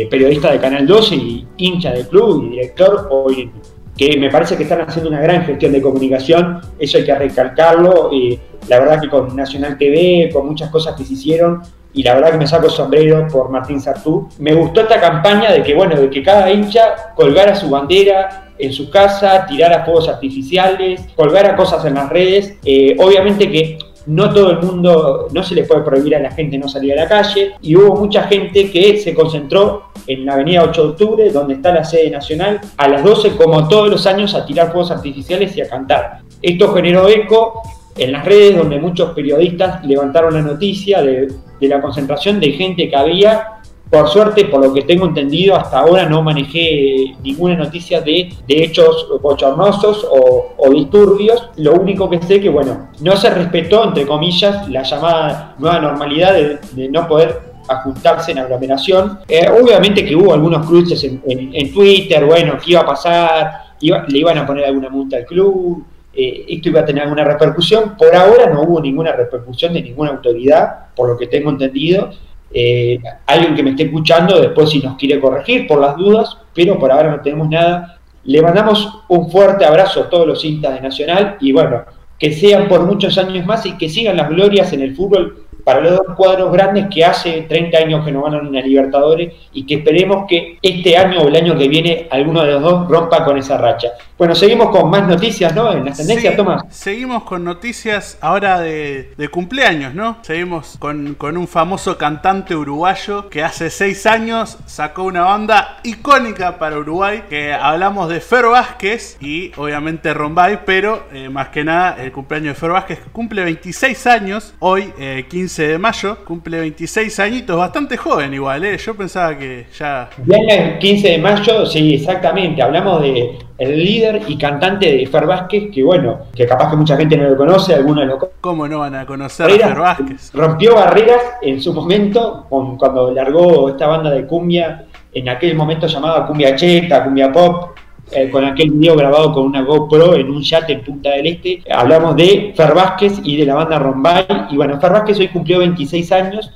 periodista 0.10 0.52
de 0.54 0.60
Canal 0.60 0.88
12 0.88 1.16
y 1.16 1.48
hincha 1.58 1.92
de 1.92 1.97
el 1.98 2.08
club 2.08 2.46
y 2.46 2.50
director 2.50 3.08
hoy 3.12 3.52
que 3.98 4.16
me 4.18 4.30
parece 4.30 4.56
que 4.56 4.64
están 4.64 4.82
haciendo 4.82 5.10
una 5.10 5.20
gran 5.20 5.44
gestión 5.44 5.72
de 5.72 5.82
comunicación, 5.82 6.62
eso 6.78 7.00
hay 7.00 7.04
que 7.04 7.16
recalcarlo, 7.16 8.14
y 8.14 8.40
la 8.68 8.80
verdad 8.80 9.02
que 9.02 9.10
con 9.10 9.36
Nacional 9.36 9.78
TV, 9.78 10.30
con 10.32 10.46
muchas 10.46 10.70
cosas 10.70 10.96
que 10.96 11.04
se 11.04 11.14
hicieron, 11.14 11.64
y 11.94 12.04
la 12.04 12.14
verdad 12.14 12.32
que 12.32 12.38
me 12.38 12.48
saco 12.48 12.70
sombrero 12.70 13.28
por 13.28 13.50
Martín 13.50 13.82
Sartú. 13.82 14.30
Me 14.38 14.54
gustó 14.54 14.82
esta 14.82 15.02
campaña 15.02 15.52
de 15.52 15.64
que, 15.64 15.74
bueno, 15.74 16.00
de 16.00 16.12
que 16.12 16.22
cada 16.22 16.52
hincha 16.52 17.14
colgara 17.16 17.56
su 17.56 17.72
bandera 17.72 18.52
en 18.60 18.72
su 18.72 18.92
casa, 18.92 19.48
tirara 19.48 19.84
fuegos 19.84 20.08
artificiales, 20.08 21.02
colgara 21.16 21.56
cosas 21.56 21.84
en 21.86 21.96
las 21.96 22.10
redes. 22.10 22.56
Eh, 22.64 22.96
obviamente 23.00 23.50
que 23.50 23.80
no 24.08 24.34
todo 24.34 24.52
el 24.52 24.60
mundo, 24.60 25.28
no 25.32 25.44
se 25.44 25.56
le 25.56 25.64
puede 25.64 25.82
prohibir 25.82 26.16
a 26.16 26.20
la 26.20 26.32
gente 26.32 26.58
no 26.58 26.68
salir 26.68 26.94
a 26.94 27.04
la 27.04 27.08
calle 27.08 27.54
y 27.62 27.76
hubo 27.76 27.96
mucha 27.96 28.24
gente 28.24 28.72
que 28.72 28.98
se 28.98 29.14
concentró 29.14 29.84
en 30.08 30.26
la 30.26 30.34
avenida 30.34 30.64
8 30.64 30.82
de 30.82 30.90
octubre, 30.90 31.30
donde 31.32 31.56
está 31.56 31.74
la 31.74 31.84
sede 31.84 32.10
nacional, 32.10 32.62
a 32.78 32.88
las 32.88 33.04
12 33.04 33.36
como 33.36 33.68
todos 33.68 33.90
los 33.90 34.08
años 34.08 34.34
a 34.34 34.46
tirar 34.46 34.72
fuegos 34.72 34.92
artificiales 34.92 35.56
y 35.58 35.62
a 35.62 35.68
cantar. 35.68 36.22
Esto 36.42 36.74
generó 36.74 37.10
eco 37.10 37.62
en 37.98 38.12
las 38.12 38.26
redes 38.26 38.56
donde 38.56 38.80
muchos 38.80 39.12
periodistas 39.12 39.84
levantaron 39.84 40.34
la 40.34 40.42
noticia 40.42 41.02
de, 41.02 41.28
la 41.62 41.82
concentración 41.82 42.40
de 42.40 42.52
gente 42.52 42.90
que 42.90 42.96
había. 42.96 43.57
Por 43.90 44.10
suerte, 44.10 44.46
por 44.46 44.62
lo 44.64 44.74
que 44.74 44.82
tengo 44.82 45.06
entendido, 45.06 45.56
hasta 45.56 45.80
ahora 45.80 46.08
no 46.10 46.22
manejé 46.22 47.16
ninguna 47.24 47.56
noticia 47.56 48.02
de, 48.02 48.34
hechos 48.48 49.08
bochornosos 49.22 50.06
o, 50.10 50.70
disturbios. 50.72 51.50
Lo 51.56 51.74
único 51.74 52.10
que 52.10 52.22
sé 52.22 52.42
que, 52.42 52.50
bueno, 52.50 52.90
no 53.02 53.16
se 53.16 53.30
respetó, 53.30 53.84
entre 53.84 54.06
comillas, 54.06 54.68
la 54.70 54.84
llamada 54.84 55.56
nueva 55.58 55.80
normalidad 55.80 56.34
de, 56.34 56.90
no 56.90 57.08
poder 57.08 57.42
ajuntarse 57.70 58.32
en 58.32 58.40
aglomeración. 58.40 59.20
Eh, 59.28 59.48
obviamente 59.50 60.06
que 60.06 60.16
hubo 60.16 60.34
algunos 60.34 60.66
cruces 60.66 61.04
en, 61.04 61.74
Twitter, 61.74 62.26
bueno, 62.26 62.58
¿qué 62.64 62.72
iba 62.72 62.82
a 62.82 62.86
pasar? 62.86 63.68
le 63.80 64.18
iban 64.18 64.38
a 64.38 64.46
poner 64.46 64.66
alguna 64.66 64.90
multa 64.90 65.18
al 65.18 65.26
club, 65.26 65.86
eh, 66.20 66.46
esto 66.50 66.70
iba 66.70 66.82
a 66.82 66.86
tener 66.86 67.04
alguna 67.04 67.24
repercusión. 67.24 67.96
Por 67.96 68.16
ahora 68.16 68.50
no 68.50 68.64
hubo 68.64 68.82
ninguna 68.82 69.12
repercusión 69.12 69.74
de 69.74 69.84
ninguna 69.84 70.12
autoridad, 70.12 70.88
por 70.96 71.10
lo 71.10 71.18
que 71.18 71.28
tengo 71.28 71.52
entendido. 71.52 72.10
Eh, 72.54 73.00
alguien 73.26 73.56
que 73.56 73.64
me 73.64 73.72
esté 73.72 73.84
escuchando 73.84 74.40
después 74.40 74.70
si 74.70 74.80
nos 74.80 74.98
quiere 74.98 75.20
corregir 75.20 75.68
por 75.68 75.80
las 75.80 75.96
dudas, 75.98 76.38
pero 76.54 76.80
por 76.80 76.92
ahora 76.92 77.12
no 77.12 77.22
tenemos 77.22 77.50
nada. 77.50 78.00
Le 78.24 78.42
mandamos 78.42 79.04
un 79.08 79.30
fuerte 79.32 79.66
abrazo 79.66 80.02
a 80.02 80.10
todos 80.10 80.28
los 80.28 80.42
cintas 80.42 80.74
de 80.74 80.82
Nacional 80.82 81.38
y 81.40 81.52
bueno, 81.52 81.84
que 82.20 82.34
sean 82.34 82.68
por 82.68 82.84
muchos 82.86 83.18
años 83.18 83.46
más 83.46 83.66
y 83.66 83.78
que 83.78 83.90
sigan 83.90 84.18
las 84.18 84.30
glorias 84.30 84.74
en 84.74 84.82
el 84.82 84.96
fútbol 84.96 85.47
para 85.68 85.82
los 85.82 85.98
dos 85.98 86.16
cuadros 86.16 86.50
grandes 86.50 86.88
que 86.90 87.04
hace 87.04 87.42
30 87.42 87.78
años 87.78 88.06
que 88.06 88.12
no 88.14 88.24
ganan 88.24 88.48
una 88.48 88.62
Libertadores 88.62 89.34
y 89.52 89.66
que 89.66 89.76
esperemos 89.76 90.26
que 90.26 90.58
este 90.62 90.96
año 90.96 91.20
o 91.20 91.28
el 91.28 91.36
año 91.36 91.58
que 91.58 91.68
viene 91.68 92.08
alguno 92.10 92.42
de 92.46 92.54
los 92.54 92.62
dos 92.62 92.88
rompa 92.88 93.26
con 93.26 93.38
esa 93.38 93.58
racha. 93.58 93.90
Bueno, 94.18 94.34
seguimos 94.34 94.70
con 94.70 94.90
más 94.90 95.06
noticias, 95.08 95.54
¿no? 95.54 95.72
En 95.74 95.86
las 95.86 95.98
tendencias, 95.98 96.36
Tomás. 96.38 96.64
Seguimos 96.70 97.24
con 97.24 97.44
noticias 97.44 98.18
ahora 98.22 98.60
de, 98.62 99.30
cumpleaños, 99.30 99.94
¿no? 99.94 100.18
Seguimos 100.22 100.78
con, 100.80 101.18
un 101.20 101.48
famoso 101.48 101.98
cantante 101.98 102.56
uruguayo 102.56 103.30
que 103.30 103.44
hace 103.44 103.70
seis 103.70 104.06
años 104.06 104.58
sacó 104.66 105.04
una 105.04 105.24
banda 105.24 105.80
icónica 105.84 106.58
para 106.58 106.78
Uruguay, 106.80 107.26
que 107.30 107.54
hablamos 107.54 108.10
de 108.10 108.22
Fer 108.22 108.46
Vázquez 108.46 109.18
y 109.20 109.52
obviamente 109.58 110.14
Rombay, 110.14 110.62
pero 110.66 111.04
eh, 111.12 111.30
más 111.30 111.50
que 111.50 111.64
nada 111.64 112.02
el 112.02 112.12
cumpleaños 112.12 112.56
de 112.56 112.60
Fer 112.60 112.72
Vázquez 112.72 113.00
que 113.00 113.12
cumple 113.12 113.44
26 113.44 114.08
años, 114.08 114.56
hoy 114.60 114.94
15 115.30 115.57
eh, 115.60 115.68
de 115.70 115.78
mayo, 115.78 116.18
cumple 116.26 116.60
26 116.60 117.20
añitos, 117.20 117.58
bastante 117.58 117.98
joven 117.98 118.34
igual, 118.34 118.64
¿eh? 118.66 118.78
yo 118.78 118.96
pensaba 118.96 119.38
que 119.38 119.68
ya... 119.78 120.10
Bien, 120.18 120.50
el 120.50 120.78
15 120.80 121.08
de 121.08 121.18
mayo, 121.18 121.66
sí, 121.66 121.96
exactamente, 121.96 122.62
hablamos 122.62 123.02
de 123.02 123.38
el 123.58 123.84
líder 123.84 124.22
y 124.28 124.38
cantante 124.38 124.92
de 124.92 125.08
Fer 125.08 125.26
Vázquez, 125.26 125.72
que 125.74 125.84
bueno, 125.84 126.20
que 126.36 126.46
capaz 126.46 126.70
que 126.70 126.78
mucha 126.78 126.96
gente 126.96 127.18
no 127.18 127.30
lo 127.30 127.38
conoce, 127.38 127.74
algunos 127.74 128.06
lo 128.06 128.20
¿Cómo 128.42 128.68
no 128.68 128.80
van 128.80 128.96
a 128.96 129.06
conocer 129.06 129.48
a 129.64 129.68
Fer 129.68 129.80
Vázquez? 129.80 130.32
Rompió 130.34 130.76
barreras 130.76 131.22
en 131.42 131.62
su 131.62 131.74
momento, 131.74 132.46
cuando 132.50 133.12
largó 133.12 133.70
esta 133.70 133.88
banda 133.88 134.12
de 134.12 134.26
cumbia, 134.26 134.86
en 135.14 135.30
aquel 135.30 135.56
momento 135.56 135.88
llamada 135.88 136.26
cumbia 136.26 136.56
cheta, 136.56 137.04
cumbia 137.04 137.32
pop, 137.32 137.77
eh, 138.12 138.30
con 138.30 138.46
aquel 138.46 138.72
video 138.72 138.96
grabado 138.96 139.34
con 139.34 139.46
una 139.46 139.62
GoPro 139.62 140.16
en 140.16 140.30
un 140.30 140.42
yate 140.42 140.74
en 140.74 140.82
Punta 140.82 141.12
del 141.12 141.28
Este. 141.28 141.62
Hablamos 141.70 142.16
de 142.16 142.54
Fer 142.56 142.74
Vázquez 142.74 143.20
y 143.24 143.36
de 143.38 143.46
la 143.46 143.56
banda 143.56 143.80
Rombay. 143.80 144.26
Y 144.50 144.56
bueno, 144.56 144.80
Fer 144.80 144.92
Vázquez 144.92 145.20
hoy 145.20 145.28
cumplió 145.28 145.60
26 145.60 146.12
años. 146.12 146.52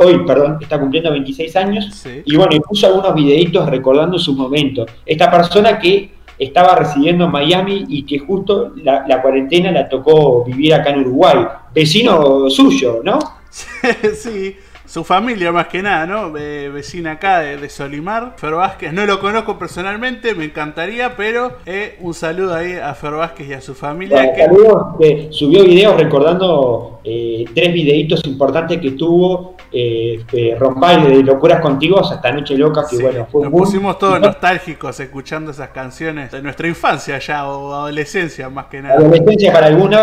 Hoy, 0.00 0.24
perdón, 0.26 0.58
está 0.60 0.80
cumpliendo 0.80 1.10
26 1.10 1.56
años. 1.56 2.06
Y 2.24 2.36
bueno, 2.36 2.56
y 2.56 2.60
puso 2.60 2.86
algunos 2.86 3.14
videitos 3.14 3.68
recordando 3.68 4.18
sus 4.18 4.34
momentos. 4.36 4.90
Esta 5.04 5.30
persona 5.30 5.78
que 5.78 6.10
estaba 6.38 6.74
residiendo 6.74 7.26
en 7.26 7.30
Miami 7.30 7.84
y 7.88 8.04
que 8.04 8.18
justo 8.18 8.72
la, 8.76 9.06
la 9.06 9.22
cuarentena 9.22 9.70
la 9.70 9.88
tocó 9.88 10.44
vivir 10.44 10.74
acá 10.74 10.90
en 10.90 11.00
Uruguay. 11.00 11.46
Vecino 11.74 12.50
suyo, 12.50 13.00
¿no? 13.04 13.18
sí, 14.14 14.56
su 14.86 15.04
familia 15.04 15.52
más 15.52 15.66
que 15.68 15.82
nada, 15.82 16.06
¿no? 16.06 16.32
vecina 16.32 17.12
acá 17.12 17.40
de, 17.40 17.68
Solimar, 17.68 18.34
Fer 18.36 18.54
Vázquez. 18.54 18.92
No 18.92 19.04
lo 19.04 19.20
conozco 19.20 19.58
personalmente, 19.58 20.34
me 20.34 20.44
encantaría, 20.44 21.16
pero 21.16 21.58
eh, 21.66 21.96
un 22.00 22.14
saludo 22.14 22.54
ahí 22.54 22.74
a 22.74 22.94
Fer 22.94 23.12
Vázquez 23.12 23.48
y 23.48 23.52
a 23.52 23.60
su 23.60 23.74
familia. 23.74 24.32
que... 24.32 25.28
subió 25.30 25.64
videos 25.64 25.96
recordando 25.96 27.00
eh, 27.04 27.44
tres 27.54 27.72
videitos 27.72 28.24
importantes 28.26 28.80
que 28.80 28.92
tuvo 28.92 29.56
eh, 29.72 30.24
de 30.32 30.56
de 30.56 31.22
Locuras 31.22 31.60
Contigo 31.60 32.00
hasta 32.00 32.32
Noche 32.32 32.56
Loca, 32.56 32.84
que 32.88 32.98
bueno, 32.98 33.26
fue 33.30 33.42
Nos 33.42 33.52
pusimos 33.52 33.98
todos 33.98 34.20
nostálgicos 34.20 34.98
escuchando 35.00 35.50
esas 35.50 35.70
canciones 35.70 36.30
de 36.30 36.42
nuestra 36.42 36.66
infancia 36.68 37.18
ya, 37.18 37.48
o 37.48 37.74
adolescencia 37.74 38.48
más 38.48 38.66
que 38.66 38.82
nada. 38.82 38.94
Adolescencia 38.94 39.52
para 39.52 39.66
algunos, 39.66 39.98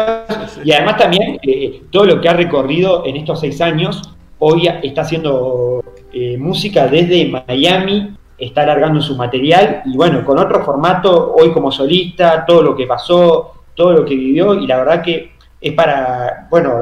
y 0.64 0.72
además 0.72 0.98
también 0.98 1.40
eh, 1.42 1.82
todo 1.92 2.06
lo 2.06 2.22
que 2.22 2.30
ha 2.30 2.34
recorrido 2.34 3.06
en 3.06 3.16
estos 3.16 3.40
seis 3.40 3.62
años 3.62 4.14
hoy 4.44 4.68
está 4.84 5.02
haciendo 5.02 5.82
eh, 6.12 6.38
música 6.38 6.88
desde 6.88 7.26
Miami, 7.48 8.14
está 8.38 8.64
alargando 8.64 9.02
su 9.02 9.16
material 9.16 9.84
y 9.86 9.96
bueno, 9.96 10.26
con 10.26 10.38
otro 10.38 10.64
formato, 10.66 11.34
hoy 11.34 11.54
como 11.54 11.72
solista, 11.72 12.46
todo 12.46 12.62
lo 12.62 12.76
que 12.76 12.86
pasó, 12.86 13.54
todo 13.74 13.94
lo 13.94 14.06
que 14.06 14.16
vivió 14.16 14.54
y 14.56 14.68
la 14.68 14.78
verdad 14.80 15.02
que 15.02 15.32
es 15.62 15.74
para, 15.74 16.48
bueno, 16.50 16.82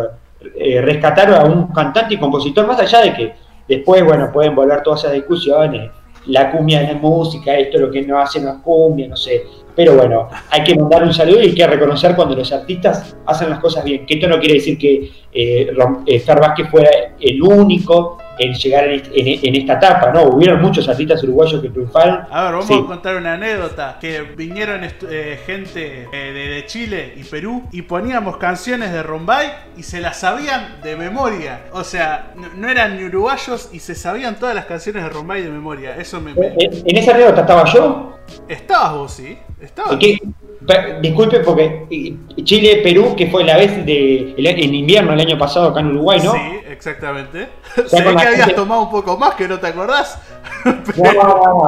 eh, 0.55 0.81
rescatar 0.81 1.31
a 1.33 1.45
un 1.45 1.67
cantante 1.67 2.15
y 2.15 2.17
compositor, 2.17 2.65
más 2.65 2.79
allá 2.79 3.01
de 3.01 3.13
que 3.13 3.33
después, 3.67 4.03
bueno, 4.03 4.31
pueden 4.33 4.55
volver 4.55 4.81
todas 4.81 5.01
esas 5.01 5.13
discusiones, 5.13 5.91
la 6.25 6.51
cumbia 6.51 6.79
de 6.79 6.93
la 6.93 6.99
música, 6.99 7.55
esto 7.55 7.77
lo 7.77 7.91
que 7.91 8.01
no 8.01 8.19
hacen 8.19 8.45
las 8.45 8.57
cumbia, 8.57 9.07
no 9.07 9.15
sé, 9.15 9.43
pero 9.75 9.95
bueno, 9.95 10.27
hay 10.49 10.63
que 10.63 10.75
mandar 10.75 11.03
un 11.03 11.13
saludo 11.13 11.41
y 11.41 11.47
hay 11.47 11.55
que 11.55 11.67
reconocer 11.67 12.15
cuando 12.15 12.35
los 12.35 12.51
artistas 12.51 13.15
hacen 13.25 13.49
las 13.49 13.59
cosas 13.59 13.83
bien. 13.83 14.05
Que 14.05 14.15
esto 14.15 14.27
no 14.27 14.39
quiere 14.39 14.55
decir 14.55 14.77
que 14.77 15.11
eh, 15.33 15.71
eh 16.05 16.19
Fer 16.19 16.39
Vázquez 16.39 16.69
fuera 16.69 16.89
el 17.19 17.41
único 17.41 18.17
en 18.41 18.53
llegar 18.53 18.85
en, 18.85 19.55
esta 19.55 19.73
etapa, 19.73 20.11
¿no? 20.11 20.23
Hubieron 20.23 20.61
muchos 20.61 20.87
artistas 20.89 21.23
uruguayos 21.23 21.61
que 21.61 21.69
triunfaron. 21.69 22.25
A 22.31 22.43
ver, 22.45 22.53
vamos 22.53 22.71
a 22.71 22.87
contar 22.87 23.15
una 23.15 23.33
anécdota, 23.33 23.97
que 24.01 24.21
vinieron 24.21 24.81
eh, 24.83 25.39
gente 25.45 26.07
eh, 26.11 26.33
de, 26.33 26.65
Chile 26.65 27.13
y 27.17 27.23
Perú 27.23 27.63
y 27.71 27.81
poníamos 27.83 28.37
canciones 28.37 28.91
de 28.91 29.03
Rombay 29.03 29.51
y 29.77 29.83
se 29.83 29.99
las 29.99 30.19
sabían 30.19 30.81
de 30.81 30.95
memoria. 30.95 31.65
O 31.73 31.83
sea, 31.83 32.33
no, 32.55 32.69
eran 32.69 32.97
ni 32.97 33.05
uruguayos 33.05 33.69
y 33.73 33.79
se 33.79 33.95
sabían 33.95 34.37
todas 34.39 34.55
las 34.55 34.65
canciones 34.65 35.03
de 35.03 35.09
Rombay 35.09 35.43
de 35.43 35.49
memoria. 35.49 35.95
Eso 35.95 36.21
me... 36.21 36.31
¿En 36.31 36.97
esa 36.97 37.11
anécdota 37.11 37.41
estaba 37.41 37.65
yo? 37.65 38.17
Estabas 38.47 38.93
vos, 38.93 39.13
sí. 39.13 39.37
Estabas. 39.59 39.97
Disculpe 41.01 41.39
porque 41.39 42.15
Chile, 42.43 42.81
Perú, 42.83 43.15
que 43.17 43.27
fue 43.27 43.43
la 43.43 43.57
vez 43.57 43.83
de 43.83 44.35
en 44.37 44.75
invierno 44.75 45.13
el 45.13 45.19
año 45.19 45.37
pasado 45.37 45.69
acá 45.69 45.79
en 45.79 45.87
Uruguay, 45.87 46.19
¿no? 46.23 46.33
Sí, 46.33 46.39
exactamente. 46.69 47.47
Sé 47.87 48.03
que 48.03 48.09
habías 48.09 48.53
tomado 48.53 48.83
un 48.83 48.91
poco 48.91 49.17
más, 49.17 49.33
que 49.33 49.47
no 49.47 49.59
te 49.59 49.67
acordás. 49.67 50.19
No, 50.63 51.13
no, 51.13 51.63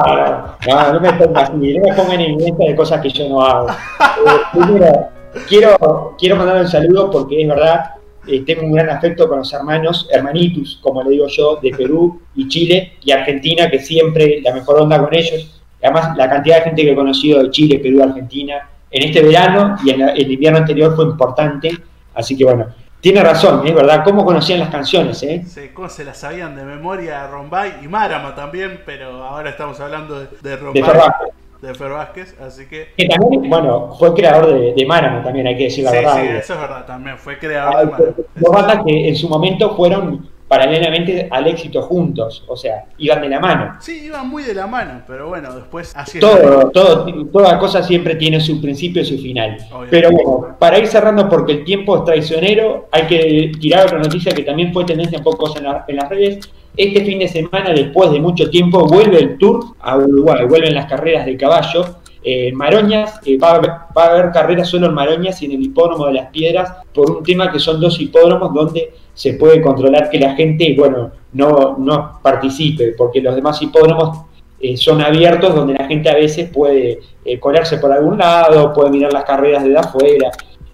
no, 0.66 0.92
no, 0.92 1.00
me 1.00 1.12
pongas 1.14 1.52
no 1.52 1.58
me 1.58 1.94
pongan 1.94 2.20
en 2.20 2.36
lista 2.36 2.64
de 2.64 2.76
cosas 2.76 3.00
que 3.00 3.08
yo 3.08 3.28
no 3.28 3.42
hago. 3.42 3.68
Eh, 3.70 5.40
quiero, 5.48 6.14
quiero 6.16 6.36
mandar 6.36 6.58
un 6.58 6.68
saludo 6.68 7.10
porque 7.10 7.42
es 7.42 7.48
verdad, 7.48 7.90
eh, 8.28 8.44
tengo 8.46 8.62
un 8.62 8.72
gran 8.72 8.90
afecto 8.90 9.28
con 9.28 9.38
los 9.38 9.52
hermanos, 9.52 10.08
hermanitus, 10.12 10.78
como 10.80 11.02
le 11.02 11.10
digo 11.10 11.26
yo, 11.26 11.58
de 11.60 11.70
Perú 11.70 12.20
y 12.36 12.46
Chile 12.46 12.92
y 13.02 13.10
Argentina, 13.10 13.68
que 13.68 13.80
siempre 13.80 14.40
la 14.42 14.54
mejor 14.54 14.80
onda 14.80 15.00
con 15.00 15.12
ellos. 15.12 15.60
Además, 15.82 16.16
la 16.16 16.30
cantidad 16.30 16.58
de 16.58 16.62
gente 16.62 16.82
que 16.82 16.92
he 16.92 16.94
conocido 16.94 17.42
de 17.42 17.50
Chile, 17.50 17.80
Perú, 17.80 18.02
Argentina, 18.02 18.68
en 18.94 19.08
este 19.08 19.22
verano 19.22 19.76
y 19.84 19.90
en 19.90 20.08
el 20.08 20.30
invierno 20.30 20.58
anterior 20.58 20.94
fue 20.94 21.04
importante. 21.04 21.76
Así 22.14 22.36
que 22.36 22.44
bueno, 22.44 22.66
tiene 23.00 23.22
razón, 23.22 23.66
es 23.66 23.74
verdad. 23.74 24.04
¿Cómo 24.04 24.24
conocían 24.24 24.60
las 24.60 24.68
canciones? 24.70 25.20
Eh? 25.24 25.42
Sí, 25.46 25.70
cómo 25.74 25.88
se 25.88 26.04
las 26.04 26.16
sabían 26.16 26.54
de 26.54 26.64
memoria 26.64 27.26
Rombay 27.26 27.72
y 27.82 27.88
Marama 27.88 28.36
también, 28.36 28.82
pero 28.86 29.24
ahora 29.24 29.50
estamos 29.50 29.80
hablando 29.80 30.20
de, 30.20 30.28
de 30.40 30.56
Rombay. 30.56 30.82
De 31.60 31.74
Fer 31.74 31.90
Vázquez. 31.90 32.36
así 32.40 32.66
que... 32.66 32.92
Que 32.96 33.08
también, 33.08 33.48
bueno, 33.48 33.94
fue 33.98 34.14
creador 34.14 34.52
de, 34.52 34.74
de 34.74 34.86
Marama 34.86 35.22
también, 35.24 35.46
hay 35.46 35.56
que 35.56 35.64
decir 35.64 35.82
la 35.82 35.90
verdad. 35.90 36.20
Sí, 36.20 36.28
eso 36.28 36.54
es 36.54 36.60
verdad, 36.60 36.86
también 36.86 37.18
fue 37.18 37.38
creador 37.38 37.78
de 37.78 37.90
Marama. 37.90 38.14
Dos 38.36 38.54
bandas 38.54 38.84
que 38.86 39.08
en 39.08 39.16
su 39.16 39.28
momento 39.28 39.74
fueron 39.74 40.28
paralelamente 40.48 41.28
al 41.30 41.46
éxito 41.46 41.82
juntos, 41.82 42.44
o 42.46 42.56
sea, 42.56 42.84
iban 42.98 43.22
de 43.22 43.28
la 43.28 43.40
mano. 43.40 43.76
Sí, 43.80 44.04
iban 44.06 44.28
muy 44.28 44.42
de 44.42 44.54
la 44.54 44.66
mano, 44.66 45.02
pero 45.06 45.28
bueno, 45.28 45.52
después 45.54 45.92
así 45.96 46.20
todo, 46.20 46.70
todo, 46.70 47.06
toda 47.26 47.58
cosa 47.58 47.82
siempre 47.82 48.14
tiene 48.16 48.40
su 48.40 48.60
principio 48.60 49.02
y 49.02 49.04
su 49.06 49.18
final. 49.18 49.56
Pero 49.90 50.10
bueno, 50.10 50.56
para 50.58 50.78
ir 50.78 50.86
cerrando 50.86 51.28
porque 51.28 51.52
el 51.52 51.64
tiempo 51.64 51.96
es 51.96 52.04
traicionero, 52.04 52.88
hay 52.92 53.06
que 53.06 53.52
tirar 53.58 53.86
otra 53.86 53.98
noticia 53.98 54.32
que 54.32 54.42
también 54.42 54.72
fue 54.72 54.84
tendencia 54.84 55.18
un 55.18 55.24
poco 55.24 55.56
en, 55.56 55.64
en 55.88 55.96
las 55.96 56.08
redes. 56.08 56.50
Este 56.76 57.04
fin 57.04 57.20
de 57.20 57.28
semana, 57.28 57.72
después 57.72 58.10
de 58.10 58.20
mucho 58.20 58.50
tiempo, 58.50 58.84
vuelve 58.86 59.18
el 59.18 59.38
Tour 59.38 59.76
a 59.80 59.96
Uruguay, 59.96 60.44
vuelven 60.46 60.74
las 60.74 60.86
carreras 60.86 61.24
de 61.24 61.36
caballo. 61.36 62.00
en 62.22 62.54
Maroñas, 62.56 63.20
va, 63.42 63.88
va, 63.96 64.04
a 64.04 64.10
haber 64.10 64.32
carreras 64.32 64.68
solo 64.68 64.88
en 64.88 64.94
Maroñas 64.94 65.40
y 65.40 65.46
en 65.46 65.52
el 65.52 65.62
hipódromo 65.62 66.06
de 66.06 66.14
las 66.14 66.30
Piedras, 66.30 66.72
por 66.92 67.10
un 67.10 67.22
tema 67.22 67.52
que 67.52 67.60
son 67.60 67.80
dos 67.80 68.00
hipódromos 68.00 68.52
donde 68.52 68.92
se 69.14 69.34
puede 69.34 69.62
controlar 69.62 70.10
que 70.10 70.18
la 70.18 70.34
gente, 70.34 70.74
bueno, 70.76 71.12
no, 71.32 71.76
no 71.78 72.20
participe, 72.22 72.94
porque 72.96 73.20
los 73.20 73.34
demás 73.34 73.60
hipódromos 73.62 74.26
eh, 74.60 74.76
son 74.76 75.00
abiertos 75.00 75.54
donde 75.54 75.74
la 75.74 75.86
gente 75.86 76.08
a 76.10 76.14
veces 76.14 76.50
puede 76.50 77.00
eh, 77.24 77.38
colarse 77.38 77.78
por 77.78 77.92
algún 77.92 78.18
lado, 78.18 78.72
puede 78.72 78.90
mirar 78.90 79.12
las 79.12 79.24
carreras 79.24 79.64
desde 79.64 79.78
afuera. 79.78 80.30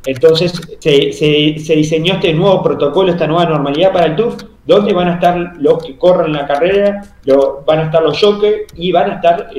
Entonces 0.07 0.53
se, 0.79 1.13
se, 1.13 1.77
diseñó 1.77 2.15
este 2.15 2.33
nuevo 2.33 2.63
protocolo, 2.63 3.13
esta 3.13 3.27
nueva 3.27 3.45
normalidad 3.45 3.93
para 3.93 4.07
el 4.07 4.17
Tour, 4.17 4.35
donde 4.65 4.95
van 4.95 5.09
a 5.09 5.15
estar 5.15 5.57
los 5.59 5.85
que 5.85 5.99
corren 5.99 6.33
la 6.33 6.47
carrera, 6.47 7.03
lo, 7.25 7.63
van 7.67 7.81
a 7.81 7.85
estar 7.85 8.03
los 8.03 8.19
jockeys 8.19 8.63
y 8.77 8.93
van 8.93 9.11
a 9.11 9.15
estar 9.17 9.51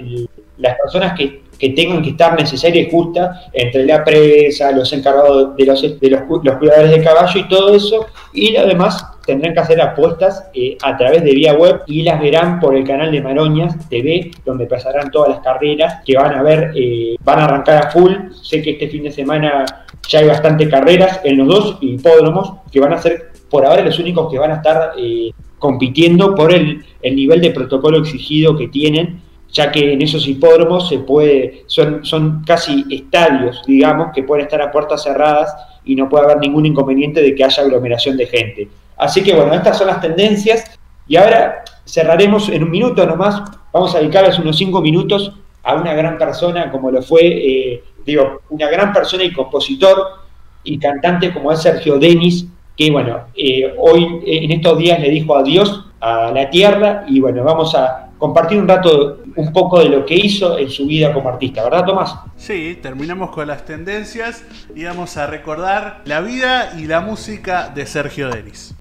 las 0.58 0.78
personas 0.78 1.18
que, 1.18 1.44
que, 1.62 1.70
tengan 1.70 2.02
que 2.02 2.10
estar 2.10 2.38
necesarias 2.38 2.88
y 2.88 2.92
justas 2.92 3.46
entre 3.54 3.86
la 3.86 4.04
presa, 4.04 4.72
los 4.72 4.92
encargados 4.94 5.56
de 5.56 5.66
los, 5.66 5.82
de 5.82 6.10
los, 6.10 6.22
cuidadores 6.24 6.90
de 6.90 7.04
caballo 7.04 7.40
y 7.40 7.48
todo 7.48 7.76
eso, 7.76 8.08
y 8.34 8.56
además 8.56 9.06
tendrán 9.26 9.54
que 9.54 9.60
hacer 9.60 9.80
apuestas 9.80 10.50
eh, 10.56 10.76
a 10.82 10.98
través 10.98 11.24
de 11.24 11.32
vía 11.32 11.54
web 11.54 11.82
y 11.86 12.02
las 12.02 12.20
verán 12.20 12.60
por 12.60 12.76
el 12.76 12.84
canal 12.84 13.12
de 13.12 13.22
Maroñas 13.22 13.88
TV, 13.90 14.32
donde 14.44 14.66
pasarán 14.66 15.12
todas 15.12 15.30
las 15.30 15.40
carreras 15.42 16.02
que 16.04 16.16
van 16.16 16.34
a 16.34 16.42
ver, 16.42 16.72
eh, 16.76 17.16
van 17.24 17.40
a 17.40 17.46
arrancar 17.46 17.86
a 17.86 17.92
full. 17.92 18.12
Sé 18.42 18.64
que 18.64 18.72
este 18.72 18.88
fin 18.90 19.04
de 19.04 19.12
semana 19.12 19.66
ya 20.10 20.20
hay 20.20 20.28
bastante 20.28 20.68
carreras 20.68 21.22
en 21.24 21.38
los 21.38 21.48
dos 21.48 21.78
hipódromos 21.82 22.54
que 22.72 22.80
van 22.80 22.94
a 22.94 23.02
ser 23.02 23.32
por 23.50 23.66
ahora 23.66 23.84
los 23.84 24.00
únicos 24.00 24.32
que 24.32 24.40
van 24.40 24.52
a 24.52 24.56
estar 24.56 24.94
eh, 24.98 25.32
compitiendo 25.60 26.34
por 26.34 26.52
el 26.52 26.84
nivel 27.04 27.40
de 27.40 27.52
protocolo 27.52 28.00
exigido 28.00 28.58
que 28.58 28.68
tienen 28.70 29.22
ya 29.52 29.72
que 29.72 29.94
en 29.94 30.02
esos 30.02 30.28
hipódromos 30.28 30.88
se 30.88 31.00
puede, 31.00 31.64
son, 31.68 32.06
son 32.06 32.44
casi 32.46 32.86
estadios, 32.90 33.62
digamos, 33.68 34.08
que 34.14 34.24
pueden 34.24 34.46
estar 34.46 34.62
a 34.62 34.72
puertas 34.72 35.04
cerradas 35.04 35.54
y 35.84 35.96
no 35.96 36.08
puede 36.08 36.26
haber 36.26 36.38
ningún 36.38 36.66
inconveniente 36.66 37.22
de 37.22 37.36
que 37.36 37.44
haya 37.44 37.64
aglomeración 37.64 38.16
de 38.18 38.28
gente. 38.28 38.68
Así 38.98 39.24
que 39.24 39.36
bueno, 39.36 39.54
estas 39.54 39.78
son 39.78 39.88
las 39.88 40.00
tendencias 40.00 40.80
y 41.08 41.18
ahora 41.18 41.64
cerraremos 41.86 42.48
en 42.50 42.64
un 42.64 42.72
minuto 42.72 43.06
nomás, 43.06 43.42
vamos 43.74 43.94
a 43.94 44.00
dedicarles 44.00 44.40
unos 44.40 44.58
cinco 44.58 44.82
minutos 44.82 45.34
a 45.64 45.76
una 45.76 45.94
gran 45.94 46.18
persona 46.18 46.72
como 46.72 46.90
lo 46.90 47.02
fue, 47.02 47.22
eh, 47.24 47.84
digo, 48.06 48.42
una 48.50 48.70
gran 48.70 48.94
persona 48.94 49.24
y 49.24 49.34
compositor 49.34 49.98
y 50.64 50.78
cantante 50.80 51.34
como 51.34 51.52
es 51.52 51.62
Sergio 51.62 51.98
Denis, 51.98 52.46
que 52.78 52.90
bueno, 52.90 53.26
eh, 53.36 53.74
hoy 53.78 54.22
en 54.26 54.52
estos 54.52 54.78
días 54.78 55.00
le 55.00 55.10
dijo 55.10 55.36
adiós 55.36 55.88
a 56.00 56.32
la 56.32 56.50
tierra 56.50 57.04
y 57.08 57.20
bueno, 57.20 57.44
vamos 57.44 57.76
a 57.76 58.12
compartir 58.18 58.60
un 58.60 58.68
rato 58.68 59.21
un 59.36 59.54
poco 59.54 59.80
de 59.80 59.90
lo 59.90 60.06
que 60.06 60.16
hizo 60.16 60.58
en 60.58 60.70
su 60.70 60.86
vida 60.86 61.14
como 61.14 61.30
artista, 61.30 61.64
¿verdad 61.64 61.86
Tomás? 61.86 62.16
Sí, 62.38 62.80
terminamos 62.82 63.32
con 63.32 63.48
las 63.48 63.66
tendencias 63.66 64.44
y 64.76 64.84
vamos 64.84 65.18
a 65.18 65.28
recordar 65.28 66.02
la 66.06 66.22
vida 66.22 66.74
y 66.78 66.86
la 66.86 67.02
música 67.02 67.70
de 67.70 67.86
Sergio 67.86 68.30
Denis. 68.30 68.76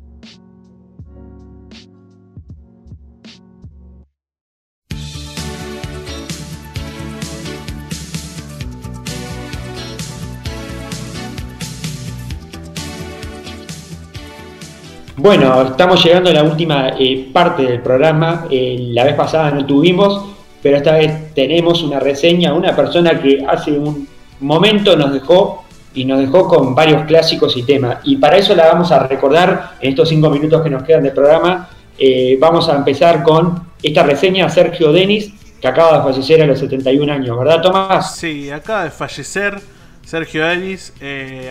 Bueno, 15.22 15.60
estamos 15.60 16.02
llegando 16.02 16.30
a 16.30 16.32
la 16.32 16.42
última 16.42 16.94
eh, 16.98 17.28
parte 17.30 17.64
del 17.64 17.82
programa. 17.82 18.46
Eh, 18.50 18.78
la 18.92 19.04
vez 19.04 19.14
pasada 19.14 19.50
no 19.50 19.66
tuvimos, 19.66 20.24
pero 20.62 20.76
esta 20.76 20.92
vez 20.92 21.34
tenemos 21.34 21.82
una 21.82 22.00
reseña, 22.00 22.54
una 22.54 22.74
persona 22.74 23.20
que 23.20 23.44
hace 23.48 23.72
un 23.72 24.08
momento 24.40 24.96
nos 24.96 25.12
dejó 25.12 25.64
y 25.94 26.04
nos 26.04 26.20
dejó 26.20 26.46
con 26.46 26.74
varios 26.74 27.04
clásicos 27.04 27.56
y 27.56 27.62
temas. 27.62 27.98
Y 28.04 28.16
para 28.16 28.36
eso 28.36 28.54
la 28.54 28.66
vamos 28.66 28.92
a 28.92 29.06
recordar 29.06 29.72
en 29.80 29.90
estos 29.90 30.08
cinco 30.08 30.30
minutos 30.30 30.62
que 30.62 30.70
nos 30.70 30.82
quedan 30.82 31.02
del 31.02 31.12
programa. 31.12 31.68
Eh, 31.98 32.36
vamos 32.40 32.68
a 32.68 32.76
empezar 32.76 33.22
con 33.22 33.70
esta 33.82 34.02
reseña 34.02 34.46
a 34.46 34.48
Sergio 34.48 34.92
Denis, 34.92 35.32
que 35.60 35.68
acaba 35.68 35.98
de 35.98 36.12
fallecer 36.12 36.42
a 36.42 36.46
los 36.46 36.58
71 36.58 37.12
años, 37.12 37.38
¿verdad, 37.38 37.60
Tomás? 37.60 38.16
Sí, 38.16 38.50
acaba 38.50 38.84
de 38.84 38.90
fallecer 38.90 39.60
Sergio 40.04 40.46
Denis 40.46 40.94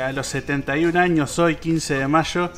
a 0.04 0.12
los 0.12 0.26
71 0.28 1.00
años, 1.00 1.38
hoy 1.38 1.56
15 1.56 1.96
de 1.96 2.08
mayo. 2.08 2.50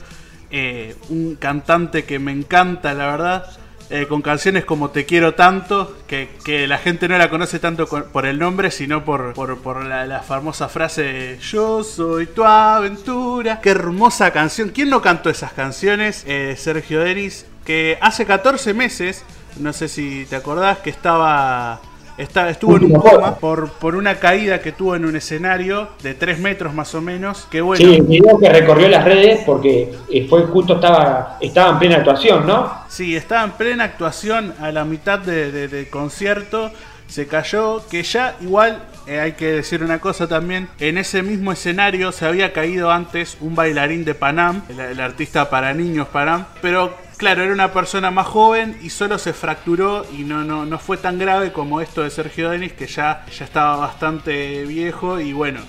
Eh, 0.53 0.95
un 1.09 1.35
cantante 1.35 2.03
que 2.03 2.19
me 2.19 2.33
encanta, 2.33 2.93
la 2.93 3.07
verdad. 3.07 3.45
Eh, 3.93 4.07
con 4.07 4.21
canciones 4.21 4.63
como 4.63 4.89
Te 4.89 5.05
quiero 5.05 5.35
tanto, 5.35 5.97
que, 6.07 6.29
la 6.65 6.77
gente 6.77 7.09
no 7.09 7.17
la 7.17 7.29
conoce 7.29 7.59
tanto 7.59 7.87
por 7.87 8.25
el 8.25 8.39
nombre, 8.39 8.71
sino 8.71 9.03
por, 9.03 9.33
por, 9.33 9.85
la, 9.85 10.21
famosa 10.21 10.69
frase 10.69 11.37
Yo 11.41 11.83
soy 11.83 12.27
tu 12.27 12.45
aventura. 12.45 13.59
Qué 13.59 13.71
hermosa 13.71 14.31
canción. 14.31 14.69
¿Quién 14.69 14.89
no 14.89 15.01
cantó 15.01 15.29
esas 15.29 15.51
canciones? 15.51 16.23
Eh, 16.25 16.55
Sergio 16.57 17.01
Denis, 17.01 17.45
que 17.65 17.97
hace 17.99 18.25
14 18.25 18.73
meses, 18.73 19.25
no 19.59 19.73
sé 19.73 19.89
si 19.89 20.25
te 20.29 20.37
acordás, 20.37 20.77
que 20.77 20.89
estaba 20.89 21.81
estuvo 22.17 22.77
en 22.77 22.85
un 22.85 22.93
coma 22.93 23.35
por, 23.35 23.71
por 23.73 23.95
una 23.95 24.15
caída 24.15 24.61
que 24.61 24.71
tuvo 24.71 24.95
en 24.95 25.05
un 25.05 25.15
escenario 25.15 25.89
de 26.03 26.13
3 26.13 26.39
metros 26.39 26.73
más 26.73 26.93
o 26.95 27.01
menos. 27.01 27.47
Que 27.49 27.61
bueno. 27.61 27.83
Sí, 27.83 28.01
video 28.01 28.37
que 28.39 28.49
recorrió 28.49 28.87
las 28.87 29.03
redes 29.03 29.41
porque 29.45 29.93
eh, 30.09 30.27
fue 30.29 30.43
justo 30.43 30.75
estaba, 30.75 31.37
estaba 31.41 31.71
en 31.71 31.79
plena 31.79 31.97
actuación, 31.97 32.45
¿no? 32.45 32.71
Sí, 32.87 33.15
estaba 33.15 33.43
en 33.43 33.51
plena 33.51 33.85
actuación 33.85 34.53
a 34.59 34.71
la 34.71 34.85
mitad 34.85 35.19
del 35.19 35.69
de, 35.69 35.89
concierto. 35.89 36.71
Se 37.07 37.27
cayó, 37.27 37.85
que 37.89 38.03
ya 38.03 38.37
igual 38.39 38.83
eh, 39.05 39.19
hay 39.19 39.33
que 39.33 39.51
decir 39.51 39.83
una 39.83 39.99
cosa 39.99 40.29
también, 40.29 40.69
en 40.79 40.97
ese 40.97 41.23
mismo 41.23 41.51
escenario 41.51 42.13
se 42.13 42.25
había 42.25 42.53
caído 42.53 42.89
antes 42.89 43.37
un 43.41 43.53
bailarín 43.53 44.05
de 44.05 44.15
Panam, 44.15 44.61
el, 44.69 44.79
el 44.79 44.99
artista 45.01 45.49
para 45.49 45.73
niños 45.73 46.07
Panam, 46.07 46.45
pero 46.61 46.93
Claro, 47.21 47.43
era 47.43 47.53
una 47.53 47.71
persona 47.71 48.09
más 48.09 48.25
joven 48.25 48.79
y 48.81 48.89
solo 48.89 49.19
se 49.19 49.31
fracturó 49.31 50.03
y 50.11 50.23
no, 50.23 50.43
no, 50.43 50.65
no 50.65 50.79
fue 50.79 50.97
tan 50.97 51.19
grave 51.19 51.51
como 51.51 51.79
esto 51.79 52.01
de 52.01 52.09
Sergio 52.09 52.49
Denis, 52.49 52.73
que 52.73 52.87
ya, 52.87 53.27
ya 53.37 53.45
estaba 53.45 53.75
bastante 53.75 54.65
viejo 54.65 55.19
y 55.19 55.31
bueno, 55.31 55.59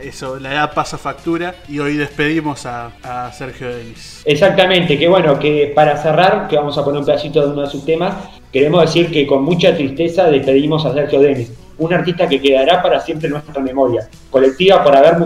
eso, 0.00 0.40
la 0.40 0.54
edad 0.54 0.72
pasa 0.72 0.96
factura 0.96 1.54
y 1.68 1.80
hoy 1.80 1.98
despedimos 1.98 2.64
a, 2.64 3.30
Sergio 3.34 3.76
Denis. 3.76 4.22
Exactamente, 4.24 4.98
que 4.98 5.06
bueno, 5.06 5.38
que 5.38 5.70
para 5.74 5.98
cerrar, 5.98 6.48
que 6.48 6.56
vamos 6.56 6.78
a 6.78 6.82
poner 6.82 7.00
un 7.00 7.04
pedacito 7.04 7.42
de 7.42 7.52
uno 7.52 7.60
de 7.60 7.68
sus 7.68 7.84
temas, 7.84 8.14
queremos 8.50 8.80
decir 8.80 9.10
que 9.10 9.26
con 9.26 9.42
mucha 9.44 9.76
tristeza 9.76 10.30
despedimos 10.30 10.86
a 10.86 10.94
Sergio 10.94 11.20
Denis, 11.20 11.52
un 11.76 11.92
artista 11.92 12.26
que 12.26 12.40
quedará 12.40 12.82
para 12.82 13.00
siempre 13.00 13.26
en 13.26 13.34
nuestra 13.34 13.60
memoria 13.60 14.08
colectiva 14.30 14.82
por 14.82 14.96
haber 14.96 15.16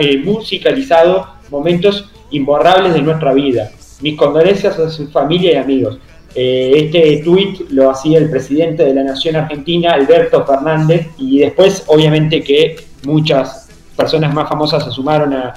eh, 0.00 0.18
musicalizado 0.24 1.28
momentos 1.50 2.10
imborrables 2.32 2.94
de 2.94 3.02
nuestra 3.02 3.32
vida 3.32 3.70
mis 4.02 4.16
condolencias 4.16 4.78
a 4.78 4.90
su 4.90 5.08
familia 5.08 5.52
y 5.52 5.56
amigos. 5.56 5.98
Eh, 6.34 6.72
este 6.76 7.22
tuit 7.22 7.70
lo 7.70 7.90
hacía 7.90 8.18
el 8.18 8.30
presidente 8.30 8.84
de 8.84 8.94
la 8.94 9.02
Nación 9.02 9.36
Argentina, 9.36 9.92
Alberto 9.92 10.44
Fernández, 10.46 11.08
y 11.18 11.40
después 11.40 11.84
obviamente 11.86 12.42
que 12.42 12.76
muchas 13.04 13.68
personas 13.96 14.32
más 14.34 14.48
famosas 14.48 14.84
se 14.84 14.90
sumaron 14.90 15.34
a, 15.34 15.54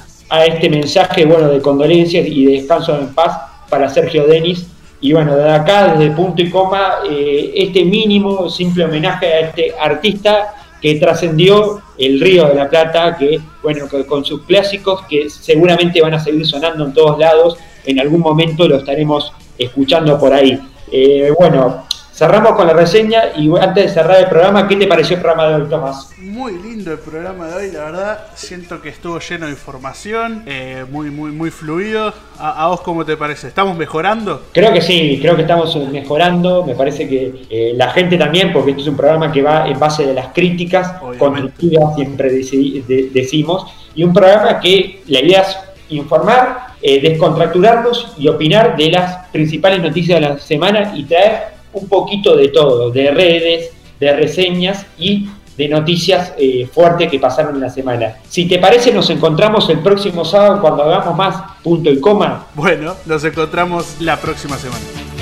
este 0.48 0.70
mensaje 0.70 1.24
bueno, 1.26 1.50
de 1.50 1.62
condolencias 1.62 2.28
y 2.28 2.46
de 2.46 2.54
descanso 2.54 2.98
en 3.00 3.14
paz 3.14 3.38
para 3.70 3.88
Sergio 3.90 4.26
Denis. 4.26 4.68
Y 5.00 5.14
bueno, 5.14 5.36
desde 5.36 5.52
acá, 5.52 5.94
desde 5.96 6.16
punto 6.16 6.42
y 6.42 6.50
coma, 6.50 6.96
eh, 7.10 7.52
este 7.56 7.86
mínimo, 7.86 8.50
simple 8.50 8.86
homenaje 8.86 9.28
a 9.28 9.40
este 9.42 9.74
artista 9.80 10.56
que 10.82 10.96
trascendió 10.96 11.82
el 11.98 12.20
Río 12.20 12.48
de 12.48 12.56
la 12.56 12.70
Plata, 12.70 13.16
que 13.18 13.40
bueno, 13.64 13.86
con 14.08 14.26
sus 14.26 14.42
clásicos 14.44 15.04
que 15.04 15.30
seguramente 15.30 16.02
van 16.02 16.16
a 16.16 16.20
seguir 16.20 16.46
sonando 16.46 16.86
en 16.86 16.94
todos 16.94 17.18
lados, 17.18 17.58
en 17.86 18.00
algún 18.00 18.22
momento 18.22 18.68
lo 18.68 18.78
estaremos 18.78 19.34
escuchando 19.58 20.20
por 20.20 20.34
ahí. 20.34 20.60
Eh, 20.92 21.32
bueno, 21.38 21.86
cerramos 22.16 22.54
con 22.54 22.66
la 22.66 22.74
reseña 22.74 23.24
y 23.36 23.50
antes 23.58 23.86
de 23.86 23.90
cerrar 23.90 24.20
el 24.20 24.28
programa, 24.28 24.68
¿qué 24.68 24.78
te 24.78 24.88
pareció 24.88 25.18
el 25.18 25.22
programa 25.22 25.50
de 25.50 25.64
hoy, 25.64 25.70
Tomás? 25.70 26.12
Muy 26.18 26.54
lindo 26.54 26.94
el 26.94 27.00
programa 27.00 27.48
de 27.48 27.56
hoy, 27.56 27.72
la 27.72 27.86
verdad. 27.86 28.20
Siento 28.36 28.82
que 28.82 28.90
estuvo 28.90 29.20
lleno 29.20 29.48
de 29.48 29.52
información, 29.52 30.44
eh, 30.46 30.86
muy, 30.90 31.10
muy, 31.10 31.32
muy 31.32 31.52
fluido. 31.52 32.14
¿A, 32.40 32.68
vos 32.68 32.82
cómo 32.82 33.04
te 33.04 33.18
parece? 33.18 33.48
¿Estamos 33.48 33.78
mejorando? 33.78 34.44
Creo 34.54 34.72
que 34.72 34.82
sí, 34.82 35.20
creo 35.22 35.36
que 35.36 35.42
estamos 35.42 35.76
mejorando. 35.92 36.64
Me 36.64 36.76
parece 36.76 37.08
que 37.08 37.46
eh, 37.50 37.74
la 37.76 37.92
gente 37.92 38.18
también, 38.18 38.54
porque 38.54 38.72
esto 38.72 38.84
es 38.84 38.88
un 38.88 38.98
programa 38.98 39.32
que 39.32 39.42
va 39.42 39.68
en 39.68 39.78
base 39.78 40.06
de 40.06 40.14
las 40.14 40.28
críticas 40.28 40.94
constructivas, 41.20 41.96
siempre 41.96 42.30
decimos, 42.30 43.66
y 43.94 44.04
un 44.04 44.14
programa 44.14 44.60
que 44.60 45.02
la 45.08 45.20
idea 45.20 45.42
es 45.42 45.58
informar, 45.90 46.75
eh, 46.88 47.02
descontracturarnos 47.02 48.14
y 48.16 48.28
opinar 48.28 48.78
de 48.78 48.92
las 48.92 49.26
principales 49.32 49.82
noticias 49.82 50.22
de 50.22 50.28
la 50.28 50.38
semana 50.38 50.94
y 50.96 51.04
traer 51.06 51.56
un 51.74 51.88
poquito 51.88 52.36
de 52.36 52.50
todo, 52.50 52.92
de 52.92 53.10
redes, 53.10 53.72
de 54.00 54.16
reseñas 54.16 54.86
y 54.96 55.28
de 55.58 55.68
noticias 55.68 56.34
eh, 56.38 56.70
fuertes 56.72 57.10
que 57.10 57.18
pasaron 57.18 57.56
en 57.56 57.62
la 57.62 57.72
semana. 57.72 58.18
Si 58.30 58.48
te 58.48 58.60
parece, 58.60 58.94
nos 58.94 59.10
encontramos 59.10 59.68
el 59.72 59.80
próximo 59.80 60.24
sábado 60.24 60.62
cuando 60.62 60.84
hagamos 60.84 61.18
más 61.18 61.36
punto 61.64 61.90
y 61.90 62.00
coma. 62.00 62.46
Bueno, 62.54 62.94
nos 63.08 63.24
encontramos 63.24 63.96
la 64.00 64.18
próxima 64.18 64.56
semana. 64.56 65.15